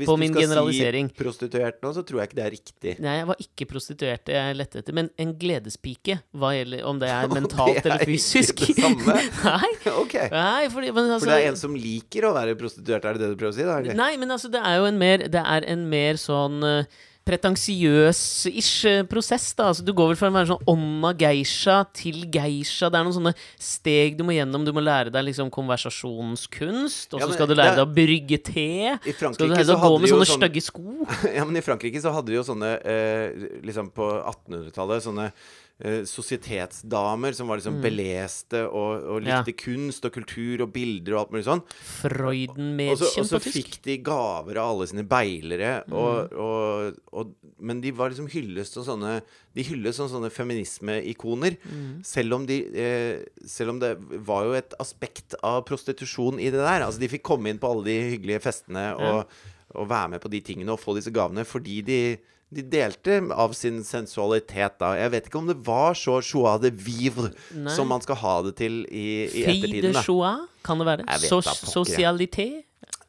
på 0.06 0.18
min 0.20 0.34
generalisering. 0.36 1.08
Hvis 1.10 1.16
du 1.16 1.24
skal 1.24 1.24
si 1.24 1.24
prostituert 1.24 1.82
nå, 1.84 1.92
så 1.96 2.04
tror 2.06 2.22
jeg 2.22 2.30
ikke 2.32 2.40
det 2.40 2.46
er 2.46 2.54
riktig. 2.56 2.94
Nei, 3.04 3.16
jeg 3.20 3.30
var 3.30 3.42
ikke 3.46 3.68
prostituert 3.70 4.32
jeg 4.36 4.58
lette 4.60 4.82
etter, 4.82 4.98
men 4.98 5.10
en 5.22 5.34
gledespike, 5.40 6.20
gjelder 6.36 6.86
om 6.90 7.00
det 7.02 7.10
er 7.12 7.32
mentalt 7.40 7.80
det 7.80 7.86
er 7.86 7.92
eller 7.92 8.06
ikke 8.06 8.12
fysisk. 8.14 8.66
det 8.68 8.78
samme. 8.84 9.18
Nei, 9.50 9.74
Okay. 9.96 10.30
nei, 10.32 10.68
fordi 10.70 10.90
altså, 10.92 11.20
For 11.24 11.32
det 11.32 11.40
er 11.42 11.50
en 11.52 11.60
som 11.60 11.76
liker 11.78 12.28
å 12.30 12.34
være 12.36 12.56
prostituert, 12.60 13.06
er 13.06 13.18
det 13.18 13.24
det 13.26 13.34
du 13.34 13.40
prøver 13.40 13.54
å 13.54 13.58
si? 13.58 13.66
da? 13.68 13.96
Nei, 13.98 14.14
men 14.22 14.32
altså, 14.36 14.52
det 14.54 14.62
er 14.62 14.80
jo 14.82 14.88
en 14.90 14.98
mer 15.02 15.24
Det 15.32 15.42
er 15.42 15.66
en 15.72 15.86
mer 15.90 16.20
sånn 16.20 16.64
uh, 16.66 17.04
pretensiøs-ish 17.26 18.86
eh, 18.90 19.04
prosess, 19.10 19.48
da. 19.58 19.70
Altså, 19.72 19.86
du 19.86 19.92
går 19.98 20.12
vel 20.12 20.20
fra 20.20 20.30
å 20.30 20.36
være 20.36 20.50
sånn 20.52 20.68
onna 20.72 21.12
geisha 21.18 21.80
til 21.96 22.24
geisha. 22.34 22.90
Det 22.94 23.00
er 23.00 23.08
noen 23.08 23.18
sånne 23.18 23.34
steg 23.62 24.18
du 24.20 24.24
må 24.28 24.36
gjennom. 24.36 24.66
Du 24.68 24.72
må 24.76 24.84
lære 24.86 25.14
deg 25.14 25.28
liksom 25.30 25.50
konversasjonskunst, 25.54 27.14
og 27.16 27.22
så 27.22 27.26
ja, 27.26 27.34
skal 27.34 27.50
du 27.52 27.56
lære 27.58 27.74
er- 27.74 27.82
deg 27.82 27.88
å 27.88 27.96
brygge 27.98 28.42
te. 28.52 28.68
I 29.10 29.16
Skal 29.16 29.34
du 29.36 29.64
så 29.66 29.78
å 29.78 29.82
gå 29.84 30.00
med 30.02 30.14
sånne 30.14 30.30
sånn 30.30 30.42
stygge 30.42 30.66
sko. 30.66 30.86
Ja, 31.36 31.44
men 31.46 31.58
i 31.58 31.66
Frankrike 31.66 32.02
så 32.02 32.14
hadde 32.16 32.32
de 32.32 32.38
jo 32.38 32.44
sånne 32.46 32.76
eh, 32.86 33.46
Liksom 33.66 33.90
på 33.96 34.06
1800-tallet 34.22 35.04
sånne 35.06 35.30
sosietetsdamer 36.08 37.34
som 37.36 37.50
var 37.52 37.60
liksom 37.60 37.82
beleste 37.84 38.62
og, 38.70 39.04
og 39.12 39.18
likte 39.26 39.52
Ja. 39.52 39.58
kunst 39.60 40.06
og 40.08 40.14
kultur 40.16 40.62
og 40.64 40.72
bilder 40.72 41.14
og 41.18 41.20
alt 41.26 41.34
mulig 41.36 41.44
sånn. 41.50 41.64
Freuden-medkjent 42.00 43.20
og 43.20 43.28
så 43.28 43.40
fikk 43.44 43.82
de 43.84 43.98
gaver 44.06 44.56
av 44.62 44.72
alle 44.76 44.88
sine 44.88 45.04
beilere, 45.08 45.84
Mm. 45.86 45.94
og, 46.00 46.32
og, 46.40 47.00
og, 47.12 47.34
men 47.60 47.82
de 47.84 47.92
var 47.92 48.10
liksom 48.10 48.30
hylles 48.32 48.72
som 48.72 48.86
sånne 48.88 49.22
De 49.56 49.64
hylles 49.64 49.96
som 49.96 50.08
sånne 50.12 50.30
feminismeikoner. 50.32 51.56
Mm. 51.64 52.04
Selv 52.04 52.34
om 52.36 52.46
de 52.46 52.58
eh, 52.76 53.24
Selv 53.48 53.72
om 53.72 53.80
det 53.80 53.94
var 54.28 54.44
jo 54.46 54.54
et 54.58 54.74
aspekt 54.80 55.36
av 55.44 55.62
prostitusjon 55.68 56.40
i 56.40 56.50
det 56.52 56.60
der. 56.60 56.84
Altså 56.84 57.00
De 57.00 57.08
fikk 57.12 57.24
komme 57.24 57.50
inn 57.52 57.60
på 57.60 57.70
alle 57.72 57.86
de 57.88 57.98
hyggelige 58.16 58.42
festene 58.44 58.94
og, 58.96 59.30
og 59.76 59.88
være 59.90 60.10
med 60.16 60.22
på 60.24 60.32
de 60.32 60.42
tingene 60.42 60.72
og 60.76 60.80
få 60.80 60.96
disse 60.98 61.12
gavene 61.12 61.46
fordi 61.48 61.82
de 61.88 62.00
de 62.56 62.64
delte 62.72 63.18
av 63.36 63.54
sin 63.58 63.82
sensualitet 63.86 64.78
da. 64.82 64.94
Jeg 65.00 65.14
vet 65.14 65.30
ikke 65.30 65.42
om 65.42 65.50
det 65.50 65.58
var 65.66 65.98
så 66.00 66.20
joie 66.22 66.56
de 66.64 66.72
vivre 66.72 67.32
Nei. 67.54 67.74
som 67.76 67.90
man 67.92 68.04
skal 68.06 68.20
ha 68.22 68.36
det 68.48 68.56
til 68.62 68.84
i, 68.88 69.08
i 69.28 69.44
ettertiden. 69.44 69.96
da. 69.96 70.06
joie, 70.06 70.36
kan 70.66 70.82
det 70.82 70.88
være? 70.90 71.08
So 71.26 71.42
da. 71.44 71.56
Sosialité? 71.56 72.48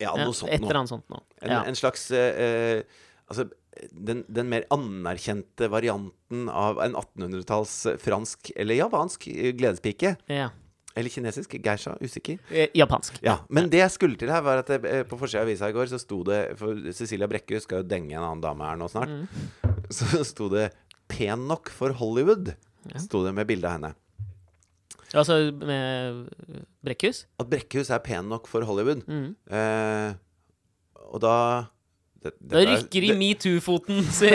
Ja, 0.03 0.13
noe 0.19 0.35
sånt 0.37 0.53
et 0.53 0.61
eller 0.61 0.83
annet 0.83 0.93
sånt 0.93 1.07
noe. 1.13 1.23
En, 1.41 1.61
en 1.71 1.79
slags 1.79 2.11
uh, 2.13 2.83
Altså, 3.27 3.49
den, 3.91 4.21
den 4.31 4.47
mer 4.47 4.63
anerkjente 4.71 5.67
varianten 5.73 6.47
av 6.47 6.79
en 6.85 6.95
1800-talls 6.95 7.73
fransk 7.99 8.53
eller 8.55 8.79
javansk, 8.79 9.27
eh, 9.33 9.51
gledespike. 9.57 10.15
ja. 10.31 10.53
Eller 10.97 11.13
kinesisk. 11.13 11.59
Geisha. 11.61 11.93
Usikker. 12.01 12.39
Eh, 12.49 12.71
Japansk. 12.75 13.19
Ja, 13.25 13.39
Men 13.53 13.69
det 13.73 13.83
jeg 13.83 13.93
skulle 13.93 14.17
til 14.17 14.33
her, 14.33 14.41
var 14.45 14.63
at 14.63 14.71
det, 14.73 14.79
eh, 14.85 15.03
på 15.05 15.19
forsida 15.21 15.43
av 15.43 15.49
avisa 15.51 15.69
i 15.69 15.77
går 15.77 15.91
så 15.93 16.01
sto 16.01 16.23
det 16.25 16.57
For 16.57 16.73
Cecilia 16.97 17.29
Brekkhus 17.29 17.69
skal 17.69 17.83
jo 17.83 17.89
denge 17.91 18.17
en 18.17 18.25
annen 18.25 18.41
dame 18.45 18.65
her 18.65 18.81
nå 18.81 18.89
snart. 18.89 19.13
Mm. 19.13 19.29
Så 19.97 20.25
sto 20.27 20.49
det 20.51 20.73
'Pen 21.07 21.47
nok 21.47 21.69
for 21.71 21.93
Hollywood'. 21.95 22.57
Sto 22.99 23.23
det 23.25 23.35
med 23.35 23.47
bilde 23.47 23.69
av 23.69 23.77
henne. 23.77 23.95
Altså 25.15 25.53
med 25.55 26.27
Brekkhus? 26.85 27.27
At 27.39 27.49
Brekkhus 27.51 27.91
er 27.95 28.03
pen 28.03 28.29
nok 28.29 28.49
for 28.51 28.67
Hollywood. 28.67 29.05
Mm. 29.07 29.37
Eh, 29.47 30.15
og 31.13 31.21
da 31.23 31.37
det, 32.41 32.63
er- 32.63 32.71
rykker 32.77 33.07
i 33.09 33.13
metoo-foten, 33.19 34.03
si. 34.21 34.31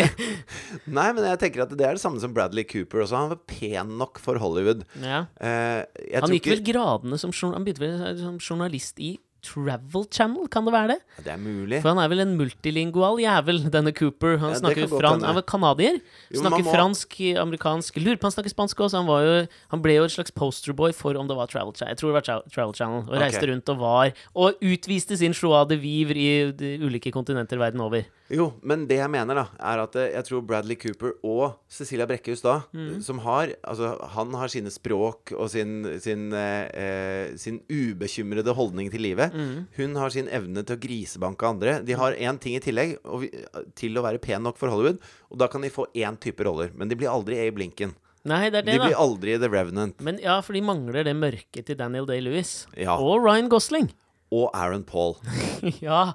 Nei, 0.91 1.07
men 1.15 1.25
jeg 1.29 1.39
tenker 1.45 1.65
at 1.65 1.73
det 1.77 1.85
er 1.87 1.97
det 1.97 2.03
samme 2.03 2.21
som 2.23 2.33
Bradley 2.35 2.65
Cooper 2.67 3.03
også. 3.05 3.17
Han 3.19 3.33
var 3.33 3.41
pen 3.49 3.95
nok 4.01 4.19
for 4.23 4.39
Hollywood. 4.41 4.85
Ja. 5.01 5.25
Uh, 5.41 5.83
Han 6.21 6.35
gikk 6.37 6.51
vel 6.53 6.63
gradene 6.71 7.19
som, 7.21 7.33
han 7.53 7.65
begynte 7.67 7.83
vel 7.85 8.17
som 8.21 8.39
journalist 8.41 8.99
i 9.01 9.15
Travel 9.41 10.05
Channel, 10.13 10.47
kan 10.53 10.65
det 10.67 10.73
være 10.73 10.87
det? 10.93 10.97
Det 11.25 11.31
er 11.33 11.37
mulig. 11.41 11.79
For 11.81 11.89
han 11.95 11.97
er 12.03 12.09
vel 12.11 12.19
en 12.23 12.35
multilingual 12.37 13.17
jævel, 13.23 13.63
denne 13.73 13.91
Cooper. 13.97 14.37
Han 14.37 14.53
Ja, 14.53 14.59
snakker 14.59 14.87
fransk. 14.87 15.25
Han 15.25 15.37
er 15.37 15.41
canadier. 15.41 15.97
Snakker 16.33 16.63
må- 16.63 16.73
fransk, 16.75 17.15
amerikansk 17.41 17.97
Lurer 17.97 18.17
på 18.21 18.29
han 18.29 18.35
snakker 18.35 18.53
spansk 18.53 18.77
også. 18.85 18.97
Han, 19.01 19.07
var 19.07 19.21
jo, 19.25 19.47
han 19.71 19.81
ble 19.81 19.95
jo 19.97 20.03
et 20.05 20.11
slags 20.13 20.31
posterboy 20.31 20.93
for 20.93 21.17
om 21.17 21.27
det 21.27 21.35
var 21.35 21.47
Travel 21.47 21.73
Channel. 21.73 21.95
Jeg 21.95 21.97
tror 21.97 22.13
det 22.13 22.17
var 22.19 22.43
Travel 22.53 22.73
Channel. 22.75 23.01
Og 23.09 23.17
reiste 23.21 23.43
Ok. 23.43 23.49
rundt 23.49 23.69
og 23.69 23.77
var 23.79 24.11
Og 24.35 24.53
utviste 24.61 25.17
sin 25.17 25.33
joie 25.33 25.65
de 25.67 25.77
vivre 25.77 26.15
i 26.17 26.51
de 26.51 26.77
ulike 26.85 27.11
kontinenter 27.11 27.57
verden 27.57 27.81
over. 27.81 28.03
Jo, 28.31 28.45
men 28.63 28.85
det 28.87 28.95
jeg 29.01 29.11
mener, 29.11 29.35
da, 29.35 29.43
er 29.59 29.81
at 29.83 29.95
eh, 29.99 30.11
jeg 30.13 30.23
tror 30.29 30.43
Bradley 30.47 30.77
Cooper 30.79 31.17
og 31.27 31.57
Cecilia 31.71 32.05
Brekkhus 32.07 32.41
da, 32.45 32.61
Mm. 32.71 33.01
som 33.03 33.19
har 33.25 33.51
Altså, 33.67 33.89
han 34.15 34.31
har 34.39 34.47
sine 34.47 34.71
språk 34.71 35.33
og 35.35 35.49
sin, 35.51 35.83
sin, 35.99 36.31
eh, 36.33 36.69
eh, 36.73 37.35
sin 37.35 37.59
ubekymrede 37.69 38.53
holdning 38.55 38.89
til 38.93 39.01
livet. 39.03 39.33
Mm. 39.35 39.67
Hun 39.77 39.95
har 39.99 40.09
sin 40.15 40.27
evne 40.31 40.63
til 40.65 40.77
å 40.77 40.79
grisebanke 40.79 41.43
andre. 41.49 41.79
De 41.83 41.93
har 41.99 42.13
én 42.15 42.39
ting 42.39 42.55
i 42.55 42.63
tillegg 42.63 42.97
og 43.03 43.21
vi, 43.25 43.29
til 43.75 43.97
å 43.99 44.03
være 44.05 44.21
pen 44.23 44.43
nok 44.47 44.57
for 44.57 44.69
Hollywood, 44.71 44.99
og 45.29 45.37
da 45.37 45.47
kan 45.51 45.61
de 45.61 45.69
få 45.69 45.87
én 45.93 46.17
type 46.19 46.39
roller. 46.47 46.71
Men 46.73 46.87
de 46.89 46.95
blir 46.95 47.11
aldri 47.11 47.37
Abe 47.47 47.59
Lincoln. 47.59 47.95
Nei, 48.23 48.49
det 48.53 48.59
er 48.59 48.61
det, 48.61 48.73
De 48.73 48.77
det, 48.77 48.81
blir 48.85 48.93
da. 48.95 49.01
aldri 49.01 49.37
The 49.41 49.49
Revenant. 49.49 49.99
Men 50.05 50.19
ja, 50.21 50.39
for 50.45 50.53
de 50.53 50.61
mangler 50.61 51.03
det 51.07 51.15
mørket 51.17 51.65
til 51.65 51.75
Daniel 51.79 52.05
Day-Lewis. 52.05 52.67
Ja. 52.77 52.95
Og 53.01 53.23
Ryan 53.25 53.49
Gosling. 53.49 53.89
Og 54.31 54.47
Aaron 54.55 54.83
Paul. 54.87 55.17
ja, 55.83 56.13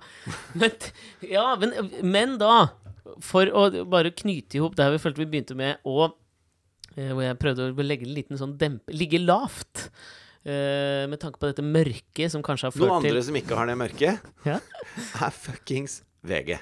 men, 0.57 0.72
ja 1.20 1.46
men, 1.61 1.74
men 2.02 2.37
da 2.40 2.70
For 3.22 3.48
å 3.52 3.66
bare 3.88 4.12
knyte 4.16 4.57
i 4.59 4.62
hop 4.64 4.76
der 4.79 4.94
vi 4.94 5.00
følte 5.02 5.20
vi 5.22 5.29
begynte 5.35 5.57
med, 5.59 5.83
og 5.85 6.16
eh, 6.96 7.12
hvor 7.12 7.22
jeg 7.26 7.38
prøvde 7.42 7.68
å 7.70 7.85
legge 7.87 8.09
en 8.09 8.14
liten 8.16 8.40
sånn 8.40 8.57
dempe 8.61 8.92
Ligge 8.96 9.20
lavt. 9.20 9.88
eh, 10.46 11.05
med 11.11 11.20
tanke 11.22 11.38
på 11.42 11.50
dette 11.50 11.64
mørket 11.64 12.33
som 12.33 12.42
kanskje 12.46 12.70
har 12.70 12.74
ført 12.76 12.81
til 12.83 12.88
Noen 12.88 13.02
andre 13.05 13.18
til 13.20 13.26
som 13.29 13.38
ikke 13.42 13.59
har 13.61 13.68
det 13.70 13.76
mørket, 13.85 14.31
Ja? 14.48 14.59
er 15.26 15.37
fuckings 15.37 16.00
VG. 16.26 16.57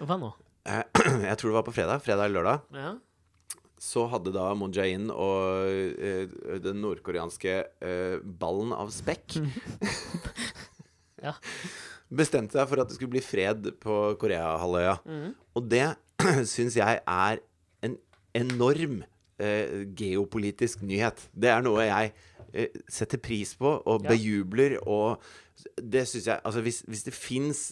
Hva 0.00 0.16
nå? 0.20 0.32
Eh, 0.68 0.82
Jeg 1.28 1.36
tror 1.40 1.52
det 1.52 1.58
var 1.60 1.68
på 1.68 1.76
fredag. 1.76 2.02
Fredag 2.04 2.28
eller 2.30 2.40
lørdag. 2.42 2.80
Ja? 2.80 2.94
Så 3.78 4.08
hadde 4.10 4.32
da 4.34 4.48
Moon 4.58 4.72
Jae-in 4.74 5.06
og 5.14 5.68
eh, 6.02 6.32
den 6.64 6.80
nordkoreanske 6.82 7.52
eh, 7.78 8.16
ballen 8.40 8.72
av 8.74 8.90
spekk 8.90 9.36
Ja. 11.22 11.34
bestemte 12.08 12.56
seg 12.56 12.68
for 12.70 12.80
at 12.80 12.88
det 12.88 12.96
skulle 12.96 13.16
bli 13.16 13.24
fred 13.24 13.70
på 13.82 13.98
Koreahalvøya. 14.20 14.96
Mm. 15.04 15.34
Og 15.58 15.68
det 15.70 15.86
syns 16.54 16.78
jeg 16.78 17.00
er 17.02 17.42
en 17.84 17.98
enorm 18.36 19.02
eh, 19.40 19.84
geopolitisk 19.98 20.82
nyhet. 20.86 21.28
Det 21.34 21.52
er 21.52 21.64
noe 21.64 21.84
jeg 21.86 22.14
eh, 22.52 22.80
setter 22.90 23.20
pris 23.22 23.54
på 23.58 23.76
og 23.78 24.06
bejubler. 24.06 24.78
Og 24.86 25.20
det 25.76 26.06
syns 26.08 26.28
jeg 26.30 26.40
Altså, 26.44 26.62
hvis, 26.64 26.82
hvis 26.86 27.06
det 27.06 27.14
fins 27.16 27.62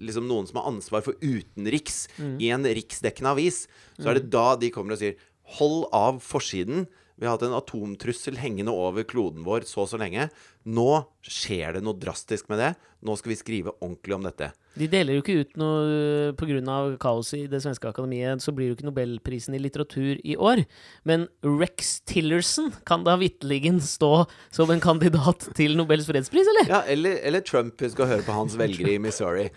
liksom 0.00 0.28
noen 0.28 0.48
som 0.48 0.60
har 0.60 0.70
ansvar 0.72 1.04
for 1.04 1.18
utenriks 1.22 2.06
mm. 2.18 2.36
i 2.42 2.52
en 2.54 2.64
riksdekkende 2.64 3.34
avis, 3.36 3.66
så 3.98 4.10
er 4.10 4.20
det 4.20 4.30
da 4.32 4.54
de 4.60 4.72
kommer 4.74 4.96
og 4.96 5.02
sier 5.02 5.18
Hold 5.56 5.86
av 5.96 6.18
forsiden. 6.20 6.82
Vi 7.18 7.26
har 7.26 7.34
hatt 7.34 7.46
en 7.48 7.56
atomtrussel 7.56 8.38
hengende 8.38 8.70
over 8.70 9.02
kloden 9.08 9.42
vår 9.46 9.66
så 9.66 9.82
og 9.82 9.90
så 9.90 9.98
lenge. 9.98 10.28
Nå 10.68 10.90
skjer 11.24 11.74
det 11.74 11.82
noe 11.82 11.98
drastisk 11.98 12.46
med 12.52 12.60
det. 12.62 12.68
Nå 13.02 13.14
skal 13.18 13.32
vi 13.32 13.38
skrive 13.38 13.72
ordentlig 13.78 14.14
om 14.14 14.26
dette. 14.26 14.50
De 14.78 14.86
deler 14.90 15.16
jo 15.16 15.22
ikke 15.22 15.36
ut 15.42 15.58
noe 15.58 16.30
pga. 16.38 16.78
kaoset 17.02 17.40
i 17.40 17.48
det 17.50 17.60
svenske 17.64 17.90
akademiet. 17.90 18.42
Så 18.44 18.54
blir 18.54 18.70
jo 18.70 18.76
ikke 18.76 18.86
Nobelprisen 18.86 19.56
i 19.58 19.62
litteratur 19.62 20.22
i 20.22 20.36
år. 20.36 20.62
Men 21.02 21.26
Rex 21.42 22.00
Tillerson 22.06 22.70
kan 22.86 23.02
da 23.06 23.16
vitterlig 23.18 23.74
stå 23.82 24.28
som 24.54 24.70
en 24.70 24.82
kandidat 24.82 25.48
til 25.58 25.74
Nobels 25.78 26.06
fredspris, 26.06 26.46
eller? 26.54 26.70
Ja, 26.70 26.82
eller, 26.86 27.18
eller 27.26 27.42
Trump 27.42 27.82
skal 27.82 28.12
høre 28.12 28.26
på 28.26 28.36
hans 28.36 28.54
velgere 28.58 28.94
i 28.94 29.02
Missouri. 29.08 29.48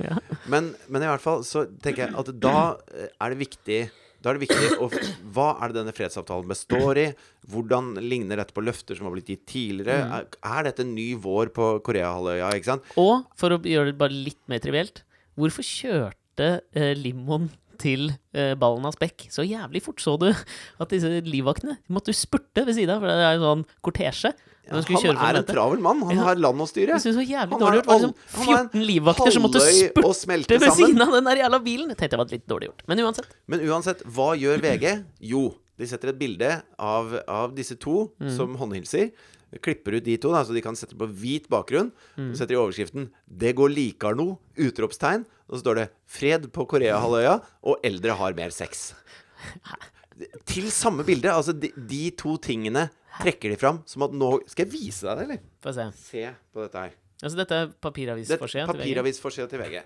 men, 0.49 0.73
men 0.89 1.03
i 1.05 1.09
hvert 1.11 1.21
fall 1.21 1.45
så 1.45 1.67
tenker 1.83 2.07
jeg 2.07 2.17
at 2.17 2.33
da 2.41 2.57
eh, 2.89 3.11
er 3.21 3.33
det 3.33 3.43
viktig 3.45 3.81
da 4.21 4.29
er 4.29 4.37
det 4.37 4.45
viktig 4.45 4.77
å 4.83 4.87
Hva 5.33 5.47
er 5.57 5.71
det 5.71 5.79
denne 5.79 5.93
fredsavtalen 5.97 6.49
består 6.49 6.99
i? 7.01 7.07
Hvordan 7.49 7.95
ligner 8.03 8.37
dette 8.41 8.53
på 8.53 8.63
løfter 8.63 8.97
som 8.97 9.07
har 9.07 9.15
blitt 9.15 9.31
gitt 9.33 9.47
tidligere? 9.49 10.05
Er, 10.19 10.27
er 10.29 10.67
dette 10.67 10.85
en 10.85 10.93
ny 10.93 11.07
vår 11.21 11.49
på 11.55 11.71
Koreahalvøya? 11.87 12.51
Ikke 12.57 12.69
sant? 12.73 12.91
Og 13.01 13.25
for 13.39 13.55
å 13.55 13.61
gjøre 13.65 13.89
det 13.91 13.97
bare 14.01 14.13
litt 14.29 14.41
mer 14.51 14.61
trivielt, 14.61 15.01
hvorfor 15.39 15.65
kjørte 15.65 16.51
eh, 16.77 16.93
limoen 16.99 17.49
til 17.81 18.11
eh, 18.37 18.53
ballen 18.61 18.85
av 18.85 18.93
spekk 18.93 19.25
så 19.33 19.45
jævlig 19.47 19.81
fort? 19.87 20.03
Så 20.03 20.13
du 20.21 20.29
at 20.29 20.93
disse 20.93 21.09
livvaktene 21.25 21.79
måtte 21.89 22.13
jo 22.13 22.21
spurte 22.21 22.67
ved 22.67 22.77
siden 22.77 23.01
for 23.01 23.09
det 23.09 23.25
er 23.25 23.39
jo 23.39 23.47
sånn 23.47 23.65
kortesje. 23.81 24.35
Han 24.69 25.17
er 25.17 25.39
en 25.41 25.45
travel 25.45 25.79
mann. 25.79 26.01
Han 26.03 26.15
Ja. 26.15 26.23
har 26.23 26.35
land 26.35 26.59
å 26.61 26.67
styre. 26.67 26.93
Jeg 26.95 27.01
synes 27.01 27.15
det 27.17 27.21
var 27.21 27.31
jævlig 27.31 27.51
Han 27.51 27.59
dårlig 27.61 27.77
gjort. 27.81 27.87
Liksom 27.87 28.13
han 28.33 28.45
har 28.45 28.59
en 28.59 28.69
14 28.69 28.85
livvakter 28.87 29.31
som 29.31 29.43
måtte 29.43 29.61
spurte 29.61 30.59
ved 30.59 30.71
siden 30.73 31.01
av 31.01 31.11
den 31.11 31.23
der 31.23 31.35
jævla 31.37 31.59
bilen. 31.63 31.87
Jeg 31.89 31.97
tenkte 31.97 32.09
det 32.11 32.17
var 32.17 32.25
litt 32.31 32.47
dårlig 32.47 32.67
gjort. 32.69 32.81
Men 32.87 32.97
uansett. 32.99 33.27
Men 33.47 33.59
uansett, 33.61 34.03
hva 34.05 34.35
gjør 34.37 34.61
VG? 34.61 35.03
Jo, 35.21 35.55
de 35.77 35.85
setter 35.87 36.09
et 36.09 36.19
bilde 36.19 36.61
av, 36.79 37.21
av 37.27 37.55
disse 37.55 37.75
to 37.79 38.11
Mm. 38.21 38.37
som 38.37 38.55
håndhilser. 38.55 39.11
Klipper 39.59 39.95
ut 39.97 40.03
de 40.05 40.15
to, 40.17 40.31
da, 40.31 40.43
så 40.45 40.53
de 40.53 40.61
kan 40.61 40.75
sette 40.75 40.95
på 40.95 41.07
hvit 41.11 41.49
bakgrunn. 41.49 41.91
Mm. 42.17 42.33
Setter 42.37 42.53
i 42.53 42.57
overskriften 42.57 43.09
'Det 43.27 43.53
går 43.55 43.69
likar 43.75 44.15
no!' 44.15 44.37
Utropstegn. 44.57 45.25
Og 45.49 45.57
så 45.57 45.61
står 45.63 45.75
det 45.75 45.89
'Fred 46.07 46.51
på 46.53 46.65
Koreahalvøya', 46.65 47.41
og 47.63 47.75
'Eldre 47.83 48.15
har 48.15 48.33
mer 48.33 48.47
sex'. 48.49 48.93
Til 50.49 50.67
samme 50.73 51.05
bilde. 51.07 51.31
Altså, 51.31 51.53
de, 51.57 51.71
de 51.75 52.03
to 52.17 52.35
tingene 52.41 52.87
trekker 53.21 53.51
de 53.51 53.57
fram 53.59 53.81
som 53.89 54.05
at 54.07 54.13
nå 54.15 54.33
Skal 54.49 54.65
jeg 54.65 54.73
vise 54.73 55.05
deg 55.07 55.17
det, 55.17 55.25
eller? 55.27 55.41
Få 55.63 55.73
se. 55.75 55.87
Se 55.99 56.27
på 56.53 56.63
dette 56.65 56.85
her. 56.85 56.93
Altså, 57.21 57.37
dette 57.37 57.57
er 57.63 57.73
papiravisforsida 57.83 58.65
til 58.65 58.79
VG. 58.79 58.85
papiravisforsida 58.85 59.49
til 59.51 59.61
VG. 59.61 59.81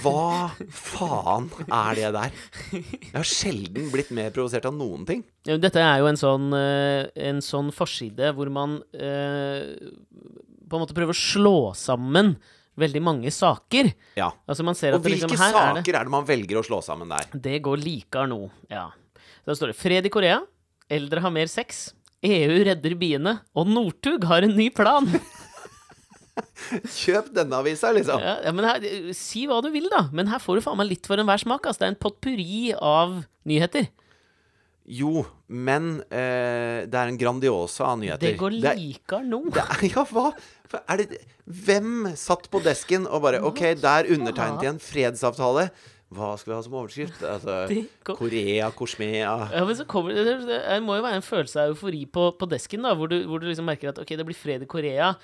Hva 0.00 0.48
faen 0.72 1.50
er 1.68 1.98
det 1.98 2.10
der? 2.16 2.36
Jeg 2.72 3.12
har 3.12 3.28
sjelden 3.28 3.90
blitt 3.92 4.12
mer 4.16 4.32
provosert 4.34 4.64
av 4.68 4.76
noen 4.76 5.04
ting. 5.08 5.24
Ja, 5.48 5.58
Dette 5.60 5.82
er 5.84 6.00
jo 6.00 6.08
en 6.08 6.20
sånn, 6.20 6.46
eh, 6.56 7.10
en 7.28 7.42
sånn 7.44 7.68
forside 7.74 8.32
hvor 8.36 8.48
man 8.52 8.78
eh, 8.96 9.74
på 10.64 10.78
en 10.78 10.84
måte 10.84 10.96
prøver 10.96 11.12
å 11.12 11.18
slå 11.18 11.56
sammen 11.76 12.36
veldig 12.80 13.02
mange 13.04 13.30
saker. 13.34 13.92
Ja. 14.18 14.30
Altså 14.48 14.66
man 14.66 14.78
ser 14.78 14.94
Og 14.94 15.00
at 15.00 15.06
det 15.06 15.14
hvilke 15.14 15.30
liksom, 15.30 15.42
her 15.42 15.54
er 15.54 15.78
det 15.78 15.84
saker 15.84 15.98
er 16.00 16.08
det 16.08 16.14
man 16.14 16.26
velger 16.28 16.60
å 16.60 16.64
slå 16.66 16.80
sammen 16.84 17.12
der? 17.12 17.28
Det 17.32 17.60
går 17.64 17.82
likar 17.82 18.28
nå, 18.30 18.40
ja. 18.72 18.88
Da 19.44 19.54
står 19.54 19.72
det 19.72 19.78
'Fred 19.78 20.06
i 20.08 20.12
Korea', 20.12 20.42
'Eldre 20.90 21.20
har 21.20 21.30
mer 21.30 21.46
sex', 21.46 21.92
'EU 22.24 22.64
redder 22.64 22.94
biene', 22.96 23.40
og 23.54 23.66
'Northug 23.68 24.24
har 24.24 24.42
en 24.42 24.56
ny 24.56 24.70
plan'. 24.70 25.08
Kjøp 27.04 27.28
denne 27.34 27.60
avisa, 27.60 27.92
liksom. 27.94 28.18
Ja, 28.22 28.38
ja, 28.42 28.52
men 28.54 28.66
her, 28.66 28.84
si 29.14 29.44
hva 29.46 29.60
du 29.62 29.70
vil, 29.74 29.86
da. 29.92 30.08
Men 30.12 30.26
her 30.32 30.40
får 30.42 30.58
du 30.58 30.64
faen 30.64 30.78
meg 30.80 30.90
litt 30.90 31.06
for 31.06 31.20
enhver 31.20 31.38
smak. 31.38 31.66
Altså. 31.66 31.84
Det 31.84 31.86
er 31.86 31.94
en 31.94 32.00
potpurri 32.02 32.72
av 32.74 33.20
nyheter. 33.46 33.86
Jo, 34.84 35.22
men 35.48 36.02
eh, 36.12 36.84
det 36.84 36.98
er 36.98 37.08
en 37.08 37.18
Grandiosa 37.20 37.86
av 37.94 37.98
nyheter. 38.02 38.34
Det 38.34 38.36
går 38.40 38.58
likar 38.58 39.24
nå. 39.24 39.46
Det 39.54 39.64
er, 39.64 39.84
ja, 39.94 40.04
hva? 40.10 40.28
Det, 41.00 41.22
hvem 41.44 42.10
satt 42.18 42.50
på 42.52 42.60
desken 42.64 43.06
og 43.08 43.24
bare 43.24 43.40
OK, 43.46 43.62
der 43.80 44.10
undertegnet 44.12 44.66
jeg 44.66 44.74
en 44.74 44.82
fredsavtale. 44.82 45.68
Hva 46.14 46.34
skal 46.38 46.52
vi 46.52 46.56
ha 46.56 46.64
som 46.66 46.76
overskrift? 46.78 47.22
Altså, 47.26 47.54
Korea, 48.20 48.68
Korsmea 48.76 49.32
Ja, 49.54 49.64
men 49.64 49.78
så 49.78 49.86
kommer 49.88 50.14
det, 50.14 50.36
det 50.46 50.76
må 50.84 50.98
jo 50.98 51.06
være 51.06 51.18
en 51.18 51.26
følelse 51.26 51.64
av 51.64 51.72
eufori 51.72 52.04
på, 52.06 52.28
på 52.38 52.48
desken, 52.50 52.84
da, 52.84 52.92
hvor 52.98 53.10
du, 53.10 53.16
hvor 53.30 53.42
du 53.42 53.48
liksom 53.48 53.66
merker 53.68 53.90
at 53.90 54.02
ok, 54.02 54.14
det 54.20 54.28
blir 54.28 54.38
fred 54.38 54.66
i 54.66 54.70
Korea. 54.70 55.14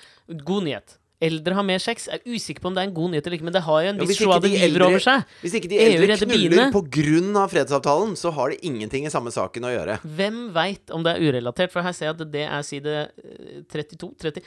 God 0.41 0.67
nyhet. 0.67 0.97
Eldre 1.21 1.53
har 1.53 1.65
mer 1.67 1.77
sex. 1.83 2.07
Jeg 2.09 2.17
er 2.23 2.33
usikker 2.33 2.63
på 2.63 2.69
om 2.71 2.73
det 2.77 2.81
er 2.81 2.87
en 2.89 2.93
god 2.97 3.11
nyhet 3.13 3.27
eller 3.27 3.37
ikke, 3.37 3.45
men 3.45 3.53
det 3.53 3.61
har 3.61 3.83
jo 3.85 3.89
en 3.91 3.99
Ja, 3.99 4.01
viss 4.01 4.09
hvis 4.09 4.21
ikke 4.21 4.29
joie 4.31 4.41
de 4.41 4.49
de 4.49 4.61
eldre- 4.65 4.87
over 4.89 5.03
seg. 5.05 5.25
Hvis 5.43 5.53
ikke 5.59 5.69
de 5.69 5.77
eldre 5.85 6.17
knuller 6.17 6.71
pga. 6.73 7.43
fredsavtalen, 7.53 8.15
så 8.17 8.31
har 8.33 8.49
det 8.49 8.59
ingenting 8.65 9.05
i 9.05 9.11
samme 9.13 9.29
saken 9.31 9.67
å 9.69 9.71
gjøre. 9.75 9.99
Hvem 10.01 10.39
veit 10.55 10.89
om 10.91 11.03
det 11.05 11.13
er 11.15 11.21
urelatert? 11.21 11.71
For 11.71 11.81
her 11.85 11.93
ser 11.93 12.09
jeg 12.09 12.15
at 12.19 12.31
det 12.31 12.45
er 12.47 12.61
side 12.65 12.95
eh, 13.05 13.61
32 13.69 14.15
30. 14.17 14.41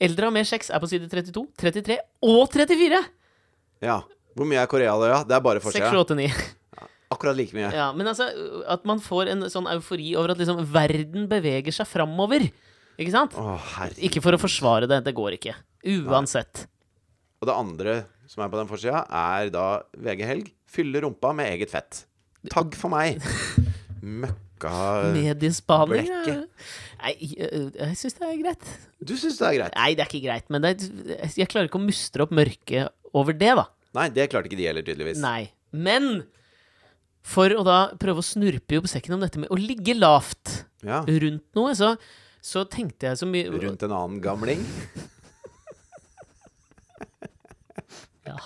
Eldre 0.00 0.28
har 0.28 0.30
mer 0.36 0.44
sex 0.44 0.68
er 0.70 0.78
på 0.78 0.86
side 0.88 1.08
32, 1.10 1.46
33 1.58 1.96
og 2.22 2.44
34! 2.52 3.00
Ja. 3.82 4.02
Hvor 4.36 4.46
mye 4.46 4.60
er 4.62 4.68
Korealøya? 4.70 5.24
Det 5.26 5.34
er 5.34 5.40
bare 5.42 5.58
6, 5.64 5.72
7, 5.74 5.80
forsida. 5.80 5.98
8, 5.98 6.14
9. 6.14 6.30
Akkurat 7.10 7.34
like 7.38 7.56
mye. 7.56 7.70
Ja, 7.72 7.88
men 7.96 8.06
altså, 8.06 8.28
at 8.68 8.84
man 8.84 9.00
får 9.00 9.30
en 9.32 9.40
sånn 9.48 9.66
eufori 9.72 10.12
over 10.14 10.34
at 10.34 10.38
liksom 10.42 10.60
verden 10.70 11.24
beveger 11.30 11.72
seg 11.72 11.88
framover. 11.88 12.44
Ikke 13.00 13.14
sant? 13.14 13.32
Å. 13.38 13.56
Ikke 13.96 14.20
for 14.20 14.36
å 14.36 14.40
forsvare 14.42 14.86
det, 14.90 15.00
det 15.06 15.14
går 15.16 15.38
ikke. 15.38 15.54
Uansett. 15.86 16.66
Og 17.38 17.46
det 17.48 17.54
andre 17.54 17.96
som 18.28 18.42
er 18.44 18.50
på 18.52 18.58
den 18.60 18.68
forsida, 18.68 19.04
er 19.08 19.48
da 19.54 19.66
VG 19.96 20.24
Helg. 20.28 20.50
Fylle 20.68 21.00
rumpa 21.04 21.30
med 21.36 21.48
eget 21.54 21.70
fett. 21.72 22.02
Takk 22.52 22.74
for 22.78 22.92
meg. 22.92 23.22
Møkka 24.02 24.72
Mediespaning 25.14 26.06
ja. 26.06 26.34
Nei, 27.00 27.12
jeg, 27.18 27.48
jeg 27.74 27.96
syns 27.98 28.16
det 28.18 28.26
er 28.28 28.36
greit. 28.42 28.68
Du 29.02 29.14
syns 29.18 29.38
det 29.40 29.48
er 29.48 29.56
greit? 29.58 29.74
Nei, 29.78 29.88
det 29.96 30.04
er 30.04 30.10
ikke 30.10 30.22
greit, 30.26 30.46
men 30.52 30.62
det 30.64 30.70
er, 30.74 31.32
jeg 31.38 31.50
klarer 31.50 31.70
ikke 31.70 31.80
å 31.80 31.86
mustre 31.86 32.26
opp 32.26 32.34
mørket 32.34 32.92
over 33.16 33.34
det, 33.38 33.54
da. 33.58 33.66
Nei, 33.98 34.08
det 34.14 34.28
klarte 34.30 34.50
ikke 34.50 34.58
de 34.60 34.68
heller, 34.68 34.84
tydeligvis. 34.86 35.22
Nei. 35.22 35.48
Men 35.74 36.22
for 37.26 37.52
å 37.54 37.64
da 37.66 37.78
prøve 38.00 38.22
å 38.22 38.26
snurpe 38.26 38.78
i 38.78 38.90
sekken 38.90 39.16
om 39.16 39.24
dette 39.24 39.40
med 39.42 39.50
å 39.52 39.58
ligge 39.58 39.96
lavt 39.98 40.62
Ja. 40.86 41.02
rundt 41.02 41.46
noe, 41.58 41.74
så, 41.74 41.94
så 42.44 42.62
tenkte 42.70 43.10
jeg 43.10 43.18
så 43.20 43.26
mye 43.28 43.50
Rundt 43.50 43.82
en 43.86 43.94
annen 43.94 44.20
gamling. 44.24 44.62
Ja. 48.28 48.38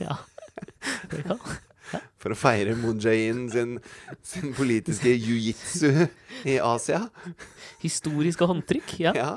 ja. 0.00 0.16
ja. 1.22 1.38
For 2.22 2.32
å 2.32 2.38
feire 2.38 2.76
Jae-in 2.76 3.48
sin, 3.52 3.76
sin 4.22 4.54
politiske 4.56 5.10
jiu-jitsu 5.12 6.06
i 6.48 6.58
Asia. 6.62 7.04
Historiske 7.82 8.48
håndtrykk. 8.48 8.96
Ja. 9.02 9.12
Ja. 9.18 9.30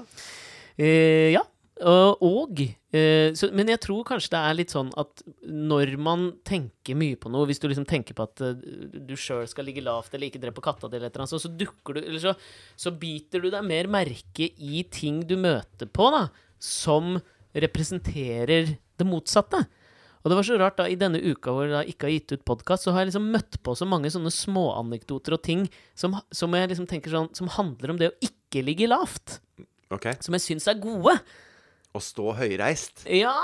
Eh, 0.78 1.34
ja. 1.36 1.44
Og, 1.76 2.62
eh, 2.96 3.34
så, 3.36 3.50
Men 3.52 3.68
jeg 3.68 3.82
tror 3.84 4.06
kanskje 4.08 4.32
det 4.32 4.40
er 4.40 4.56
litt 4.56 4.72
sånn 4.72 4.94
at 4.96 5.26
når 5.44 5.98
man 6.00 6.30
tenker 6.48 6.96
mye 6.96 7.18
på 7.20 7.28
noe 7.28 7.50
Hvis 7.50 7.60
du 7.60 7.68
liksom 7.68 7.84
tenker 7.84 8.16
på 8.16 8.24
at 8.24 8.40
eh, 8.48 8.56
du 8.96 9.12
sjøl 9.20 9.44
skal 9.52 9.68
ligge 9.68 9.84
lavt 9.84 10.14
eller 10.16 10.30
ikke 10.30 10.40
drepe 10.40 10.64
katta 10.64 10.88
di, 10.88 10.96
eller 10.96 11.12
et 11.12 11.18
eller 11.18 11.26
annet, 11.26 11.34
så, 11.36 11.42
så 11.44 11.52
dukker 11.52 11.98
du 11.98 12.00
Eller 12.06 12.24
så, 12.24 12.32
så 12.80 12.96
biter 12.96 13.44
du 13.44 13.50
deg 13.52 13.68
mer 13.68 13.92
merke 13.92 14.48
i 14.56 14.86
ting 14.88 15.26
du 15.28 15.36
møter 15.36 15.92
på, 15.92 16.08
da, 16.16 16.30
som 16.64 17.18
representerer 17.52 18.78
det 19.00 19.08
motsatte. 19.10 19.64
Og 20.26 20.32
det 20.32 20.38
var 20.40 20.48
så 20.48 20.58
rart 20.58 20.80
da, 20.80 20.88
i 20.90 20.98
denne 20.98 21.20
uka 21.22 21.54
hvor 21.54 21.70
jeg 21.70 21.94
ikke 21.94 22.08
har 22.08 22.14
gitt 22.16 22.34
ut 22.34 22.46
podkast, 22.50 22.88
så 22.88 22.96
har 22.96 23.04
jeg 23.04 23.12
liksom 23.12 23.28
møtt 23.36 23.60
på 23.62 23.76
så 23.78 23.86
mange 23.86 24.10
sånne 24.10 24.32
småanekdoter 24.34 25.36
og 25.38 25.44
ting 25.46 25.68
som, 25.94 26.16
som 26.34 26.56
jeg 26.58 26.72
liksom 26.72 26.88
tenker 26.90 27.14
sånn 27.14 27.30
Som 27.38 27.52
handler 27.54 27.94
om 27.94 28.00
det 28.02 28.10
å 28.10 28.16
ikke 28.26 28.64
ligge 28.66 28.90
lavt. 28.90 29.38
Okay. 29.94 30.18
Som 30.26 30.34
jeg 30.34 30.46
syns 30.48 30.66
er 30.72 30.82
gode. 30.82 31.14
Å 31.96 32.02
stå 32.02 32.34
høyreist. 32.40 33.06
Ja, 33.06 33.36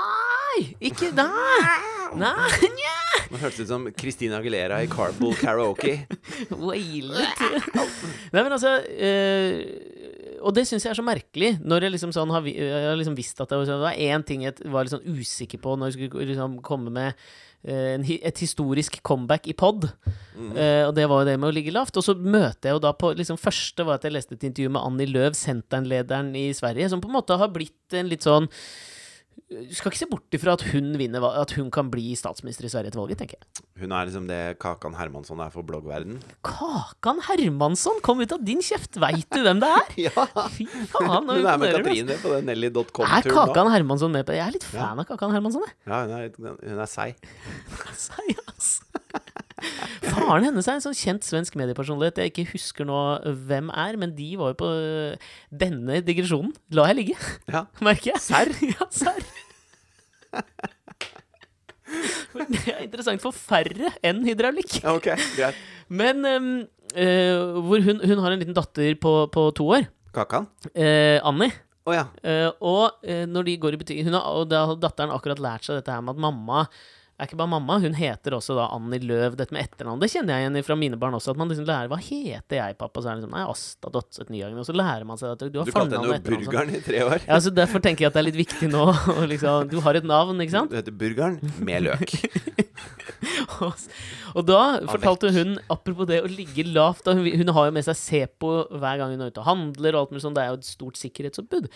ikke 0.82 1.12
da! 1.16 1.30
Nei, 2.18 2.68
nja. 2.74 2.96
Nå 3.32 3.38
hørtes 3.40 3.62
ut 3.62 3.70
som 3.70 3.86
Christina 3.96 4.42
Aguilera 4.42 4.82
i 4.84 4.90
Carpool 4.92 5.32
Karaoke. 5.38 5.94
Wailet. 6.66 7.46
Nei, 8.34 8.42
men 8.42 8.52
altså 8.52 8.74
eh, 8.92 9.62
Og 10.42 10.54
det 10.56 10.66
syns 10.68 10.84
jeg 10.84 10.90
er 10.92 10.98
så 10.98 11.04
merkelig, 11.06 11.52
når 11.62 11.86
jeg 11.86 11.94
liksom 11.94 12.12
sånn 12.16 12.30
har, 12.34 12.44
jeg 12.50 12.84
har 12.88 12.98
liksom 12.98 13.16
visst 13.18 13.40
at 13.40 13.48
det 13.52 13.58
var, 13.60 13.68
sånn- 13.68 13.80
det 13.80 13.88
var 13.88 14.02
én 14.10 14.24
ting 14.26 14.42
jeg 14.46 14.68
var 14.72 14.84
litt 14.84 14.94
sånn 14.94 15.06
usikker 15.06 15.60
på 15.62 15.76
når 15.78 15.90
jeg 15.92 15.96
skulle 16.10 16.26
liksom 16.32 16.58
komme 16.66 16.90
med 16.92 17.14
eh, 17.64 17.94
en, 17.94 18.04
et 18.04 18.42
historisk 18.42 19.00
comeback 19.06 19.46
i 19.48 19.54
pod. 19.54 19.86
Eh, 20.36 20.84
og 20.88 20.94
det 20.98 21.06
var 21.08 21.22
jo 21.22 21.28
det 21.30 21.38
med 21.38 21.50
å 21.50 21.54
ligge 21.54 21.72
lavt. 21.74 21.96
Og 21.96 22.04
så 22.06 22.14
møter 22.18 22.70
jeg 22.72 22.76
jo 22.78 22.82
da 22.82 22.92
på 22.98 23.12
liksom 23.18 23.38
Første 23.38 23.86
var 23.86 24.00
at 24.00 24.04
jeg 24.08 24.16
leste 24.16 24.34
et 24.34 24.48
intervju 24.50 24.72
med 24.74 24.82
Annie 24.82 25.10
Løv, 25.10 25.36
Sentern-lederen 25.38 26.34
i 26.38 26.48
Sverige, 26.56 26.88
som 26.90 27.00
på 27.00 27.08
en 27.12 27.16
måte 27.20 27.38
har 27.38 27.52
blitt 27.54 27.94
en 27.98 28.10
litt 28.10 28.26
sånn 28.26 28.48
Du 29.52 29.74
skal 29.76 29.90
ikke 29.92 30.00
se 30.00 30.06
bort 30.08 30.32
ifra 30.36 30.54
at 30.56 30.62
hun 30.72 30.94
vinner, 30.96 31.24
at 31.36 31.52
hun 31.58 31.68
kan 31.72 31.90
bli 31.92 32.14
statsminister 32.16 32.64
i 32.64 32.70
Sverige 32.72 32.88
etter 32.92 33.00
valget, 33.02 33.18
tenker 33.20 33.36
jeg. 33.36 33.64
Hun 33.82 33.92
er 33.92 34.08
liksom 34.08 34.24
det 34.28 34.38
Kakan 34.62 34.94
Hermansson 34.96 35.40
er 35.44 35.50
for 35.52 35.66
bloggverden. 35.68 36.20
Kakan 36.46 37.20
Hermansson, 37.26 38.00
kom 38.04 38.22
ut 38.24 38.32
av 38.32 38.40
din 38.46 38.62
kjeft! 38.64 38.96
Veit 39.02 39.28
du 39.32 39.42
hvem 39.44 39.60
det 39.62 39.68
er? 39.68 39.92
Ja! 40.06 40.24
Fy 40.54 40.64
faen, 40.92 41.28
Hun 41.28 41.44
er 41.44 41.60
med 41.60 41.76
Katrine 41.76 42.16
på 42.22 42.32
den. 42.32 42.46
Er 42.46 42.48
Nelly.com-turen 42.52 43.28
nå. 43.28 43.34
Kakan 43.36 43.72
Hermansson 43.74 44.14
med 44.16 44.24
på 44.28 44.32
det? 44.32 44.40
Jeg 44.40 44.48
er 44.48 44.56
litt 44.56 44.68
fan 44.72 45.02
av 45.04 45.08
Kakan 45.10 45.36
Hermansson, 45.36 45.66
jeg. 45.68 45.76
Ja, 45.84 46.00
hun 46.06 46.16
er, 46.16 46.56
hun 46.72 46.82
er 46.86 46.90
seig. 46.90 47.20
Sei, 48.06 48.28
ass. 48.56 48.72
Faren 50.12 50.44
hennes 50.48 50.68
er 50.68 50.78
en 50.78 50.84
sånn 50.84 50.96
kjent 50.96 51.24
svensk 51.26 51.56
mediepersonlighet 51.60 52.18
jeg 52.22 52.32
ikke 52.32 52.46
husker 52.52 52.86
nå 52.88 52.98
hvem 53.48 53.70
er, 53.70 53.98
men 54.00 54.14
de 54.16 54.28
var 54.40 54.52
jo 54.52 54.58
på 54.62 54.68
øh, 54.74 55.30
denne 55.64 56.00
digresjonen. 56.06 56.52
La 56.76 56.88
jeg 56.90 56.98
ligge, 57.00 57.16
Ja. 57.52 57.64
merker 57.86 58.12
jeg. 58.14 58.22
Serr? 58.24 58.52
Ja, 58.72 58.88
serr. 58.92 59.22
Det 62.32 62.62
er 62.72 62.78
interessant 62.86 63.20
for 63.20 63.36
færre 63.36 63.90
enn 64.06 64.22
hydraulikk. 64.24 64.78
Okay, 64.80 65.12
ok, 65.12 65.26
greit. 65.36 65.58
Men 65.92 66.24
øh, 66.24 67.58
hvor 67.66 67.82
hun, 67.84 68.00
hun 68.00 68.22
har 68.24 68.32
en 68.32 68.40
liten 68.40 68.56
datter 68.56 68.94
på, 69.00 69.12
på 69.34 69.44
to 69.58 69.66
år. 69.76 69.84
Kakan? 70.16 70.46
Eh, 70.72 71.18
Annie. 71.24 71.52
Oh, 71.84 71.92
ja. 71.96 72.06
Eh, 72.22 72.48
og 72.62 73.02
eh, 73.04 73.24
når 73.28 73.48
de 73.48 73.58
går 73.60 73.74
i 73.74 73.78
butikken 73.80 74.06
hun 74.06 74.14
har, 74.14 74.26
Og 74.38 74.44
da 74.46 74.60
har 74.70 74.76
datteren 74.78 75.10
akkurat 75.10 75.40
lært 75.42 75.66
seg 75.66 75.80
dette 75.80 75.90
her 75.92 76.04
med 76.04 76.14
at 76.14 76.20
mamma 76.24 76.60
er 77.20 77.28
ikke 77.28 77.38
bare 77.38 77.52
mamma, 77.52 77.76
hun 77.82 77.94
heter 77.94 78.34
også 78.34 78.54
da 78.56 78.64
Annie 78.74 79.02
Løv, 79.04 79.36
dette 79.38 79.54
med 79.54 79.62
etternavn. 79.66 80.00
Det 80.02 80.08
kjenner 80.10 80.38
jeg 80.40 80.46
igjen 80.48 80.64
fra 80.66 80.76
mine 80.80 80.98
barn 80.98 81.14
også, 81.18 81.34
at 81.34 81.40
man 81.40 81.50
liksom 81.52 81.66
lærer 81.68 81.90
Hva 81.92 81.98
heter 82.02 82.56
jeg, 82.58 82.76
pappa? 82.80 83.02
Så 83.02 83.10
er 83.10 83.18
det 83.18 83.22
liksom 83.22 83.36
Nei, 83.36 83.44
Asta 83.52 83.92
Dotset 83.94 84.32
Nyhagen. 84.32 84.58
Og 84.58 84.66
så 84.66 84.74
lærer 84.74 85.06
man 85.08 85.20
seg 85.20 85.34
at 85.36 85.44
du 85.44 85.60
har 85.60 85.68
Du 85.68 85.74
kalte 85.74 85.98
fornavn 85.98 86.08
og 86.08 86.16
henne 86.16 86.16
jo 86.16 86.18
etternavn. 86.18 86.44
sånn. 86.44 86.52
Burgeren 86.52 86.74
i 86.74 86.82
tre 86.86 87.04
år. 87.06 87.26
Ja, 87.28 87.38
så 87.44 87.52
Derfor 87.62 87.84
tenker 87.84 88.06
jeg 88.06 88.10
at 88.10 88.16
det 88.16 88.22
er 88.24 88.28
litt 88.30 88.40
viktig 88.40 88.70
nå. 88.72 88.86
og 89.18 89.22
liksom, 89.30 89.68
du 89.70 89.78
har 89.84 90.00
et 90.00 90.08
navn, 90.08 90.40
ikke 90.42 90.56
sant? 90.56 90.72
Du 90.72 90.78
heter 90.80 90.96
Burgeren 91.04 91.38
med 91.62 91.86
løk. 91.88 92.16
Og, 93.62 93.78
og 94.34 94.46
da 94.48 94.58
fortalte 94.88 95.28
hun, 95.34 95.52
apropos 95.70 96.08
det 96.08 96.18
å 96.24 96.30
ligge 96.30 96.64
lavt 96.66 97.04
da 97.06 97.12
hun, 97.14 97.26
hun 97.38 97.52
har 97.54 97.68
jo 97.68 97.74
med 97.76 97.84
seg 97.86 97.98
Sepo 97.98 98.50
hver 98.72 98.98
gang 98.98 99.12
hun 99.14 99.22
er 99.22 99.30
ute 99.30 99.42
og 99.42 99.46
handler, 99.46 99.94
og 99.94 100.00
alt 100.00 100.14
mulig 100.14 100.24
sånt. 100.24 100.34
Det 100.38 100.42
er 100.42 100.50
jo 100.50 100.58
et 100.58 100.66
stort 100.66 100.98
sikkerhetsoppbud. 100.98 101.68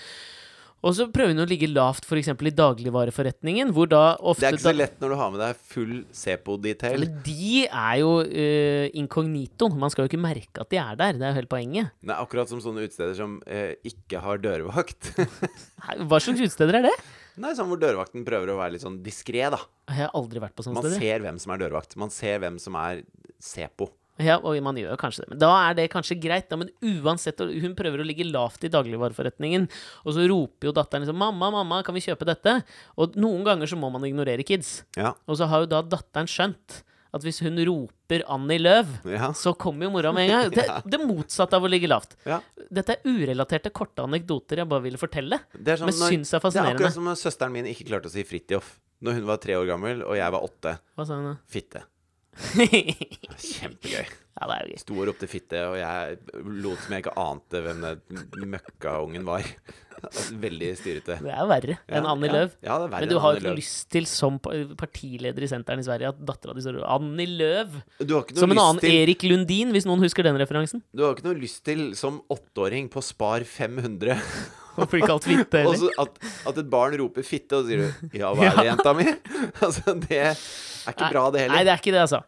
Og 0.87 0.95
så 0.95 1.09
prøver 1.11 1.35
hun 1.35 1.43
å 1.43 1.49
ligge 1.51 1.67
lavt 1.67 2.05
f.eks. 2.07 2.29
i 2.31 2.53
dagligvareforretningen, 2.55 3.73
hvor 3.75 3.89
da 3.91 4.03
ofte 4.21 4.45
Det 4.45 4.49
er 4.53 4.59
ikke 4.59 4.67
så 4.69 4.75
lett 4.77 5.01
når 5.03 5.13
du 5.13 5.17
har 5.19 5.33
med 5.35 5.43
deg 5.43 5.65
full 5.73 5.95
Sepo-detail. 6.15 7.03
Men 7.03 7.17
de 7.27 7.65
er 7.67 7.97
jo 8.05 8.13
uh, 8.23 8.87
inkognito. 9.03 9.69
Man 9.75 9.91
skal 9.91 10.07
jo 10.07 10.13
ikke 10.13 10.23
merke 10.23 10.63
at 10.63 10.71
de 10.71 10.79
er 10.83 11.01
der. 11.01 11.19
Det 11.19 11.27
er 11.27 11.35
jo 11.35 11.39
hele 11.41 11.51
poenget. 11.51 11.91
Er 12.07 12.15
akkurat 12.21 12.53
som 12.53 12.63
sånne 12.63 12.87
utesteder 12.87 13.19
som 13.19 13.41
uh, 13.43 13.73
ikke 13.89 14.23
har 14.23 14.43
dørvakt. 14.45 15.11
Hva 16.07 16.23
slags 16.23 16.39
utesteder 16.39 16.79
er 16.81 16.89
det? 16.93 16.97
Nei, 17.43 17.53
sånn 17.59 17.69
hvor 17.69 17.83
dørvakten 17.83 18.23
prøver 18.25 18.55
å 18.55 18.61
være 18.63 18.77
litt 18.77 18.87
sånn 18.87 19.03
diskré, 19.05 19.43
da. 19.53 19.59
Jeg 19.91 20.07
har 20.07 20.15
aldri 20.17 20.41
vært 20.41 20.55
på 20.57 20.65
sånne 20.65 20.79
Man 20.79 20.87
steder. 20.87 21.03
ser 21.03 21.27
hvem 21.27 21.43
som 21.43 21.53
er 21.53 21.67
dørvakt. 21.67 21.99
Man 22.01 22.15
ser 22.15 22.41
hvem 22.47 22.63
som 22.63 22.79
er 22.81 23.03
Sepo. 23.43 23.91
Ja, 24.23 24.39
og 24.41 24.57
man 24.65 24.79
gjør 24.81 24.97
kanskje 25.01 25.25
det. 25.25 25.31
Men 25.35 25.41
da 25.43 25.51
er 25.67 25.77
det 25.77 25.91
kanskje 25.93 26.17
greit. 26.21 26.49
Da, 26.49 26.57
men 26.61 26.71
uansett, 26.81 27.41
hun 27.41 27.77
prøver 27.77 28.01
å 28.01 28.07
ligge 28.07 28.25
lavt 28.29 28.65
i 28.65 28.71
dagligvareforretningen, 28.73 29.69
og 30.05 30.17
så 30.17 30.25
roper 30.31 30.71
jo 30.71 30.75
datteren 30.77 31.05
liksom 31.05 31.19
'Mamma, 31.21 31.51
mamma, 31.53 31.83
kan 31.85 31.95
vi 31.95 32.05
kjøpe 32.05 32.25
dette?' 32.29 32.63
Og 32.97 33.17
noen 33.17 33.45
ganger 33.45 33.67
så 33.69 33.77
må 33.77 33.91
man 33.93 34.05
ignorere 34.09 34.45
kids. 34.47 34.85
Ja. 34.97 35.15
Og 35.29 35.37
så 35.37 35.47
har 35.47 35.65
jo 35.65 35.67
da 35.67 35.83
datteren 35.83 36.27
skjønt 36.31 36.83
at 37.17 37.23
hvis 37.25 37.41
hun 37.45 37.57
roper 37.65 38.25
'Annie 38.25 38.59
Løv', 38.61 39.05
Ja. 39.05 39.33
så 39.33 39.57
kommer 39.57 39.85
jo 39.85 39.91
mora 39.91 40.13
med 40.13 40.31
en 40.31 40.33
gang. 40.37 40.51
Det, 40.57 40.91
det 40.91 41.01
motsatte 41.07 41.57
av 41.57 41.65
å 41.65 41.69
ligge 41.69 41.89
lavt. 41.89 42.17
ja. 42.25 42.41
Dette 42.73 42.97
er 42.97 43.05
urelaterte, 43.07 43.71
korte 43.71 44.03
anekdoter 44.03 44.57
jeg 44.59 44.69
bare 44.69 44.83
ville 44.83 44.99
fortelle. 44.99 45.39
Det 45.53 45.73
er, 45.73 45.77
sånn, 45.77 45.87
Men 45.87 45.95
syns 45.95 46.35
er 46.35 46.41
det 46.41 46.57
er 46.57 46.75
akkurat 46.75 46.93
som 46.93 47.07
søsteren 47.15 47.53
min 47.53 47.67
ikke 47.67 47.87
klarte 47.87 48.09
å 48.09 48.11
si 48.11 48.25
Fridtjof 48.25 48.81
når 49.03 49.13
hun 49.21 49.27
var 49.27 49.37
tre 49.39 49.55
år 49.55 49.67
gammel, 49.69 50.03
og 50.03 50.17
jeg 50.17 50.33
var 50.33 50.43
åtte. 50.43 50.79
Hva 50.97 51.07
sa 51.07 51.15
hun 51.21 51.29
da? 51.29 51.37
Fitte. 51.47 51.85
ja, 52.61 53.35
Kjempegøy. 53.41 54.07
det 54.07 54.45
er 54.45 54.63
jo 54.67 54.75
gøy. 54.75 54.81
Sto 54.83 54.99
og 54.99 55.09
ropte 55.09 55.29
fitte, 55.31 55.63
og 55.71 55.79
jeg 55.81 56.19
lot 56.63 56.85
som 56.85 56.95
jeg 56.97 57.05
ikke 57.05 57.17
ante 57.23 57.65
hvem 57.65 57.85
den 57.87 58.49
møkkaungen 58.57 59.27
var. 59.29 59.49
Veldig 60.37 60.69
styrete. 60.77 61.17
Det 61.25 61.33
er 61.33 61.47
verre 61.49 61.77
Ja, 61.79 61.97
enn 61.99 62.07
Annie. 62.09 62.29
Løv. 62.29 62.51
Ja, 62.61 62.77
det 62.77 62.85
er 62.85 62.91
verre 62.93 63.01
Men 63.01 63.11
du 63.11 63.17
har 63.23 63.33
jo 63.33 63.41
ikke 63.41 63.55
lyst 63.57 63.87
til, 63.95 64.05
som 64.11 64.37
partileder 64.43 65.47
i 65.47 65.49
Senteren 65.51 65.81
i 65.81 65.87
Sverige, 65.87 66.13
at 66.13 66.21
dattera 66.29 66.55
di 66.57 66.65
står 66.65 66.83
Annie 66.85 67.31
Løv 67.39 67.79
Som 68.37 68.53
en 68.53 68.61
annen 68.61 68.83
til 68.83 68.93
Erik 68.93 69.25
Lundin, 69.27 69.73
hvis 69.75 69.89
noen 69.89 70.05
husker 70.05 70.27
den 70.27 70.37
referansen. 70.41 70.85
Du 70.93 71.07
har 71.07 71.17
ikke 71.17 71.27
noe 71.31 71.41
lyst 71.41 71.65
til, 71.67 71.89
som 71.99 72.21
åtteåring 72.33 72.91
på 72.93 73.03
Spar 73.05 73.47
500, 73.49 74.21
og 74.77 74.91
bli 74.93 75.01
kalt 75.07 75.25
fitte, 75.25 75.65
eller? 75.65 75.93
at, 76.05 76.19
at 76.51 76.59
et 76.61 76.71
barn 76.71 76.97
roper 77.01 77.25
'fitte', 77.25 77.57
og 77.57 77.65
så 77.65 77.73
sier 77.73 77.87
du 77.87 78.19
'ja, 78.19 78.33
hva 78.37 78.51
er 78.51 78.57
det, 78.61 78.67
jenta 78.69 78.93
mi?' 78.93 79.15
Altså, 79.65 79.97
det 80.05 80.25
er 80.91 80.97
ikke 80.97 81.13
bra, 81.13 81.27
det 81.35 81.45
heller. 81.45 81.57
Nei, 81.57 81.65
det 81.67 81.73
er 81.75 81.83
ikke 81.83 81.95
det, 81.95 82.03
altså. 82.07 82.23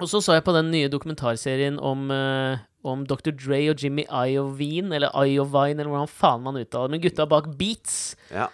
Og 0.00 0.08
så 0.08 0.22
så 0.24 0.36
jeg 0.38 0.44
på 0.46 0.54
den 0.56 0.70
nye 0.72 0.88
dokumentarserien 0.92 1.76
om, 1.78 2.08
uh, 2.10 2.62
om 2.88 3.04
Dr. 3.06 3.34
Dre 3.36 3.60
og 3.70 3.82
Jimmy 3.82 4.06
Iovine, 4.08 4.94
eller 4.96 5.12
Iovine, 5.24 5.82
eller 5.82 5.92
hvordan 5.92 6.10
faen 6.10 6.42
man 6.46 6.58
uttaler. 6.60 6.94
Men 6.94 7.02
gutta 7.04 7.28
bak 7.28 7.50
Beats. 7.58 8.16
Ja. 8.32 8.48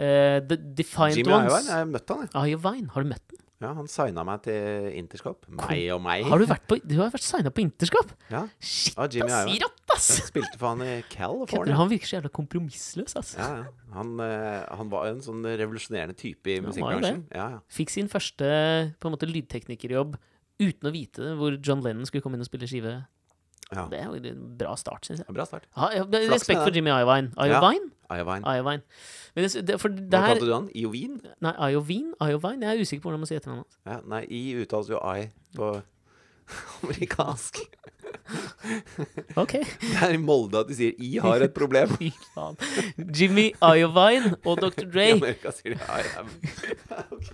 Uh, 0.00 0.40
The 0.48 0.56
Defiant 0.56 1.18
Jimmy 1.18 1.36
Ones. 1.36 1.52
Iovine, 1.52 1.68
jeg 1.68 1.76
har 1.76 1.92
møtt 1.92 2.14
han, 2.14 2.26
jeg. 2.26 2.54
Iovine, 2.54 2.90
har 2.94 3.04
du 3.04 3.12
møtt 3.12 3.26
den? 3.28 3.44
Ja, 3.60 3.74
han 3.76 3.88
signa 3.92 4.22
meg 4.24 4.40
til 4.46 4.86
Interscope. 4.96 5.44
Meg 5.52 5.82
og 5.92 5.98
meg. 6.00 6.22
Har 6.24 6.40
du 6.40 6.46
vært 6.48 6.62
på 6.70 6.78
Du 6.80 6.94
har 6.96 7.10
vært 7.12 7.26
signa 7.26 7.50
på 7.52 7.60
Interskop? 7.60 8.14
Ja. 8.32 8.46
Shit, 8.56 8.94
Ja, 8.96 9.04
Jimmy 9.12 9.34
ass! 9.36 9.50
Rått, 9.60 9.82
ass! 9.92 10.06
Jeg 10.16 10.28
spilte 10.30 10.56
for 10.56 10.70
han 10.72 10.80
i 10.86 10.94
California. 11.12 11.76
han 11.76 11.90
virker 11.92 12.08
så 12.08 12.16
jævla 12.16 12.30
kompromissløs, 12.38 13.16
ass. 13.20 13.34
Ja, 13.36 13.50
ja. 13.60 13.66
Han, 13.98 14.14
eh, 14.24 14.64
han 14.80 14.88
var 14.92 15.10
en 15.10 15.20
sånn 15.20 15.44
revolusjonerende 15.44 16.16
type 16.16 16.54
i 16.54 16.56
musikkbransjen. 16.64 17.26
Ja, 17.36 17.50
ja. 17.58 17.60
Fikk 17.68 17.92
sin 17.92 18.08
første 18.08 18.48
på 18.96 19.10
en 19.10 19.16
måte 19.18 19.28
lydteknikerjobb 19.28 20.16
uten 20.60 20.88
å 20.88 20.92
vite 20.96 21.34
hvor 21.36 21.56
John 21.60 21.84
Lennon 21.84 22.08
skulle 22.08 22.24
komme 22.24 22.40
inn 22.40 22.44
og 22.44 22.48
spille 22.48 22.68
skive. 22.70 22.96
ja. 23.74 23.84
Det 23.92 24.00
er 24.00 24.08
jo 24.08 24.32
en 24.32 24.56
bra 24.56 24.72
start, 24.80 25.04
syns 25.04 25.20
jeg. 25.20 25.28
Bra 25.36 25.44
start. 25.44 25.68
Ja, 25.76 26.04
respekt 26.32 26.64
for. 26.64 26.72
Jimmy 26.72 26.90
Iovine. 26.96 27.34
Iovine? 27.36 27.92
Iovine. 28.16 28.44
Iovine. 28.56 28.82
Men 29.34 29.44
det, 29.46 29.62
det, 29.68 29.76
for 29.80 29.88
Hva 29.94 30.08
der 30.12 30.26
kalte 30.32 30.46
du 30.48 30.52
han? 30.54 30.68
Iovine? 30.74 31.20
Nei, 31.44 31.54
Iovine? 31.72 32.12
Iovine? 32.20 32.66
Jeg 32.66 32.76
er 32.76 32.82
usikker 32.86 33.02
på 33.04 33.10
hvordan 33.10 33.22
man 33.22 33.30
sier 33.30 33.38
etternavnet 33.42 33.66
hans. 33.68 33.80
Ja, 33.86 34.00
nei, 34.10 34.22
I 34.26 34.42
uttales 34.64 34.90
jo 34.90 34.98
I 34.98 35.28
på 35.56 35.70
amerikansk. 36.84 37.62
Ok. 39.38 39.52
Det 39.82 39.98
er 40.02 40.12
i 40.14 40.18
Molde 40.22 40.58
at 40.60 40.68
de 40.70 40.74
sier 40.78 40.98
I 41.02 41.12
har 41.22 41.42
et 41.44 41.54
problem. 41.54 41.90
Fy 42.00 42.10
faen. 42.34 42.58
Jimmy 43.14 43.48
Iovine 43.62 44.34
og 44.44 44.58
Dr. 44.62 44.86
Dre. 44.90 45.06
I 45.08 45.16
Amerika 45.16 45.52
sier 45.54 45.74
de 45.74 45.80
I 45.82 46.02
am. 46.18 46.30
Ok. 47.14 47.30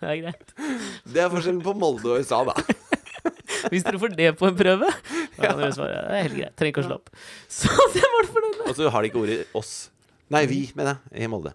Det 0.00 0.08
er 0.08 0.20
greit. 0.22 0.54
Det 1.12 1.22
er 1.24 1.32
forskjellen 1.32 1.62
på 1.64 1.72
Molde 1.76 2.12
og 2.14 2.20
USA, 2.22 2.42
da. 2.48 2.54
Hvis 3.72 3.84
dere 3.86 4.00
får 4.02 4.14
det 4.18 4.30
på 4.40 4.48
en 4.50 4.56
prøve, 4.58 4.90
da 5.36 5.40
kan 5.42 5.60
dere 5.60 5.72
svare. 5.76 5.98
Det 6.06 6.18
er 6.20 6.26
helt 6.28 6.38
greit. 6.40 6.54
Trenger 6.60 6.72
ikke 6.74 6.84
å 6.84 6.88
slå 6.88 6.98
opp. 7.00 7.10
Så 7.58 7.88
det 7.94 8.04
var 8.04 8.26
det 8.26 8.30
for 8.32 8.46
denne. 8.46 8.66
Og 8.70 8.78
så 8.78 8.92
har 8.94 9.04
de 9.04 9.10
ikke 9.10 9.22
ordet 9.24 9.38
oss. 9.56 9.74
Nei, 10.34 10.42
vi, 10.50 10.60
mener 10.78 10.96
jeg, 11.12 11.26
i 11.26 11.30
Molde. 11.30 11.52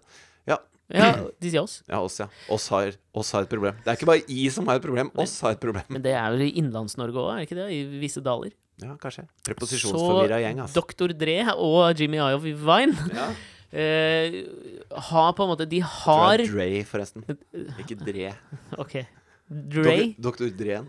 Ja, 0.48 0.56
Ja, 0.92 1.10
de 1.40 1.50
sier 1.52 1.62
oss. 1.62 1.78
ja 1.88 2.00
oss, 2.04 2.18
ja. 2.20 2.26
Oss 2.52 2.66
har, 2.72 2.92
oss 3.16 3.30
har 3.36 3.46
et 3.46 3.52
problem. 3.52 3.76
Det 3.84 3.92
er 3.92 3.96
ikke 4.00 4.08
bare 4.10 4.24
I 4.28 4.48
som 4.52 4.66
har 4.68 4.80
et 4.80 4.84
problem, 4.84 5.12
oss 5.20 5.38
har 5.44 5.54
et 5.56 5.60
problem. 5.62 5.86
Men 5.92 6.04
det 6.04 6.12
er 6.16 6.26
vel 6.34 6.46
i 6.48 6.50
Innlands-Norge 6.60 7.16
òg, 7.22 7.30
er 7.32 7.40
det 7.42 7.46
ikke 7.48 7.60
det? 7.62 7.68
I 7.72 8.00
visse 8.02 8.20
daler. 8.24 8.52
Ja, 8.82 8.96
kanskje. 9.00 9.24
Preposisjonsforvirra 9.46 10.40
gjeng, 10.42 10.60
altså. 10.64 10.82
Dr. 10.82 11.12
Dre 11.16 11.38
og 11.54 11.98
Jimmy 12.00 12.18
Iovine 12.20 12.96
Ja. 13.14 13.28
eh, 13.82 14.38
har 15.08 15.32
på 15.36 15.44
en 15.46 15.52
måte 15.52 15.64
De 15.70 15.80
har 15.80 16.34
jeg 16.42 16.48
er 16.48 16.54
Dre, 16.56 16.84
forresten. 16.88 17.24
Ikke 17.80 17.96
Dre. 18.00 18.32
OK. 18.82 18.98
Dre 19.52 19.96
Doktor 20.22 20.52
Dreen. 20.56 20.86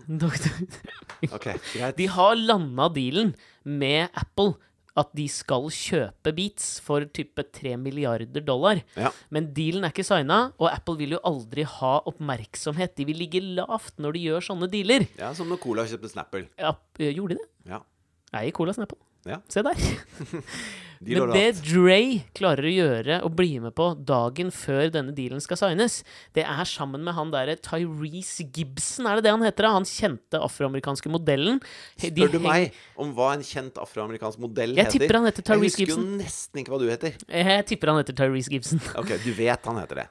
okay, 1.36 1.58
greit. 1.72 1.96
De 1.98 2.06
har 2.10 2.36
landa 2.38 2.88
dealen 2.94 3.34
med 3.64 4.08
Apple 4.16 4.54
at 4.94 5.10
de 5.18 5.24
skal 5.30 5.66
kjøpe 5.74 6.32
Beats 6.36 6.76
for 6.84 7.06
type 7.16 7.42
3 7.56 7.74
milliarder 7.82 8.44
dollar. 8.46 8.78
Ja. 8.98 9.10
Men 9.34 9.48
dealen 9.56 9.86
er 9.86 9.94
ikke 9.94 10.06
signa, 10.06 10.52
og 10.54 10.68
Apple 10.70 11.00
vil 11.00 11.16
jo 11.16 11.22
aldri 11.26 11.64
ha 11.66 11.96
oppmerksomhet. 12.06 12.94
De 12.98 13.06
vil 13.08 13.18
ligge 13.24 13.42
lavt 13.42 13.98
når 14.02 14.14
de 14.16 14.22
gjør 14.28 14.46
sånne 14.50 14.70
dealer. 14.70 15.08
ja, 15.18 15.32
som 15.34 15.50
når 15.50 15.60
Cola 15.64 15.86
kjøpte 15.90 16.12
Snapple. 16.12 16.46
Ja, 16.60 16.76
gjorde 17.02 17.34
de 17.34 17.40
det? 17.42 17.48
Ja. 17.74 17.82
Eier 18.34 18.54
Cola 18.54 18.74
Snapple. 18.76 19.00
Ja. 19.24 19.40
Se 19.48 19.62
der. 19.64 19.78
De 21.04 21.18
Men 21.18 21.32
det. 21.34 21.58
Dre 21.66 21.96
klarer 22.36 22.64
å 22.64 22.72
gjøre 22.72 23.16
og 23.26 23.34
bli 23.36 23.58
med 23.60 23.74
på 23.76 23.90
dagen 24.08 24.48
før 24.54 24.88
denne 24.94 25.12
dealen 25.12 25.42
skal 25.42 25.58
signes, 25.60 25.98
det 26.36 26.46
er 26.48 26.64
sammen 26.68 27.02
med 27.04 27.16
han 27.16 27.32
derre 27.34 27.58
Tyrese 27.60 28.46
Gibson, 28.54 29.08
er 29.10 29.18
det 29.18 29.26
det 29.26 29.34
han 29.34 29.44
heter? 29.44 29.68
Han 29.74 29.84
kjente 29.88 30.40
afroamerikanske 30.40 31.12
modellen. 31.12 31.60
De 32.00 32.08
Spør 32.08 32.32
du 32.32 32.40
meg 32.46 32.72
om 32.96 33.12
hva 33.16 33.34
en 33.34 33.44
kjent 33.44 33.76
afroamerikansk 33.82 34.40
modell 34.46 34.72
Jeg 34.78 34.86
heter? 34.86 35.04
tipper 35.04 35.20
han 35.20 35.28
heter 35.28 35.48
Tyrese 35.50 35.82
Gibson. 35.82 35.84
Jeg 35.84 35.92
husker 35.98 36.16
jo 36.16 36.24
nesten 36.24 36.62
ikke 36.62 36.72
hva 36.76 36.80
du 36.80 36.88
heter. 36.88 37.20
Jeg 37.28 37.68
tipper 37.68 37.92
han 37.92 38.00
heter 38.00 38.20
Tyrese 38.22 38.54
Gibson. 38.54 38.84
Ok, 39.02 39.16
du 39.26 39.32
vet 39.36 39.70
han 39.72 39.82
heter 39.82 40.04
det. 40.04 40.08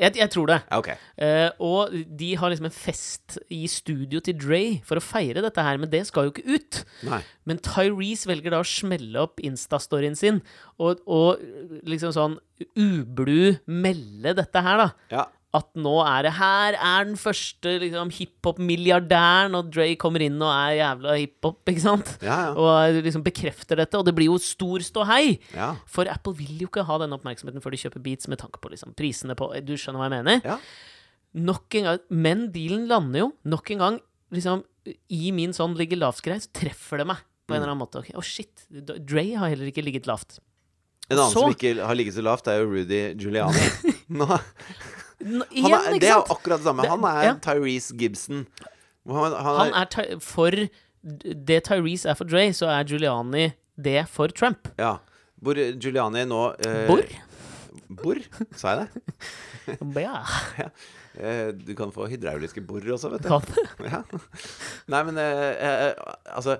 Jeg, 0.00 0.16
jeg 0.16 0.32
tror 0.32 0.48
det. 0.48 0.58
Okay. 0.72 0.96
ok. 0.96 1.24
Eh, 1.26 1.48
og 1.60 1.94
de 2.20 2.30
har 2.40 2.52
liksom 2.52 2.68
en 2.70 2.74
fest 2.74 3.36
i 3.52 3.66
studio 3.68 4.22
til 4.24 4.38
Dre 4.40 4.62
for 4.86 5.00
å 5.00 5.04
feire 5.04 5.44
dette 5.44 5.64
her, 5.64 5.80
men 5.80 5.90
det 5.92 6.06
skal 6.08 6.28
jo 6.28 6.34
ikke 6.34 6.56
ut. 6.56 6.80
Nei. 7.08 7.20
Men 7.48 7.60
Tyrese 7.64 8.30
velger 8.30 8.54
da 8.54 8.62
å 8.62 8.68
smelle 8.68 9.26
opp 9.26 9.42
Insta-storyen 9.44 10.16
sin 10.18 10.40
og, 10.80 11.02
og 11.04 11.42
liksom 11.88 12.14
sånn 12.16 12.38
ublu 12.76 13.60
melde 13.68 14.34
dette 14.40 14.64
her, 14.64 14.80
da. 14.80 14.88
Ja. 15.12 15.26
At 15.52 15.66
nå 15.74 15.96
er 16.06 16.22
det 16.28 16.30
her 16.36 16.76
er 16.78 17.04
den 17.08 17.16
første 17.18 17.72
liksom, 17.82 18.10
hiphop-milliardæren, 18.14 19.56
og 19.58 19.72
Dre 19.74 19.88
kommer 19.98 20.22
inn 20.22 20.36
og 20.38 20.50
er 20.52 20.76
jævla 20.78 21.16
hiphop, 21.18 21.58
ikke 21.72 21.82
sant? 21.82 22.12
Ja, 22.22 22.36
ja. 22.46 22.52
Og 22.54 23.00
liksom 23.02 23.24
bekrefter 23.26 23.80
dette, 23.82 23.98
og 23.98 24.06
det 24.06 24.14
blir 24.14 24.28
jo 24.30 24.36
stor 24.38 24.78
ståhei. 24.86 25.40
ja. 25.56 25.72
For 25.90 26.06
Apple 26.06 26.36
vil 26.38 26.62
jo 26.62 26.68
ikke 26.70 26.84
ha 26.86 26.98
denne 27.02 27.18
oppmerksomheten 27.18 27.64
før 27.64 27.74
de 27.74 27.80
kjøper 27.82 28.04
beats, 28.04 28.28
med 28.30 28.38
tanke 28.38 28.62
på 28.62 28.70
liksom, 28.70 28.94
prisene 28.94 29.34
på 29.34 29.50
Du 29.66 29.74
skjønner 29.74 29.98
hva 30.04 30.06
jeg 30.10 30.16
mener? 30.20 30.40
Ja. 30.46 30.58
Nok 31.34 31.74
en 31.78 31.84
gang 31.86 32.00
Men 32.10 32.46
dealen 32.54 32.86
lander 32.90 33.24
jo. 33.24 33.28
Nok 33.50 33.70
en 33.74 33.82
gang, 33.82 33.98
liksom, 34.34 34.62
i 35.10 35.32
min 35.34 35.52
sånn 35.56 35.74
ligger 35.78 35.98
lavt-greie, 36.04 36.40
så 36.46 36.50
treffer 36.54 37.02
det 37.02 37.06
meg 37.10 37.26
på 37.50 37.56
en 37.56 37.62
eller 37.64 37.72
annen 37.74 37.82
måte. 37.82 38.04
Å, 38.14 38.22
shit. 38.22 38.68
Dre 38.70 39.26
har 39.34 39.50
heller 39.50 39.66
ikke 39.72 39.82
ligget 39.82 40.06
lavt. 40.06 40.38
En 41.10 41.18
annen 41.18 41.32
Så- 41.34 41.42
som 41.42 41.50
ikke 41.50 41.74
har 41.82 41.94
ligget 41.98 42.14
så 42.14 42.22
lavt, 42.22 42.46
er 42.46 42.62
jo 42.62 42.70
Rudy 42.70 43.02
Giuliani. 43.18 43.66
Nå, 45.20 45.44
han 45.44 45.56
igjen, 45.56 45.74
er, 45.76 45.96
det 46.00 46.08
er 46.08 46.18
jo 46.18 46.26
akkurat 46.32 46.62
det 46.62 46.68
samme. 46.70 46.86
Han 46.88 47.06
er 47.10 47.24
ja. 47.26 47.32
Tyrese 47.44 47.96
Gibson. 48.00 48.46
Han, 49.08 49.34
han 49.34 49.58
Han 49.60 49.74
er, 49.74 49.80
er 49.82 49.90
Ty 49.92 50.20
for 50.24 50.56
Det 51.50 51.58
Tyrese 51.68 52.08
er 52.12 52.16
for 52.18 52.28
Dre, 52.28 52.46
så 52.56 52.70
er 52.72 52.88
Giuliani 52.88 53.50
det 53.80 54.04
for 54.12 54.32
Trump. 54.32 54.68
Ja. 54.80 54.96
Hvor 55.40 55.56
Giuliani 55.56 56.24
nå 56.28 56.40
eh, 56.66 56.86
Bor? 56.88 57.04
Bor? 58.02 58.20
Sa 58.56 58.76
jeg 58.76 58.86
det? 58.86 59.04
Ja. 60.00 60.24
Eh, 61.20 61.48
du 61.54 61.74
kan 61.78 61.92
få 61.92 62.06
hydrauliske 62.10 62.62
bor 62.64 62.82
også, 62.94 63.10
vet 63.12 63.26
du. 63.26 63.62
Ja. 63.86 64.00
Nei, 64.90 65.00
men 65.06 65.18
eh, 65.20 65.50
eh, 65.58 66.14
altså 66.32 66.56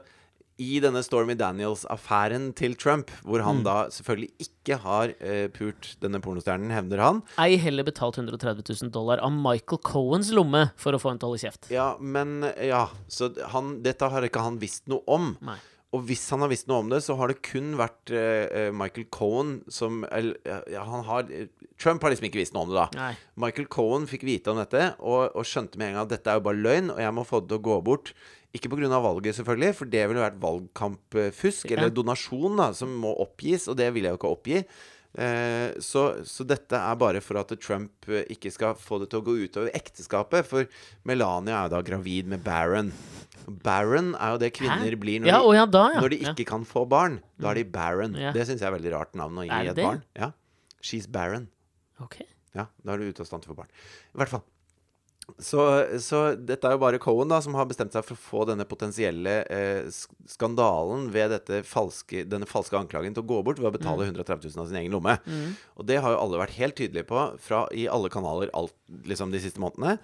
I 0.61 0.81
denne 0.85 1.01
Stormy 1.07 1.35
Daniels-affæren 1.41 2.51
til 2.59 2.75
Trump, 2.77 3.11
hvor 3.25 3.41
Mm. 3.41 3.47
han 3.47 3.63
da 3.65 3.77
selvfølgelig 3.89 4.31
ikke 4.45 4.77
har 4.83 5.15
uh, 5.17 5.49
pult 5.57 5.95
denne 6.03 6.21
pornostjernen, 6.21 6.71
hevner 6.75 7.01
han. 7.01 7.23
Ei 7.41 7.57
heller 7.57 7.87
betalt 7.87 8.19
130 8.21 8.63
000 8.83 8.91
dollar 8.93 9.19
av 9.25 9.33
Michael 9.33 9.81
Cohens 9.83 10.31
lomme 10.37 10.71
for 10.77 10.93
å 10.93 11.01
få 11.01 11.13
en 11.15 11.19
til 11.19 11.27
å 11.29 11.33
holde 11.33 11.45
kjeft. 11.47 11.71
Ja, 11.73 11.95
men 12.01 12.43
Ja, 12.61 12.89
så 13.09 13.31
han, 13.55 13.79
dette 13.83 14.09
har 14.13 14.23
ikke 14.27 14.43
han 14.45 14.59
visst 14.61 14.87
noe 14.91 15.01
om. 15.09 15.37
Nei. 15.41 15.57
Og 15.93 16.05
hvis 16.07 16.29
han 16.31 16.39
har 16.45 16.51
visst 16.53 16.69
noe 16.71 16.85
om 16.85 16.91
det, 16.93 17.01
så 17.03 17.17
har 17.19 17.33
det 17.33 17.41
kun 17.43 17.73
vært 17.75 18.13
eh, 18.15 18.45
eh, 18.69 18.69
Michael 18.71 19.09
Cohen 19.11 19.57
som 19.75 20.05
eller, 20.07 20.37
ja, 20.71 20.85
han 20.87 21.03
har, 21.09 21.27
Trump 21.83 22.05
har 22.07 22.13
liksom 22.13 22.29
ikke 22.29 22.39
visst 22.39 22.55
noe 22.55 22.63
om 22.63 22.71
det, 22.71 22.77
da. 22.79 22.87
Nei. 22.95 23.17
Michael 23.43 23.67
Cohen 23.67 24.07
fikk 24.07 24.23
vite 24.29 24.53
om 24.53 24.61
dette 24.61 24.93
og, 25.01 25.33
og 25.35 25.43
skjønte 25.51 25.81
med 25.81 25.89
en 25.91 25.97
gang 25.99 26.05
at 26.07 26.13
dette 26.15 26.31
er 26.31 26.39
jo 26.39 26.45
bare 26.47 26.63
løgn, 26.63 26.93
og 26.95 27.01
jeg 27.03 27.17
må 27.17 27.25
få 27.27 27.41
det 27.43 27.51
til 27.51 27.59
å 27.59 27.65
gå 27.73 27.81
bort. 27.89 28.13
Ikke 28.57 28.69
pga. 28.73 28.89
valget, 29.01 29.37
selvfølgelig, 29.39 29.75
for 29.79 29.85
det 29.87 30.09
ville 30.11 30.23
vært 30.25 30.41
valgkampfusk, 30.43 31.71
Ja. 31.71 31.77
eller 31.77 31.91
donasjon, 31.95 32.57
da, 32.59 32.73
som 32.73 32.89
må 33.01 33.13
oppgis, 33.23 33.69
og 33.71 33.77
det 33.79 33.93
vil 33.95 34.03
jeg 34.09 34.13
jo 34.17 34.19
ikke 34.19 34.33
oppgi. 34.37 34.65
Eh, 35.19 35.73
så, 35.83 36.23
så 36.27 36.45
dette 36.47 36.73
er 36.79 36.95
bare 36.99 37.21
for 37.21 37.39
at 37.41 37.51
Trump 37.61 38.07
eh, 38.09 38.23
ikke 38.31 38.51
skal 38.55 38.75
få 38.79 39.01
det 39.03 39.09
til 39.11 39.21
å 39.21 39.25
gå 39.27 39.35
utover 39.43 39.71
ekteskapet. 39.75 40.47
For 40.47 40.67
Melania 41.05 41.57
er 41.61 41.69
jo 41.69 41.73
da 41.77 41.81
gravid 41.83 42.27
med 42.31 42.45
Baron. 42.47 42.93
Baron 43.65 44.13
er 44.15 44.37
jo 44.37 44.39
det 44.39 44.53
kvinner 44.55 44.87
Hæ? 44.87 44.99
blir 45.03 45.21
når, 45.25 45.33
Ja, 45.33 45.41
de, 45.43 45.55
ja, 45.57 45.65
da, 45.67 45.85
ja. 45.95 46.01
når 46.05 46.11
de 46.15 46.19
ikke 46.31 46.47
kan 46.53 46.63
få 46.69 46.85
barn. 46.91 47.21
Da 47.43 47.51
er 47.51 47.55
de 47.59 47.65
Baron. 47.65 48.15
Ja. 48.15 48.31
Det 48.37 48.47
syns 48.47 48.61
jeg 48.63 48.71
er 48.71 48.77
veldig 48.79 48.93
rart 48.95 49.15
navn 49.19 49.39
å 49.43 49.47
gi 49.49 49.51
et 49.73 49.77
barn. 49.83 50.03
Ja. 50.19 50.31
She's 50.83 51.07
Baron. 51.11 51.49
Okay. 52.01 52.27
Ja, 52.55 52.67
da 52.85 52.95
er 52.95 52.99
du 53.03 53.11
ute 53.11 53.23
av 53.23 53.27
stand 53.27 53.43
til 53.43 53.51
å 53.51 53.55
få 53.55 53.63
barn. 53.65 53.71
I 54.15 54.19
hvert 54.23 54.31
fall. 54.31 54.43
Så, 55.39 55.63
så 56.03 56.21
dette 56.37 56.67
er 56.67 56.75
jo 56.75 56.81
bare 56.83 56.99
Cohen 57.03 57.31
da 57.31 57.39
som 57.45 57.55
har 57.59 57.69
bestemt 57.71 57.95
seg 57.95 58.05
for 58.07 58.17
å 58.17 58.23
få 58.25 58.45
denne 58.49 58.67
potensielle 58.69 59.35
eh, 59.53 59.91
skandalen 60.31 61.09
ved 61.15 61.31
dette 61.35 61.61
falske, 61.69 62.25
denne 62.29 62.49
falske 62.51 62.79
anklagen 62.79 63.15
til 63.17 63.23
å 63.25 63.29
gå 63.31 63.39
bort 63.47 63.61
ved 63.63 63.71
å 63.71 63.75
betale 63.77 64.09
130 64.09 64.51
000 64.51 64.65
av 64.65 64.71
sin 64.71 64.81
egen 64.83 64.97
lomme. 64.97 65.17
Og 65.77 65.87
det 65.89 66.01
har 66.03 66.17
jo 66.17 66.21
alle 66.25 66.41
vært 66.43 66.57
helt 66.59 66.79
tydelige 66.81 67.09
på 67.11 67.23
fra, 67.43 67.65
i 67.77 67.87
alle 67.91 68.11
kanaler 68.13 68.51
alt, 68.57 68.75
liksom 69.07 69.31
de 69.35 69.41
siste 69.45 69.63
månedene. 69.63 69.99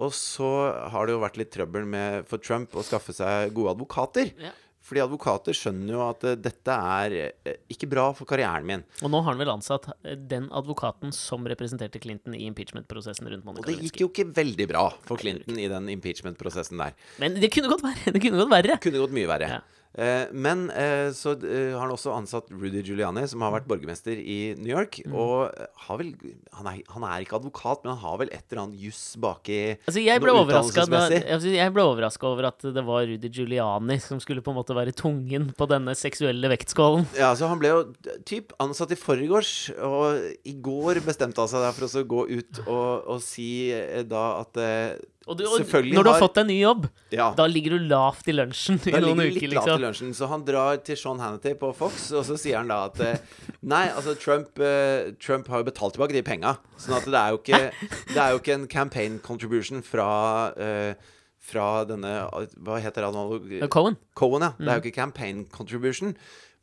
Og 0.00 0.14
så 0.16 0.50
har 0.94 1.06
det 1.06 1.16
jo 1.18 1.22
vært 1.26 1.38
litt 1.40 1.52
trøbbel 1.54 1.86
med, 1.90 2.26
for 2.30 2.42
Trump 2.42 2.74
å 2.78 2.86
skaffe 2.86 3.14
seg 3.16 3.54
gode 3.56 3.76
advokater. 3.76 4.32
Ja. 4.40 4.54
Fordi 4.84 5.02
advokater 5.04 5.56
skjønner 5.56 5.92
jo 5.94 6.02
at 6.06 6.24
eh, 6.26 6.38
dette 6.40 6.76
er 6.96 7.16
eh, 7.20 7.58
ikke 7.72 7.88
bra 7.90 8.06
for 8.16 8.28
karrieren 8.28 8.66
min. 8.66 8.84
Og 9.04 9.12
nå 9.12 9.20
har 9.22 9.34
han 9.34 9.42
vel 9.42 9.52
ansatt 9.52 9.90
eh, 9.92 10.16
den 10.16 10.48
advokaten 10.56 11.12
som 11.14 11.44
representerte 11.50 12.00
Clinton 12.02 12.36
i 12.36 12.46
impeachment-prosessen 12.48 13.28
rundt 13.28 13.46
Monica 13.46 13.68
Lewinsky. 13.68 13.76
Og 13.76 13.82
det 13.82 13.90
gikk 13.90 14.00
jo 14.02 14.10
ikke 14.10 14.28
veldig 14.40 14.68
bra 14.72 14.86
for 15.06 15.20
Clinton 15.20 15.60
i 15.60 15.68
den 15.70 15.90
impeachment-prosessen 15.96 16.80
der. 16.80 16.96
Men 17.22 17.36
det 17.40 17.52
kunne 17.54 17.70
gått 17.72 17.84
verre. 17.84 18.14
Det 18.16 18.24
kunne 18.24 18.40
gått 18.40 18.54
verre. 18.56 18.80
Kunne 18.82 19.04
gått 19.04 19.14
mye 19.20 19.30
verre. 19.30 19.52
Ja. 19.58 19.79
Eh, 19.98 20.30
men 20.30 20.68
eh, 20.70 21.10
så 21.16 21.32
eh, 21.34 21.72
har 21.74 21.82
han 21.82 21.94
også 21.94 22.12
ansatt 22.14 22.50
Rudy 22.54 22.82
Giuliani, 22.84 23.24
som 23.30 23.42
har 23.42 23.54
vært 23.56 23.66
borgermester 23.70 24.18
i 24.18 24.54
New 24.58 24.70
York. 24.70 25.00
Mm. 25.02 25.16
Og 25.18 25.50
har 25.86 26.00
vel 26.00 26.12
han 26.54 26.68
er, 26.70 26.82
han 26.94 27.06
er 27.08 27.24
ikke 27.24 27.40
advokat, 27.40 27.82
men 27.82 27.96
han 27.96 28.02
har 28.04 28.20
vel 28.22 28.30
et 28.34 28.44
eller 28.46 28.62
annet 28.64 28.84
juss 28.84 29.02
baki 29.20 29.58
Altså, 29.88 30.00
jeg 30.02 30.22
ble 30.22 30.32
overraska 31.82 32.28
over 32.28 32.50
at 32.50 32.64
det 32.74 32.84
var 32.86 33.06
Rudy 33.08 33.30
Giuliani 33.32 33.98
som 34.02 34.20
skulle 34.22 34.44
på 34.44 34.52
en 34.54 34.60
måte 34.60 34.76
være 34.76 34.94
tungen 34.96 35.50
på 35.58 35.68
denne 35.70 35.96
seksuelle 35.98 36.50
vektskålen. 36.52 37.08
Ja, 37.18 37.32
så 37.36 37.50
Han 37.50 37.60
ble 37.62 37.72
jo 37.72 37.84
typ 38.28 38.54
ansatt 38.62 38.94
i 38.94 38.98
forgårs, 38.98 39.72
og 39.82 40.46
i 40.46 40.54
går 40.54 41.02
bestemte 41.06 41.42
han 41.42 41.50
seg 41.50 41.66
for 41.74 41.88
å 41.88 42.04
gå 42.14 42.26
ut 42.30 42.60
og, 42.66 43.08
og 43.16 43.24
si 43.24 43.50
da 44.06 44.24
at 44.44 44.60
Og, 45.30 45.36
du, 45.38 45.44
og 45.46 45.60
når 45.62 46.02
du 46.04 46.10
har 46.10 46.18
fått 46.18 46.34
deg 46.40 46.46
ny 46.48 46.56
jobb, 46.60 46.88
Ja. 47.14 47.28
da 47.38 47.44
ligger 47.46 47.76
du 47.78 47.84
lavt 47.86 48.26
i 48.26 48.32
lunsjen 48.34 48.80
i 48.82 48.90
Da 48.90 48.98
noen 49.04 49.20
ligger 49.22 49.30
det 49.30 49.36
uker, 49.36 49.48
litt 49.52 49.54
lavt 49.54 49.68
i 49.68 49.70
liksom. 49.70 49.84
lunsjen. 49.84 50.14
Så 50.18 50.28
han 50.32 50.42
drar 50.48 50.80
til 50.82 50.96
Sean 50.98 51.20
Hannity 51.22 51.52
på 51.60 51.70
Fox, 51.78 52.08
og 52.12 52.24
så 52.26 52.36
sier 52.36 52.58
han 52.58 52.68
da 52.72 52.80
at 52.90 52.98
eh, 53.06 53.16
Nei, 53.62 53.84
altså 53.94 54.16
Trump, 54.18 54.58
uh, 54.58 55.12
Trump 55.22 55.46
har 55.52 55.62
jo 55.62 55.68
betalt 55.70 55.94
tilbake 55.94 56.16
de 56.18 56.22
penga. 56.26 56.56
Sånn 56.76 56.96
at 56.98 57.06
det 57.06 57.14
er 57.22 57.30
jo 57.30 57.38
ikke, 57.38 57.62
det 58.14 58.18
er 58.26 58.34
jo 58.34 58.42
ikke 58.42 58.54
en 58.58 58.66
campaign 58.66 59.18
contribution 59.22 59.82
fra 59.86 60.10
uh, 60.58 60.92
fra 61.40 61.84
denne 61.88 62.10
Hva 62.60 62.76
heter 62.84 63.06
han? 63.06 63.16
Cohen. 63.72 63.96
Cohen, 64.14 64.42
ja. 64.44 64.50
Det 64.58 64.66
Mm. 64.66 64.68
er 64.68 64.74
jo 64.80 64.82
ikke 64.84 64.94
campaign 64.98 65.46
contribution. 65.50 66.16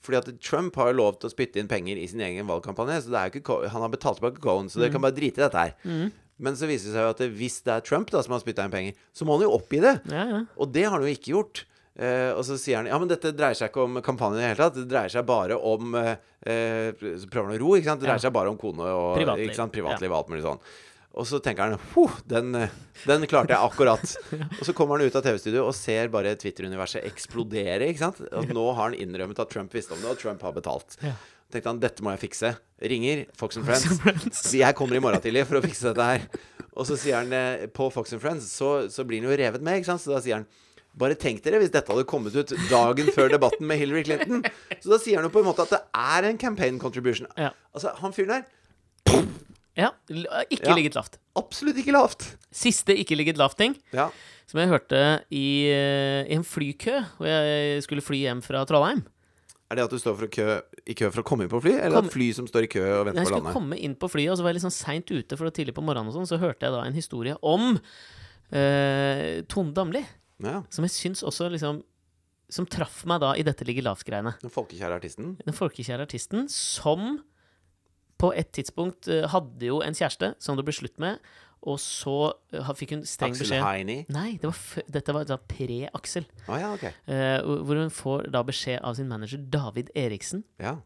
Fordi 0.06 0.18
at 0.20 0.28
Trump 0.40 0.76
har 0.78 0.94
lov 0.94 1.18
til 1.20 1.28
å 1.28 1.34
spytte 1.34 1.58
inn 1.58 1.68
penger 1.68 1.98
i 1.98 2.06
sin 2.08 2.22
egen 2.22 2.46
valgkampanje. 2.48 3.02
Så 3.02 3.10
det 3.10 3.18
er 3.18 3.32
jo 3.32 3.40
ikke, 3.42 3.70
han 3.74 3.82
har 3.82 3.90
betalt 3.90 4.20
tilbake 4.22 4.40
Cohen, 4.40 4.70
så 4.70 4.78
Mm. 4.78 4.82
dere 4.84 4.92
kan 4.94 5.02
bare 5.02 5.16
drite 5.18 5.40
i 5.42 5.44
dette 5.48 5.58
her. 5.58 6.12
Men 6.44 6.58
så 6.60 6.70
viser 6.70 6.92
det 6.92 6.98
seg 6.98 7.08
jo 7.08 7.14
at 7.16 7.24
hvis 7.40 7.62
det 7.66 7.74
er 7.74 7.86
Trump 7.86 8.12
da 8.14 8.22
som 8.26 8.36
har 8.36 8.44
spytta 8.44 8.68
inn 8.68 8.74
penger, 8.74 9.00
så 9.16 9.26
må 9.26 9.38
han 9.38 9.48
jo 9.48 9.56
oppgi 9.58 9.82
det. 9.84 9.96
Ja, 10.12 10.26
ja. 10.36 10.42
Og 10.58 10.70
det 10.76 10.86
har 10.86 10.98
han 10.98 11.06
jo 11.08 11.14
ikke 11.14 11.34
gjort. 11.34 11.64
Eh, 11.98 12.30
og 12.38 12.44
så 12.46 12.60
sier 12.62 12.78
han 12.78 12.90
ja, 12.92 12.98
men 13.02 13.10
dette 13.10 13.32
dreier 13.34 13.58
seg 13.58 13.72
ikke 13.72 13.88
om 13.88 13.96
kampanjen 14.06 14.38
i 14.38 14.44
det 14.44 14.52
hele 14.52 14.60
tatt. 14.68 14.76
Det 14.78 14.90
dreier 14.92 15.14
seg 15.14 15.26
bare 15.26 15.58
om 15.58 15.96
eh, 15.98 16.12
eh, 16.46 16.92
Så 17.18 17.26
prøver 17.32 17.50
han 17.50 17.58
å 17.58 17.64
ro, 17.64 17.72
ikke 17.78 17.90
sant. 17.90 18.04
Det 18.04 18.10
dreier 18.12 18.26
seg 18.28 18.36
bare 18.36 18.54
om 18.54 18.60
kone 18.62 18.92
og 18.92 19.16
Privatliv. 19.18 19.50
Ikke 19.50 19.62
sant? 19.64 19.74
privatliv 19.74 20.14
og 20.14 20.20
alt 20.20 20.30
mulig 20.34 20.46
sånn. 20.46 20.62
Og 21.18 21.26
så 21.26 21.40
tenker 21.42 21.66
han 21.66 21.80
huh, 21.96 22.20
den, 22.30 22.54
eh, 22.60 22.74
den 23.10 23.26
klarte 23.30 23.56
jeg 23.56 23.66
akkurat. 23.66 24.04
Og 24.60 24.62
så 24.68 24.76
kommer 24.78 25.00
han 25.00 25.10
ut 25.10 25.16
av 25.18 25.24
TV-studio 25.26 25.64
og 25.66 25.74
ser 25.74 26.12
bare 26.14 26.36
Twitter-universet 26.38 27.08
eksplodere. 27.10 27.88
ikke 27.90 28.04
sant? 28.04 28.22
Og 28.38 28.54
nå 28.54 28.66
har 28.70 28.84
han 28.84 28.98
innrømmet 28.98 29.42
at 29.42 29.50
Trump 29.50 29.74
visste 29.74 29.96
om 29.98 30.04
det, 30.04 30.12
og 30.14 30.22
Trump 30.22 30.46
har 30.46 30.54
betalt. 30.54 31.00
Ja. 31.02 31.16
Tenkte 31.52 31.70
han 31.72 31.80
dette 31.84 32.04
må 32.06 32.12
jeg 32.16 32.24
fikse. 32.28 32.54
Ringer 32.82 33.26
Fox 33.38 33.58
and 33.58 33.66
Friends. 33.66 33.88
Friends. 34.04 34.42
Jeg 34.54 34.76
kommer 34.78 34.98
i 35.00 35.02
morgen 35.04 35.22
tidlig 35.24 35.46
for 35.50 35.58
å 35.60 35.64
fikse 35.66 35.90
dette 35.92 36.08
her. 36.12 36.26
Og 36.78 36.86
så 36.86 36.98
sier 37.00 37.18
han 37.22 37.32
eh, 37.34 37.66
på 37.74 37.88
Fox 37.94 38.14
and 38.14 38.22
Friends, 38.22 38.50
så, 38.54 38.88
så 38.94 39.06
blir 39.08 39.24
han 39.24 39.32
jo 39.32 39.38
revet 39.40 39.64
med, 39.66 39.80
ikke 39.80 39.90
sant. 39.94 40.04
Så 40.04 40.14
da 40.14 40.20
sier 40.22 40.38
han 40.42 40.48
bare 40.98 41.14
tenk 41.18 41.44
dere 41.46 41.60
hvis 41.62 41.70
dette 41.74 41.90
hadde 41.94 42.06
kommet 42.10 42.34
ut 42.38 42.52
dagen 42.72 43.10
før 43.14 43.30
debatten 43.34 43.66
med 43.70 43.78
Hillary 43.82 44.04
Clinton. 44.08 44.44
Så 44.82 44.90
da 44.94 44.98
sier 45.02 45.20
han 45.20 45.28
jo 45.28 45.34
på 45.34 45.42
en 45.44 45.50
måte 45.50 45.66
at 45.66 45.74
det 45.76 45.82
er 45.94 46.30
en 46.32 46.40
campaign 46.42 46.80
contribution. 46.82 47.30
Ja. 47.38 47.52
Altså, 47.74 47.94
han 48.02 48.14
fyren 48.18 48.34
der 48.40 48.48
ja. 49.78 49.92
Ikke 50.50 50.72
Ja. 50.72 50.74
ligget 50.74 50.96
lavt. 50.98 51.20
absolutt 51.38 51.78
ikke 51.78 51.94
lavt. 51.94 52.24
Siste 52.50 52.96
ikke 52.98 53.14
ligget 53.16 53.38
lavt-ting, 53.38 53.76
Ja. 53.94 54.08
som 54.50 54.60
jeg 54.60 54.70
hørte 54.72 55.02
i, 55.30 55.70
eh, 55.70 56.24
i 56.26 56.34
en 56.34 56.44
flykø 56.44 56.96
hvor 57.18 57.28
jeg 57.30 57.84
skulle 57.86 58.02
fly 58.02 58.18
hjem 58.26 58.42
fra 58.42 58.66
Trollheim. 58.66 59.04
Er 59.70 59.76
det 59.76 59.84
at 59.84 59.92
du 59.92 59.98
står 60.00 60.16
for 60.16 60.28
å 60.28 60.32
kø, 60.32 60.62
i 60.88 60.94
kø 60.96 61.10
for 61.12 61.22
å 61.22 61.28
komme 61.28 61.44
inn 61.44 61.50
på 61.52 61.60
fly, 61.62 61.74
eller 61.76 61.98
Kom- 62.00 62.06
at 62.08 62.14
fly 62.14 62.28
som 62.34 62.46
står 62.48 62.64
i 62.64 62.70
kø 62.72 62.84
og 62.88 63.06
venter 63.10 63.20
på 63.20 63.24
Når 63.24 63.32
lande? 63.32 63.32
jeg 63.32 63.42
skulle 63.44 63.54
komme 63.58 63.80
inn 63.84 63.96
på 64.00 64.08
flyet, 64.14 64.32
og 64.32 64.38
så 64.40 64.44
var 64.46 64.54
jeg 64.54 64.60
litt 64.62 64.68
sånn 64.68 64.78
seint 64.78 65.12
ute, 65.12 65.36
for 65.36 65.44
det 65.44 65.50
var 65.52 65.58
tidlig 65.60 65.76
på 65.76 65.84
morgenen, 65.84 66.08
og 66.08 66.16
sånn, 66.16 66.30
så 66.30 66.40
hørte 66.40 66.64
jeg 66.64 66.72
da 66.72 66.84
en 66.88 66.96
historie 66.96 67.36
om 67.44 67.76
uh, 68.54 69.42
Tone 69.52 69.74
Damli, 69.76 70.06
Ja. 70.44 70.62
som 70.70 70.86
jeg 70.86 70.92
syns 70.94 71.24
også 71.26 71.50
liksom 71.52 71.84
Som 72.50 72.66
traff 72.66 73.02
meg 73.06 73.20
da 73.20 73.34
i 73.36 73.44
dette 73.44 73.66
ligger 73.68 73.84
lavt-greiene. 73.84 74.32
Den 74.40 74.50
folkekjære 74.54 74.96
artisten. 75.02 75.34
Den 75.44 75.54
folkekjære 75.54 76.06
artisten 76.08 76.46
som 76.48 77.18
på 78.18 78.30
et 78.34 78.54
tidspunkt 78.56 79.10
eh, 79.12 79.28
hadde 79.28 79.68
jo 79.68 79.82
en 79.84 79.92
kjæreste 79.94 80.30
som 80.40 80.56
det 80.56 80.64
ble 80.64 80.72
slutt 80.74 80.96
med, 80.98 81.20
og 81.64 81.80
så 81.80 82.34
eh, 82.54 82.70
fikk 82.78 82.92
hun 82.96 83.02
streng 83.06 83.32
Aksel 83.34 83.46
beskjed 83.48 83.64
Heini. 83.66 83.98
Nei, 84.14 84.38
det 84.42 84.52
var 84.52 84.84
dette 84.98 85.14
var 85.14 85.26
da 85.26 85.38
pre-Aksel. 85.38 86.26
Oh, 86.48 86.58
ja, 86.60 86.74
okay. 86.74 86.92
uh, 87.10 87.42
hvor 87.66 87.76
hun 87.82 87.90
får 87.90 88.30
da 88.32 88.44
beskjed 88.44 88.80
av 88.84 88.96
sin 88.96 89.08
manager 89.10 89.38
David 89.50 89.90
Eriksen 89.96 90.44
Ja. 90.60 90.78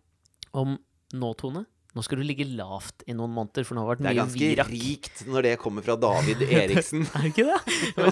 om 0.54 0.78
Nå, 1.14 1.34
Tone, 1.36 1.66
nå 1.92 2.02
skal 2.06 2.22
du 2.22 2.24
ligge 2.24 2.46
lavt 2.48 3.04
i 3.06 3.12
noen 3.12 3.34
måneder, 3.36 3.66
for 3.68 3.76
nå 3.76 3.82
har 3.84 3.98
det 4.00 4.06
Det 4.06 4.12
er 4.14 4.20
ganske 4.22 4.40
virak. 4.40 4.70
rikt 4.72 5.26
når 5.28 5.44
det 5.44 5.58
kommer 5.60 5.84
fra 5.84 5.98
David 6.00 6.40
Eriksen. 6.62 7.02
Er 7.04 7.26
det 7.26 7.34
ikke 7.34 7.50
det? 7.50 7.58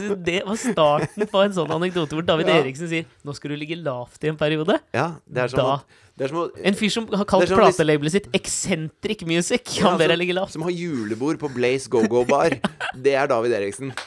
Si, 0.03 0.15
Det 0.27 0.41
var 0.45 0.59
starten 0.59 1.29
på 1.31 1.43
en 1.45 1.55
sånn 1.55 1.71
anekdote 1.71 2.11
hvor 2.17 2.25
David 2.27 2.51
Ja. 2.51 2.57
Eriksen 2.59 2.89
sier 2.91 3.05
'nå 3.23 3.33
skal 3.33 3.51
du 3.51 3.55
ligge 3.55 3.77
lavt 3.79 4.19
i 4.23 4.27
en 4.27 4.35
periode'. 4.37 4.81
Ja, 4.93 5.15
det 5.25 5.45
er 5.45 5.47
sånn 5.47 5.63
Da- 5.63 5.83
å, 6.19 6.45
En 6.63 6.75
fyr 6.75 6.91
som 6.93 7.07
har 7.13 7.25
kalt 7.29 7.51
platelabelet 7.51 8.17
sitt 8.17 8.27
Eccentric 8.35 9.23
Music. 9.27 9.77
Ja, 9.79 9.89
Han 9.89 9.99
ber 9.99 10.05
altså, 10.05 10.13
deg 10.13 10.21
ligge 10.23 10.35
lavt. 10.37 10.55
Som 10.55 10.65
har 10.67 10.75
julebord 10.75 11.39
på 11.41 11.51
Blaze 11.55 11.89
Go-Go 11.91 12.25
Bar. 12.27 12.57
Det 13.05 13.15
er 13.15 13.29
David 13.31 13.55
Eriksen. 13.59 13.93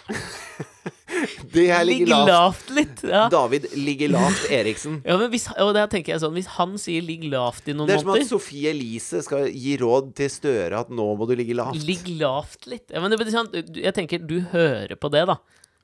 Det 1.52 1.66
her 1.68 1.84
ligger 1.84 2.08
Ligg 2.08 2.28
lavt. 2.28 2.70
litt. 2.74 3.02
Ja. 3.06 3.26
David 3.32 3.66
ligger 3.78 4.12
lavt 4.14 4.46
Eriksen. 4.50 5.00
Ja, 5.08 5.16
men 5.20 5.30
hvis, 5.32 5.46
og 5.60 5.72
der 5.76 5.90
tenker 5.92 6.14
jeg 6.14 6.22
sånn 6.22 6.34
Hvis 6.34 6.48
han 6.56 6.74
sier 6.80 7.04
'ligg 7.04 7.26
lavt' 7.30 7.68
i 7.70 7.74
noen 7.76 7.90
Det 7.90 7.98
er 7.98 8.02
som 8.04 8.12
at 8.14 8.28
Sofie 8.30 8.72
Elise 8.72 9.22
skal 9.24 9.48
gi 9.50 9.76
råd 9.80 10.12
til 10.18 10.30
Støre 10.32 10.80
at 10.82 10.92
nå 10.92 11.08
må 11.18 11.28
du 11.28 11.34
ligge 11.38 11.56
lavt. 11.58 11.82
Ligg 11.86 12.08
lavt 12.20 12.66
litt. 12.70 12.88
Ja, 12.90 13.02
men 13.04 13.12
det 13.12 13.28
sånn, 13.32 13.50
jeg 13.52 13.94
tenker 13.96 14.22
du 14.24 14.40
hører 14.52 14.96
på 14.98 15.10
det, 15.12 15.26
da. 15.30 15.38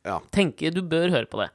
Ja. 0.06 0.18
Tenker, 0.32 0.72
Du 0.74 0.82
bør 0.82 1.12
høre 1.12 1.28
på 1.28 1.40
det. 1.42 1.50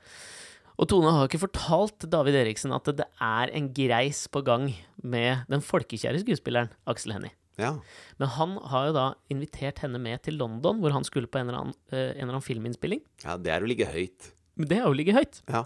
Og 0.81 0.89
Tone 0.89 1.11
har 1.13 1.27
ikke 1.27 1.43
fortalt 1.43 2.07
David 2.09 2.37
Eriksen 2.39 2.73
at 2.75 2.89
det 2.97 3.05
er 3.21 3.51
en 3.53 3.69
greis 3.75 4.25
på 4.31 4.41
gang 4.45 4.71
med 5.03 5.45
den 5.51 5.61
folkekjære 5.61 6.23
skuespilleren 6.23 6.71
Aksel 6.89 7.13
Hennie. 7.15 7.33
ja. 7.61 7.75
Men 8.17 8.31
han 8.37 8.55
har 8.71 8.87
jo 8.89 8.95
da 8.95 9.05
invitert 9.33 9.83
henne 9.83 10.01
med 10.01 10.23
til 10.25 10.39
London, 10.39 10.79
hvor 10.81 10.95
han 10.95 11.05
skulle 11.05 11.29
på 11.29 11.41
en 11.41 11.49
eller 11.49 11.59
annen, 11.59 11.77
eh, 11.91 12.13
en 12.15 12.23
eller 12.25 12.37
annen 12.37 12.45
filminnspilling. 12.47 13.03
Ja, 13.25 13.37
det 13.37 13.53
er 13.53 13.61
å 13.65 13.69
ligge 13.69 13.89
høyt. 13.89 14.31
Men 14.57 14.69
det 14.69 14.79
er 14.79 14.87
jo 14.87 14.97
ligge 14.97 15.15
høyt. 15.17 15.41
Ja. 15.49 15.65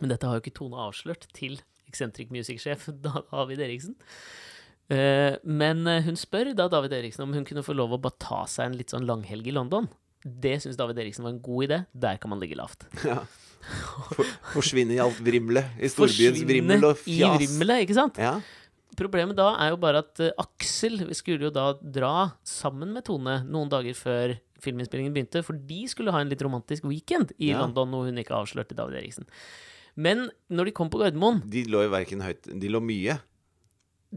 Men 0.00 0.10
dette 0.12 0.26
har 0.28 0.38
jo 0.38 0.44
ikke 0.44 0.56
Tone 0.56 0.80
avslørt 0.88 1.28
til 1.36 1.60
Eccentric 1.88 2.32
Music-sjef 2.34 2.88
David 3.04 3.60
Eriksen. 3.60 3.98
Eh, 4.92 5.36
men 5.44 5.86
eh, 5.88 6.02
hun 6.04 6.16
spør 6.20 6.50
da 6.56 6.66
David 6.72 6.92
Eriksen 6.96 7.24
om 7.24 7.32
hun 7.36 7.46
kunne 7.48 7.64
få 7.64 7.76
lov 7.76 7.94
å 7.96 8.00
bare 8.00 8.20
ta 8.20 8.42
seg 8.50 8.68
en 8.70 8.78
litt 8.80 8.92
sånn 8.92 9.06
langhelg 9.08 9.48
i 9.48 9.54
London. 9.56 9.88
Det 10.24 10.56
syns 10.64 10.76
David 10.80 10.98
Eriksen 11.04 11.24
var 11.26 11.34
en 11.34 11.42
god 11.44 11.66
idé. 11.68 11.78
Der 11.92 12.16
kan 12.20 12.30
man 12.32 12.40
ligge 12.40 12.56
lavt. 12.56 12.86
ja. 13.04 13.20
For, 14.14 14.24
forsvinne 14.54 14.96
i 14.96 15.00
alt 15.00 15.20
vrimlet. 15.24 15.70
I 15.80 15.88
storbyens 15.92 16.42
vrimmel 16.48 16.84
og 16.90 17.04
i 17.08 17.20
vrimle, 17.24 17.78
ikke 17.84 17.96
sant? 17.96 18.18
Ja. 18.20 18.34
Problemet 18.96 19.34
da 19.38 19.48
er 19.58 19.72
jo 19.72 19.78
bare 19.82 20.02
at 20.04 20.20
uh, 20.22 20.28
Aksel 20.44 21.00
skulle 21.16 21.48
jo 21.48 21.52
da 21.54 21.70
dra 21.82 22.10
sammen 22.46 22.92
med 22.94 23.06
Tone 23.08 23.40
noen 23.48 23.70
dager 23.72 23.96
før 23.98 24.34
filminnspillingen 24.64 25.12
begynte, 25.16 25.42
for 25.44 25.56
de 25.58 25.80
skulle 25.90 26.12
ha 26.14 26.20
en 26.22 26.30
litt 26.30 26.40
romantisk 26.44 26.86
weekend 26.88 27.32
i 27.42 27.50
Ja. 27.50 27.60
London, 27.64 27.90
noe 27.92 28.06
hun 28.08 28.20
ikke 28.22 28.36
avslørte 28.36 28.76
David 28.78 29.00
Eriksen. 29.02 29.26
Men 29.96 30.28
når 30.52 30.70
de 30.70 30.76
kom 30.76 30.88
på 30.90 31.00
Gardermoen, 31.02 31.42
De 31.50 31.64
lå 31.70 31.84
jo 31.84 31.90
verken 31.92 32.22
høyt 32.24 32.48
De 32.50 32.70
lå 32.72 32.80
mye. 32.82 33.18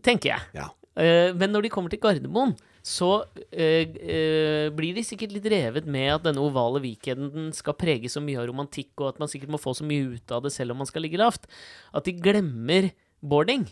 tenker 0.03 0.32
jeg 0.36 0.41
Ja. 0.58 0.70
Uh, 0.97 1.34
men 1.38 1.51
når 1.53 1.68
de 1.68 1.70
kommer 1.74 1.89
til 1.93 1.99
Gardermoen, 2.01 2.55
så 2.88 3.10
øh, 3.52 3.84
øh, 4.00 4.68
blir 4.78 4.96
de 4.96 5.04
sikkert 5.04 5.34
litt 5.36 5.48
revet 5.52 5.90
med 5.92 6.14
at 6.14 6.24
denne 6.24 6.40
ovale 6.40 6.80
weekenden 6.86 7.50
skal 7.56 7.76
prege 7.76 8.08
så 8.12 8.22
mye 8.24 8.40
av 8.40 8.48
romantikk, 8.48 8.94
og 9.02 9.10
at 9.12 9.20
man 9.20 9.32
sikkert 9.32 9.52
må 9.52 9.60
få 9.60 9.74
så 9.76 9.88
mye 9.88 10.14
ut 10.16 10.32
av 10.32 10.46
det 10.46 10.54
selv 10.56 10.72
om 10.72 10.80
man 10.80 10.88
skal 10.88 11.04
ligge 11.04 11.20
lavt, 11.20 11.50
at 11.92 12.08
de 12.08 12.16
glemmer 12.16 12.92
boarding. 13.20 13.68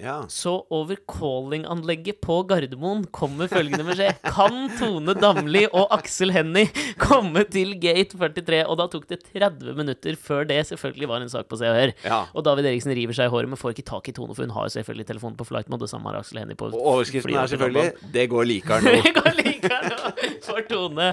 Ja. 0.00 0.22
Så 0.32 0.54
over 0.72 0.96
calling-anlegget 1.08 2.20
på 2.24 2.38
Gardermoen 2.48 3.02
kommer 3.12 3.48
følgende 3.50 3.84
beskjed. 3.84 4.16
Kan 4.24 4.70
Tone 4.78 5.12
Damli 5.20 5.66
og 5.68 5.90
Aksel 5.92 6.32
Hennie 6.32 6.70
komme 7.02 7.42
til 7.52 7.74
gate 7.82 8.16
43? 8.16 8.62
Og 8.72 8.78
da 8.80 8.86
tok 8.92 9.04
det 9.10 9.20
30 9.34 9.76
minutter 9.76 10.16
før 10.16 10.46
det 10.48 10.62
selvfølgelig 10.70 11.10
var 11.10 11.20
en 11.26 11.32
sak 11.32 11.44
på 11.50 11.58
Se 11.60 11.68
og 11.68 11.76
Hør. 11.76 11.92
Ja. 12.08 12.22
Og 12.32 12.46
David 12.48 12.70
Eriksen 12.72 12.94
river 12.96 13.16
seg 13.18 13.28
i 13.28 13.34
håret, 13.34 13.50
men 13.52 13.60
får 13.60 13.74
ikke 13.76 13.84
tak 13.92 14.08
i 14.08 14.14
Tone, 14.16 14.32
for 14.34 14.46
hun 14.46 14.54
har 14.56 14.72
selvfølgelig 14.72 15.06
telefonen 15.12 15.36
på 15.38 15.46
flight 15.50 15.68
mode. 15.68 15.84
Det 15.84 15.92
samme 15.92 16.08
har 16.08 16.22
Aksel 16.22 16.40
Hennie 16.40 16.56
på 16.58 16.70
Og 16.72 16.80
overskriften 16.94 17.36
er 17.36 17.52
selvfølgelig 17.52 17.92
'Det 18.16 18.26
går 18.32 18.48
likere 18.48 18.80
nå'. 18.80 18.96
Det 19.06 19.14
går 19.20 19.38
likere 19.44 19.82
nå 19.92 20.00
for 20.48 20.64
Tone. 20.72 21.12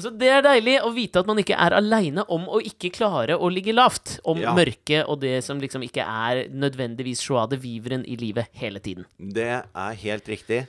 Så 0.00 0.10
Det 0.18 0.28
er 0.32 0.42
deilig 0.42 0.78
å 0.82 0.90
vite 0.96 1.20
at 1.20 1.26
man 1.28 1.38
ikke 1.44 1.54
er 1.60 1.76
aleine 1.76 2.24
om 2.28 2.48
å 2.48 2.58
ikke 2.64 2.90
klare 2.94 3.36
å 3.36 3.52
ligge 3.52 3.76
lavt. 3.76 4.16
Om 4.24 4.38
Ja. 4.40 4.54
mørket 4.56 5.04
og 5.08 5.20
det 5.20 5.44
som 5.44 5.60
liksom 5.60 5.82
ikke 5.84 6.02
er 6.02 6.48
nødvendigvis 6.48 7.20
joie 7.28 7.46
de 7.52 7.58
viveren 7.98 8.04
i 8.06 8.16
livet 8.16 8.46
hele 8.52 8.80
tiden. 8.80 9.06
Det 9.18 9.64
er 9.74 9.92
helt 10.02 10.28
riktig. 10.28 10.66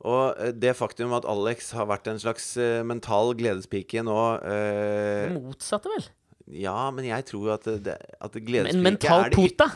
Og 0.00 0.34
eh, 0.38 0.52
det 0.52 0.76
faktum 0.76 1.12
at 1.12 1.26
Alex 1.28 1.72
har 1.72 1.86
vært 1.86 2.08
en 2.08 2.18
slags 2.18 2.56
eh, 2.56 2.82
mental 2.82 3.34
gledespike 3.36 4.02
nå 4.02 4.16
eh, 4.40 5.28
Det 5.28 5.42
motsatte, 5.42 5.88
vel? 5.92 6.08
Ja, 6.50 6.90
men 6.90 7.04
jeg 7.04 7.26
tror 7.26 7.46
jo 7.46 7.52
at, 7.54 7.64
det, 7.84 7.96
at 8.20 8.36
En 8.36 8.82
mental 8.82 9.26
er 9.26 9.30
det, 9.30 9.36
pota. 9.36 9.68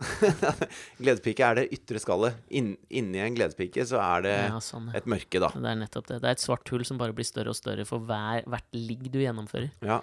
gledespike 1.00 1.42
er 1.42 1.56
det 1.58 1.64
ytre 1.74 1.98
skallet. 2.00 2.36
In, 2.50 2.76
inni 2.88 3.18
en 3.20 3.34
gledespike 3.34 3.82
så 3.88 3.98
er 4.00 4.22
det 4.22 4.36
Ja, 4.36 4.60
sånn. 4.62 4.92
et 4.94 5.08
mørke, 5.10 5.40
da. 5.40 5.50
Det 5.56 5.72
er 5.72 5.80
nettopp 5.80 6.06
det. 6.12 6.20
Det 6.22 6.28
er 6.28 6.36
et 6.36 6.44
svart 6.44 6.68
hull 6.70 6.84
som 6.86 7.00
bare 7.00 7.16
blir 7.16 7.26
større 7.26 7.50
og 7.50 7.58
større 7.58 7.88
for 7.88 8.04
hver, 8.04 8.44
hvert 8.46 8.68
ligg 8.76 9.08
du 9.10 9.18
gjennomfører. 9.24 9.72
Ja. 9.82 9.98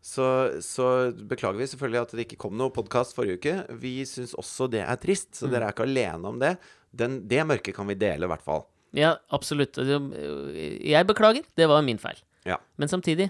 Så, 0.00 0.26
så 0.64 0.86
beklager 1.12 1.60
vi 1.60 1.68
selvfølgelig 1.68 2.00
at 2.00 2.12
det 2.16 2.24
ikke 2.24 2.38
kom 2.40 2.54
noe 2.56 2.72
podkast 2.72 3.12
forrige 3.16 3.40
uke. 3.40 3.56
Vi 3.82 3.98
syns 4.08 4.32
også 4.38 4.70
det 4.72 4.80
er 4.86 5.00
trist, 5.00 5.34
så 5.36 5.50
dere 5.50 5.68
er 5.68 5.76
ikke 5.76 5.88
alene 5.88 6.32
om 6.32 6.38
det. 6.40 6.54
Den, 6.90 7.20
det 7.30 7.44
mørket 7.46 7.76
kan 7.76 7.88
vi 7.90 7.98
dele, 8.00 8.24
i 8.24 8.30
hvert 8.32 8.44
fall. 8.44 8.64
Ja, 8.96 9.14
absolutt. 9.30 9.76
Jeg 9.78 11.06
beklager. 11.06 11.44
Det 11.56 11.68
var 11.70 11.84
min 11.86 12.00
feil. 12.00 12.18
Ja. 12.48 12.56
Men 12.80 12.90
samtidig 12.90 13.28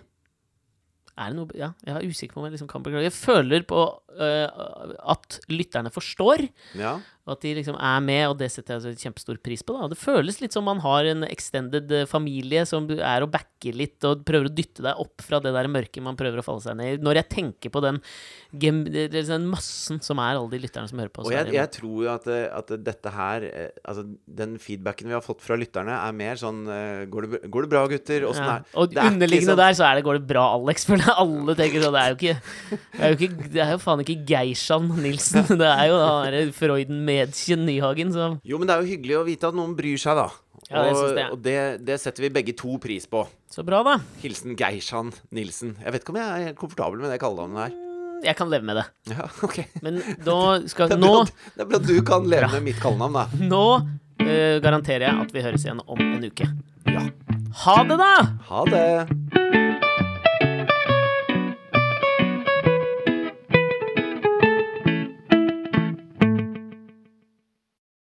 er 1.21 1.33
det 1.33 1.37
noe 1.37 1.59
Ja, 1.59 1.73
jeg 1.85 1.97
er 1.99 2.07
usikker 2.07 2.37
på 2.37 2.41
om 2.41 2.47
jeg 2.47 2.55
liksom 2.55 2.71
kan 2.71 2.85
beklage. 2.85 3.09
Jeg 3.11 3.17
føler 3.17 3.65
på 3.69 3.81
uh, 3.83 4.95
at 5.15 5.41
lytterne 5.53 5.93
forstår, 5.93 6.47
Ja. 6.79 6.99
Og 7.31 7.37
at 7.37 7.45
de 7.47 7.53
liksom 7.61 7.77
er 7.79 8.01
med, 8.03 8.25
og 8.33 8.39
det 8.41 8.49
setter 8.51 8.75
jeg 8.75 8.81
altså 8.81 9.07
kjempestor 9.07 9.39
pris 9.45 9.63
på. 9.63 9.77
da 9.79 9.89
Det 9.93 9.99
føles 10.01 10.41
litt 10.43 10.57
som 10.57 10.67
man 10.67 10.81
har 10.83 11.07
en 11.07 11.23
extended 11.29 11.93
eh, 11.95 12.07
familie 12.11 12.65
som 12.67 12.89
er 12.91 13.23
og 13.23 13.31
backer 13.31 13.77
litt, 13.79 13.99
og 14.09 14.25
prøver 14.27 14.49
å 14.51 14.55
dytte 14.55 14.83
deg 14.83 14.99
opp 15.05 15.23
fra 15.23 15.39
det 15.43 15.53
der 15.55 15.69
mørket 15.71 16.03
man 16.03 16.19
prøver 16.19 16.43
å 16.43 16.45
falle 16.45 16.65
seg 16.65 16.79
ned 16.81 16.97
i. 16.97 17.01
Når 17.05 17.21
jeg 17.21 17.29
tenker 17.37 17.73
på 17.73 17.83
den, 17.85 18.01
den 18.51 19.47
massen 19.51 20.01
som 20.03 20.19
er 20.23 20.41
alle 20.41 20.51
de 20.51 20.63
lytterne 20.65 20.91
som 20.91 20.99
hører 20.99 21.13
på. 21.15 21.29
Og 21.29 21.37
jeg, 21.37 21.53
jeg 21.55 21.73
tror 21.77 22.03
jo 22.07 22.11
at, 22.17 22.27
at 22.31 22.75
dette 22.91 23.15
her 23.15 23.47
eh, 23.47 23.69
Altså, 23.91 24.03
den 24.27 24.57
feedbacken 24.61 25.09
vi 25.09 25.15
har 25.15 25.23
fått 25.25 25.43
fra 25.45 25.57
lytterne, 25.59 25.95
er 25.95 26.17
mer 26.17 26.39
sånn 26.41 26.65
eh, 26.71 27.05
Går 27.11 27.27
det, 27.27 27.41
går 27.53 27.67
det 27.67 27.71
bra, 27.73 27.85
gutter? 27.91 28.27
Åssen 28.29 28.47
ja. 28.47 28.57
er 28.59 28.81
Og 28.81 28.91
Det 28.91 29.01
er 29.01 29.13
underliggende 29.15 29.55
sånn- 29.55 29.63
der 29.63 29.77
så 29.79 29.87
er 29.87 29.99
det 29.99 30.05
'går 30.07 30.19
det 30.19 30.27
bra, 30.31 30.45
Alex'? 30.59 30.87
For 30.91 30.99
det 30.99 31.15
alle 31.15 31.55
tenker 31.59 31.85
sånn. 31.85 31.95
Det 31.95 32.03
er 32.03 32.11
jo 32.11 32.19
ikke 32.19 32.37
Det 32.91 33.01
er 33.01 33.15
jo, 33.15 33.17
ikke, 33.17 33.51
det 33.55 33.63
er 33.63 33.73
jo 33.77 33.81
faen 33.83 34.05
ikke 34.05 34.19
Geishan 34.27 34.91
Nilsen. 34.99 35.47
Det 35.61 35.71
er 35.71 35.87
jo 35.91 35.99
da 36.01 36.11
Freuden 36.57 37.05
derre 37.07 37.20
Freuden-Mädchen 37.21 37.67
Nyhagen 37.67 38.13
som 38.13 38.41
Jo, 38.45 38.59
men 38.59 38.69
det 38.69 38.75
er 38.75 38.83
jo 38.85 38.89
hyggelig 38.91 39.19
å 39.19 39.25
vite 39.27 39.49
at 39.49 39.57
noen 39.57 39.75
bryr 39.77 39.99
seg, 40.01 40.17
da. 40.17 40.29
Ja, 40.71 40.85
det 40.85 40.93
og 40.93 40.97
synes 41.01 41.19
jeg. 41.19 41.31
og 41.35 41.43
det, 41.43 41.59
det 41.87 41.97
setter 42.01 42.23
vi 42.23 42.31
begge 42.31 42.55
to 42.57 42.77
pris 42.79 43.07
på. 43.11 43.25
Så 43.51 43.65
bra, 43.67 43.83
da. 43.83 43.99
Hilsen 44.23 44.57
Geishan 44.59 45.13
Nilsen. 45.35 45.77
Jeg 45.83 45.93
vet 45.95 46.05
ikke 46.05 46.15
om 46.15 46.21
jeg 46.21 46.51
er 46.51 46.59
komfortabel 46.59 47.03
med 47.03 47.11
det 47.13 47.21
kallenavnet 47.23 47.65
her. 47.67 47.79
Jeg 48.25 48.37
kan 48.37 48.51
leve 48.53 48.69
med 48.69 48.81
det. 48.81 48.87
Ja, 49.17 49.29
ok. 49.43 49.59
Men 49.83 50.01
da 50.25 50.39
skal 50.69 50.91
Det 50.93 50.99
er, 50.99 51.03
Nå, 51.03 51.13
bra, 51.17 51.53
det 51.57 51.65
er 51.65 51.71
bra 51.73 51.81
at 51.81 51.89
du 51.89 51.97
kan 52.07 52.29
leve 52.29 52.53
med 52.55 52.69
mitt 52.71 52.81
kallenavn, 52.83 53.17
da. 53.17 53.27
nå 53.41 53.65
uh, 53.81 54.57
garanterer 54.63 55.09
jeg 55.09 55.27
at 55.27 55.35
vi 55.35 55.45
høres 55.45 55.67
igjen 55.67 55.83
om 55.87 56.01
en 56.05 56.29
uke. 56.29 56.51
Ja. 56.87 57.07
Ha 57.65 57.81
det, 57.89 57.99
da! 57.99 58.13
Ha 58.53 58.67
det. 58.71 59.90